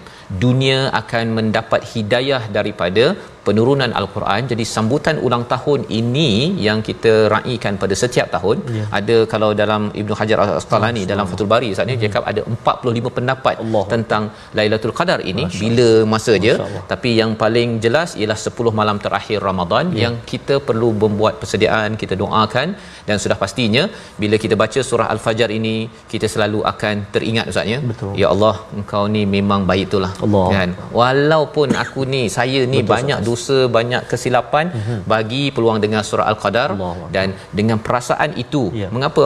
dunia 0.45 0.79
akan 1.03 1.25
mendapat 1.39 1.81
hidayah 1.93 2.43
daripada 2.57 3.05
penurunan 3.47 3.91
al-Quran 4.01 4.43
jadi 4.51 4.65
sambutan 4.73 5.17
ulang 5.27 5.45
tahun 5.53 5.81
ini 6.01 6.29
yang 6.67 6.79
kita 6.89 7.13
raikan 7.35 7.75
pada 7.83 7.95
setiap 8.03 8.27
tahun 8.35 8.59
Ya. 8.79 8.85
ada 8.99 9.17
kalau 9.33 9.49
dalam 9.61 9.83
Ibnu 10.01 10.15
Hajar 10.19 10.39
Al-Asqalani 10.45 11.03
dalam 11.11 11.27
Fathul 11.31 11.51
Bari 11.55 11.71
saat 11.77 11.89
ini 11.91 11.97
dia 12.03 12.07
cakap 12.09 12.25
ada 12.33 12.41
45 12.55 13.11
pendapat 13.17 13.55
Allah. 13.65 13.83
tentang 13.95 14.23
Lailatul 14.59 14.95
Qadar 14.99 15.19
ini 15.31 15.45
bila 15.63 15.89
masa 16.13 16.33
Masya 16.37 16.55
Allah. 16.67 16.85
tapi 16.93 17.11
yang 17.21 17.33
paling 17.43 17.71
jelas 17.87 18.13
ialah 18.21 18.39
10 18.45 18.73
malam 18.81 18.99
terakhir 19.07 19.41
Ramadan 19.49 19.91
Ya. 19.93 20.01
yang 20.05 20.15
kita 20.33 20.55
perlu 20.69 20.91
membuat 21.05 21.35
persediaan 21.43 21.99
kita 22.03 22.15
doakan 22.23 22.69
dan 23.09 23.17
sudah 23.25 23.39
pastinya 23.43 23.85
bila 24.23 24.39
kita 24.45 24.55
baca 24.63 24.81
surah 24.91 25.09
al-fajr 25.17 25.51
ini 25.59 25.75
kita 26.15 26.27
selalu 26.35 26.61
akan 26.73 26.95
teringat 27.17 27.51
ustaz 27.55 27.67
ya 27.75 27.81
ya 28.23 28.29
Allah 28.35 28.55
engkau 28.79 29.05
ni 29.17 29.25
memang 29.37 29.63
baik 29.73 29.85
itulah 29.91 30.12
Allah. 30.25 30.47
kan 30.55 30.69
walaupun 31.01 31.69
aku 31.83 32.01
ni 32.15 32.23
saya 32.37 32.61
ni 32.73 32.79
Betul, 32.81 32.93
banyak 32.95 33.19
dosa 33.29 33.59
banyak 33.77 34.03
kesilapan 34.11 34.67
bagi 35.13 35.43
peluang 35.55 35.79
dengan 35.85 36.03
surah 36.09 36.27
al-qadar 36.33 36.69
Allah. 36.77 36.95
dan 37.17 37.29
dengan 37.61 37.79
perasaan 37.87 38.31
itu 38.45 38.63
Ya. 38.83 38.89
mengapa 38.95 39.25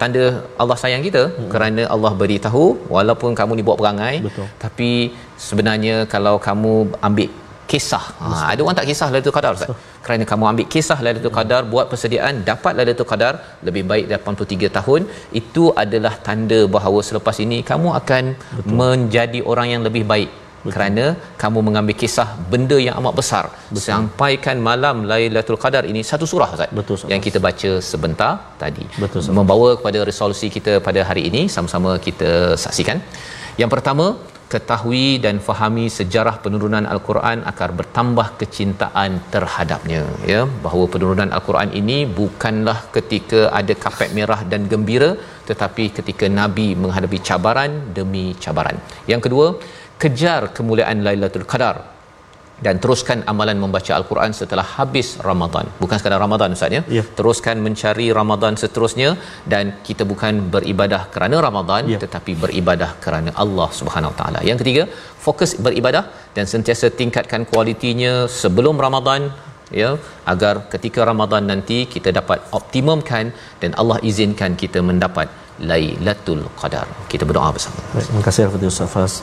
tanda 0.00 0.24
Allah 0.62 0.76
sayang 0.82 1.02
kita 1.08 1.22
kerana 1.52 1.82
Allah 1.94 2.12
beritahu 2.22 2.64
walaupun 2.96 3.32
kamu 3.40 3.52
ni 3.58 3.64
buat 3.68 3.78
perangai 3.82 4.14
Betul. 4.26 4.46
tapi 4.64 4.90
sebenarnya 5.48 5.96
kalau 6.14 6.36
kamu 6.48 6.72
ambil 7.08 7.30
kisah 7.72 8.04
ha, 8.22 8.26
ada 8.52 8.60
orang 8.64 8.76
tak 8.78 8.88
kisah 8.90 9.08
Lailatul 9.12 9.34
Qadar 9.36 9.52
Ustaz 9.58 9.70
kerana 10.04 10.24
kamu 10.30 10.44
ambil 10.50 10.66
kisah 10.74 10.98
Lailatul 11.04 11.34
Qadar 11.38 11.60
buat 11.72 11.86
persediaan 11.92 12.34
dapat 12.50 12.72
Lailatul 12.78 13.08
Qadar 13.12 13.32
lebih 13.68 13.82
baik 13.92 14.04
83 14.16 14.76
tahun 14.78 15.02
itu 15.40 15.64
adalah 15.84 16.14
tanda 16.26 16.60
bahawa 16.76 17.00
selepas 17.08 17.38
ini 17.46 17.58
kamu 17.70 17.88
akan 18.00 18.24
Betul. 18.58 18.76
menjadi 18.82 19.40
orang 19.52 19.68
yang 19.74 19.82
lebih 19.88 20.04
baik 20.12 20.30
Betul. 20.62 20.72
kerana 20.74 21.04
kamu 21.42 21.58
mengambil 21.66 21.96
kisah 22.02 22.28
benda 22.52 22.78
yang 22.86 22.94
amat 23.00 23.14
besar 23.20 23.44
Betul. 23.74 23.84
sampaikan 23.90 24.56
malam 24.70 24.96
Lailatul 25.10 25.60
Qadar 25.64 25.84
ini 25.92 26.00
satu 26.12 26.26
surah 26.32 26.50
Ustaz 26.56 26.72
Betul, 26.78 26.94
Ustaz. 26.98 27.10
yang 27.12 27.22
kita 27.26 27.38
baca 27.48 27.70
sebentar 27.90 28.32
tadi 28.62 28.86
Betul, 29.02 29.20
Ustaz. 29.22 29.36
membawa 29.40 29.70
kepada 29.80 30.00
resolusi 30.10 30.48
kita 30.56 30.74
pada 30.88 31.02
hari 31.10 31.24
ini 31.30 31.44
sama-sama 31.56 31.92
kita 32.08 32.30
saksikan 32.64 33.00
yang 33.62 33.70
pertama 33.76 34.08
ketahui 34.52 35.06
dan 35.24 35.36
fahami 35.46 35.84
sejarah 35.96 36.34
penurunan 36.44 36.84
al-Quran 36.92 37.38
akan 37.50 37.70
bertambah 37.80 38.26
kecintaan 38.40 39.10
terhadapnya 39.34 40.02
ya. 40.32 40.40
Bahawa 40.64 40.84
penurunan 40.94 41.30
al-Quran 41.36 41.72
ini 41.80 41.98
bukanlah 42.20 42.78
ketika 42.96 43.40
ada 43.60 43.76
kapet 43.84 44.12
merah 44.18 44.40
dan 44.52 44.64
gembira 44.72 45.10
tetapi 45.50 45.84
ketika 45.98 46.26
nabi 46.40 46.68
menghadapi 46.82 47.20
cabaran 47.28 47.72
demi 47.98 48.26
cabaran. 48.44 48.78
Yang 49.12 49.22
kedua 49.28 49.46
kejar 50.02 50.40
kemuliaan 50.56 50.98
Lailatul 51.06 51.46
Qadar 51.52 51.97
dan 52.66 52.74
teruskan 52.82 53.18
amalan 53.32 53.58
membaca 53.64 53.92
al-Quran 53.98 54.32
setelah 54.40 54.66
habis 54.76 55.08
Ramadan. 55.28 55.66
Bukan 55.82 55.96
sekadar 56.00 56.20
Ramadan 56.26 56.56
Ustaz 56.56 56.76
ya. 56.76 56.82
Ya. 56.98 57.04
Teruskan 57.18 57.56
mencari 57.66 58.06
Ramadan 58.20 58.54
seterusnya 58.62 59.10
dan 59.52 59.64
kita 59.88 60.04
bukan 60.12 60.34
beribadah 60.54 61.02
kerana 61.14 61.36
Ramadan 61.48 61.82
Ya. 61.94 61.98
tetapi 62.04 62.32
beribadah 62.44 62.90
kerana 63.04 63.30
Allah 63.42 63.68
Subhanahu 63.80 64.12
Wa 64.12 64.18
Taala. 64.20 64.40
Yang 64.50 64.58
ketiga, 64.62 64.84
fokus 65.26 65.52
beribadah 65.66 66.04
dan 66.36 66.46
sentiasa 66.54 66.88
tingkatkan 67.00 67.44
kualitinya 67.52 68.14
sebelum 68.40 68.76
Ramadan 68.86 69.22
ya 69.80 69.90
agar 70.32 70.54
ketika 70.72 71.00
Ramadan 71.10 71.44
nanti 71.52 71.78
kita 71.94 72.10
dapat 72.18 72.38
optimumkan 72.58 73.24
dan 73.62 73.70
Allah 73.80 73.98
izinkan 74.10 74.52
kita 74.62 74.80
mendapat 74.90 75.28
Lailatul 75.69 76.43
Qadar. 76.61 76.87
Kita 77.11 77.23
berdoa 77.29 77.53
bersama. 77.55 77.79
Baik, 77.93 78.05
terima 78.09 78.23
kasih 78.27 78.41
Al-Fatihah 78.49 78.73
Ustaz 78.73 78.89
Fas. 78.95 79.13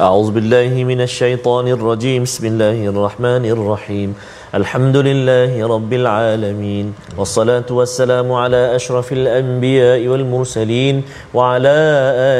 أعوذ 0.00 0.30
بالله 0.32 0.84
من 0.84 1.00
الشيطان 1.00 1.68
الرجيم 1.68 2.22
بسم 2.22 2.44
الله 2.46 2.88
الرحمن 2.88 3.44
الرحيم 3.44 4.14
الحمد 4.54 4.96
لله 4.96 5.66
رب 5.74 5.92
العالمين 5.92 6.94
والصلاة 7.18 7.68
والسلام 7.70 8.32
على 8.32 8.76
أشرف 8.76 9.12
الأنبياء 9.12 10.00
والمرسلين 10.08 11.02
وعلى 11.34 11.76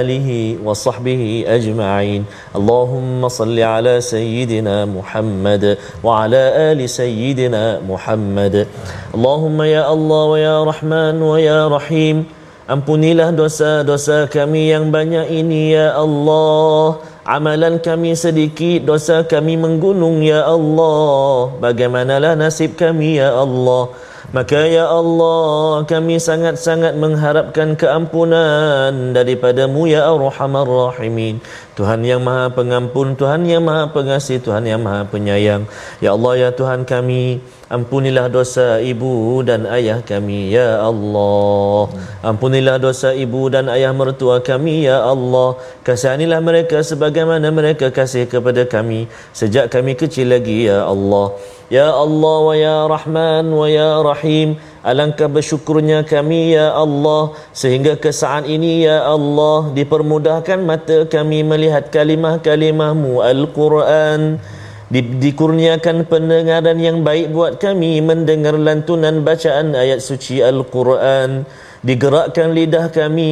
آله 0.01 0.57
وصحبه 0.65 1.45
أجمعين 1.47 2.25
اللهم 2.57 3.29
صل 3.29 3.59
على 3.61 4.01
سيدنا 4.01 4.85
محمد 4.85 5.79
وعلى 6.05 6.43
آل 6.73 6.91
سيدنا 6.91 7.81
محمد 7.89 8.67
اللهم 9.15 9.63
يا 9.63 9.93
الله 9.93 10.25
ويا 10.25 10.65
رحمن 10.65 11.23
ويا 11.23 11.69
رحيم 11.69 12.34
Ampunilah 12.66 13.30
dosa-dosa 13.30 14.26
kami 14.26 14.74
yang 14.74 14.90
banyak 14.90 15.30
ini 15.30 15.78
ya 15.78 15.94
Allah. 15.94 16.98
Amalan 17.22 17.78
kami 17.78 18.18
sedikit, 18.18 18.90
dosa 18.90 19.22
kami 19.22 19.54
menggunung 19.54 20.26
ya 20.26 20.50
Allah. 20.50 21.54
Bagaimanalah 21.62 22.34
nasib 22.34 22.74
kami 22.74 23.22
ya 23.22 23.38
Allah 23.38 23.94
Maka 24.34 24.66
ya 24.66 24.90
Allah 24.90 25.86
kami 25.86 26.18
sangat-sangat 26.18 26.98
mengharapkan 26.98 27.78
keampunan 27.78 29.14
Daripadamu 29.14 29.86
ya 29.86 30.10
Arhamar 30.10 30.66
Rahimin. 30.66 31.44
Tuhan 31.76 32.08
yang 32.08 32.24
maha 32.24 32.50
pengampun, 32.50 33.20
Tuhan 33.20 33.44
yang 33.46 33.68
maha 33.68 33.92
pengasih, 33.92 34.40
Tuhan 34.40 34.64
yang 34.64 34.82
maha 34.82 35.04
penyayang. 35.06 35.68
Ya 36.00 36.16
Allah 36.16 36.48
ya 36.48 36.50
Tuhan 36.56 36.88
kami 36.88 37.44
Ampunilah 37.66 38.30
dosa 38.30 38.78
ibu 38.78 39.42
dan 39.42 39.66
ayah 39.66 39.98
kami 40.06 40.54
ya 40.54 40.86
Allah. 40.86 41.90
Ampunilah 42.22 42.78
dosa 42.78 43.10
ibu 43.10 43.50
dan 43.50 43.66
ayah 43.74 43.90
mertua 43.90 44.38
kami 44.46 44.86
ya 44.86 45.02
Allah. 45.02 45.58
Kasihanilah 45.82 46.46
mereka 46.46 46.86
sebagaimana 46.86 47.50
mereka 47.50 47.90
kasih 47.90 48.30
kepada 48.30 48.70
kami. 48.70 49.10
Sejak 49.34 49.74
kami 49.74 49.98
kecil 49.98 50.30
lagi 50.30 50.70
ya 50.70 50.86
Allah 50.86 51.34
Ya 51.66 51.90
Allah 51.90 52.38
wa 52.46 52.54
ya 52.54 52.86
Rahman 52.86 53.50
wa 53.50 53.66
ya 53.66 53.98
Rahim 54.06 54.54
Alangkah 54.86 55.26
bersyukurnya 55.26 56.06
kami 56.06 56.54
ya 56.54 56.78
Allah 56.78 57.34
Sehingga 57.58 57.98
ke 57.98 58.14
saat 58.14 58.46
ini 58.46 58.86
ya 58.86 59.02
Allah 59.10 59.74
Dipermudahkan 59.74 60.62
mata 60.62 61.10
kami 61.10 61.42
melihat 61.42 61.90
kalimah-kalimahmu 61.90 63.18
Al-Quran. 63.26 64.38
Di, 64.86 65.02
dikurniakan 65.02 66.06
pendengaran 66.06 66.78
yang 66.78 67.02
baik 67.02 67.34
buat 67.34 67.58
kami 67.58 67.98
mendengar 68.06 68.54
lantunan 68.54 69.26
bacaan 69.26 69.74
ayat 69.74 69.98
suci 69.98 70.46
Al-Quran 70.46 71.50
digerakkan 71.86 72.50
lidah 72.58 72.90
kami 72.90 73.32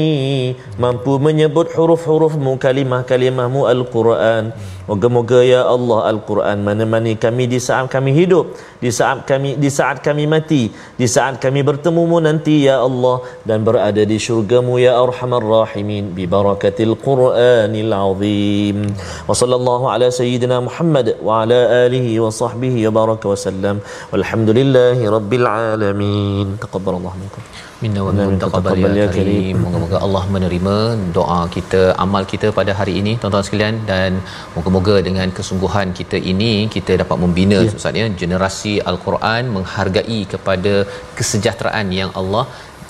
mampu 0.78 1.18
menyebut 1.18 1.74
huruf-hurufmu 1.74 2.62
kalimah-kalimahmu 2.62 3.66
Al-Quran. 3.66 4.54
Moga-moga 4.84 5.40
ya 5.42 5.64
Allah 5.64 6.12
Al-Quran 6.12 6.60
menemani 6.68 7.16
kami 7.16 7.48
di 7.48 7.56
saat 7.56 7.88
kami 7.88 8.12
hidup 8.12 8.52
di 8.84 8.92
saat 8.92 9.24
kami 9.30 9.56
di 9.56 9.72
saat 9.72 10.04
kami 10.04 10.28
mati 10.28 10.68
di 11.00 11.08
saat 11.08 11.40
kami 11.40 11.64
bertemumu 11.64 12.20
nanti 12.20 12.68
ya 12.68 12.84
Allah 12.84 13.24
dan 13.48 13.64
berada 13.64 14.04
di 14.04 14.20
syurgamu 14.20 14.76
ya 14.84 15.00
Arhamar 15.00 15.40
Rahimin 15.40 16.12
bi 16.12 16.28
barakatil 16.28 17.00
Quranil 17.00 17.96
Azim. 17.96 18.92
Wa 19.24 19.32
sallallahu 19.32 19.88
ala 19.88 20.12
sayyidina 20.20 20.60
Muhammad 20.68 21.16
wa 21.24 21.42
ala 21.48 21.88
alihi 21.88 22.20
wa 22.20 22.28
sahbihi 22.28 22.84
wa 22.92 22.92
baraka 23.00 23.26
wa 23.34 23.40
sallam. 23.48 23.76
Walhamdulillahi 24.12 25.10
rabbil 25.18 25.48
alamin. 25.48 26.60
Taqabbalallahu 26.60 27.18
minkum 27.24 27.72
minna 27.82 28.02
wa 28.08 28.12
minkum 28.18 28.38
taqabbal 28.44 28.98
ya 29.02 29.08
karim. 29.16 29.56
Moga-moga 29.66 29.98
Allah 30.06 30.24
menerima 30.36 30.76
doa 31.18 31.40
kita 31.56 31.82
amal 32.06 32.24
kita 32.34 32.50
pada 32.60 32.74
hari 32.80 32.94
ini 33.02 33.14
tuan-tuan 33.22 33.46
sekalian. 33.48 33.78
Dan 33.92 34.22
moga-moga 34.56 34.96
dengan 35.08 35.30
kesungguhan 35.40 35.96
kita 36.00 36.20
ini 36.34 36.52
kita 36.76 37.00
dapat 37.04 37.18
membina 37.24 37.58
ya. 37.62 37.70
ustaz 37.70 38.02
ya. 38.02 38.08
Generasi 38.22 38.74
al-Quran 38.92 39.52
menghargai 39.56 40.22
kepada 40.36 40.74
kesejahteraan 41.20 41.90
yang 42.02 42.14
Allah 42.22 42.46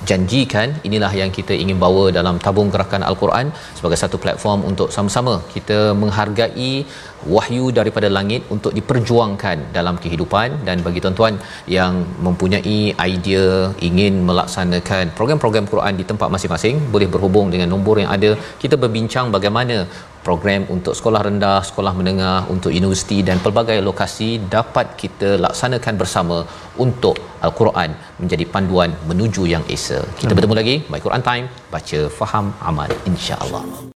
janjikan. 0.10 0.68
Inilah 0.88 1.12
yang 1.22 1.32
kita 1.38 1.54
ingin 1.64 1.78
bawa 1.86 2.04
dalam 2.18 2.36
tabung 2.45 2.70
gerakan 2.74 3.04
al-Quran 3.10 3.47
sebagai 3.78 3.99
satu 4.04 4.18
platform 4.24 4.60
untuk 4.70 4.89
sama-sama 4.95 5.36
kita 5.56 5.80
menghargai 6.01 6.72
wahyu 7.36 7.66
daripada 7.80 8.08
langit 8.18 8.41
untuk 8.56 8.72
diperjuangkan 8.78 9.58
dalam 9.78 9.97
kehidupan. 10.04 10.47
Dan 10.68 10.84
bagi 10.88 11.01
tuan-tuan 11.04 11.36
yang 11.78 11.93
mempunyai 12.28 12.80
idea 13.12 13.45
ingin 13.89 14.16
melaksanakan 14.30 15.16
program-program 15.20 15.68
Quran 15.74 15.93
di 15.99 16.08
tempat 16.12 16.30
masing-masing 16.36 16.78
boleh 16.95 17.10
berhubung 17.16 17.49
dengan 17.56 17.70
nombor 17.76 17.97
yang 18.04 18.12
ada. 18.18 18.32
Kita 18.64 18.76
berbincang 18.84 19.28
bagaimana 19.38 19.78
program 20.28 20.66
untuk 20.76 20.94
sekolah 21.00 21.22
rendah, 21.28 21.60
sekolah 21.70 21.94
menengah, 22.00 22.40
untuk 22.54 22.72
universiti 22.82 23.20
dan 23.28 23.38
pelbagai 23.46 23.78
lokasi 23.90 24.30
dapat 24.56 24.96
kita 25.02 25.30
laksanakan 25.46 25.96
bersama 26.02 26.38
untuk 26.86 27.16
Al-Quran 27.46 27.92
menjadi 28.24 28.46
panduan 28.50 28.92
menuju 29.12 29.46
yang 29.54 29.64
esa. 29.78 30.00
Kita 30.22 30.34
bertemu 30.36 30.56
lagi 30.62 30.76
My 30.92 31.02
Quran 31.06 31.24
Time, 31.30 31.46
baca, 31.74 32.00
faham, 32.20 32.56
amal 32.72 32.90
insya-Allah. 33.12 33.93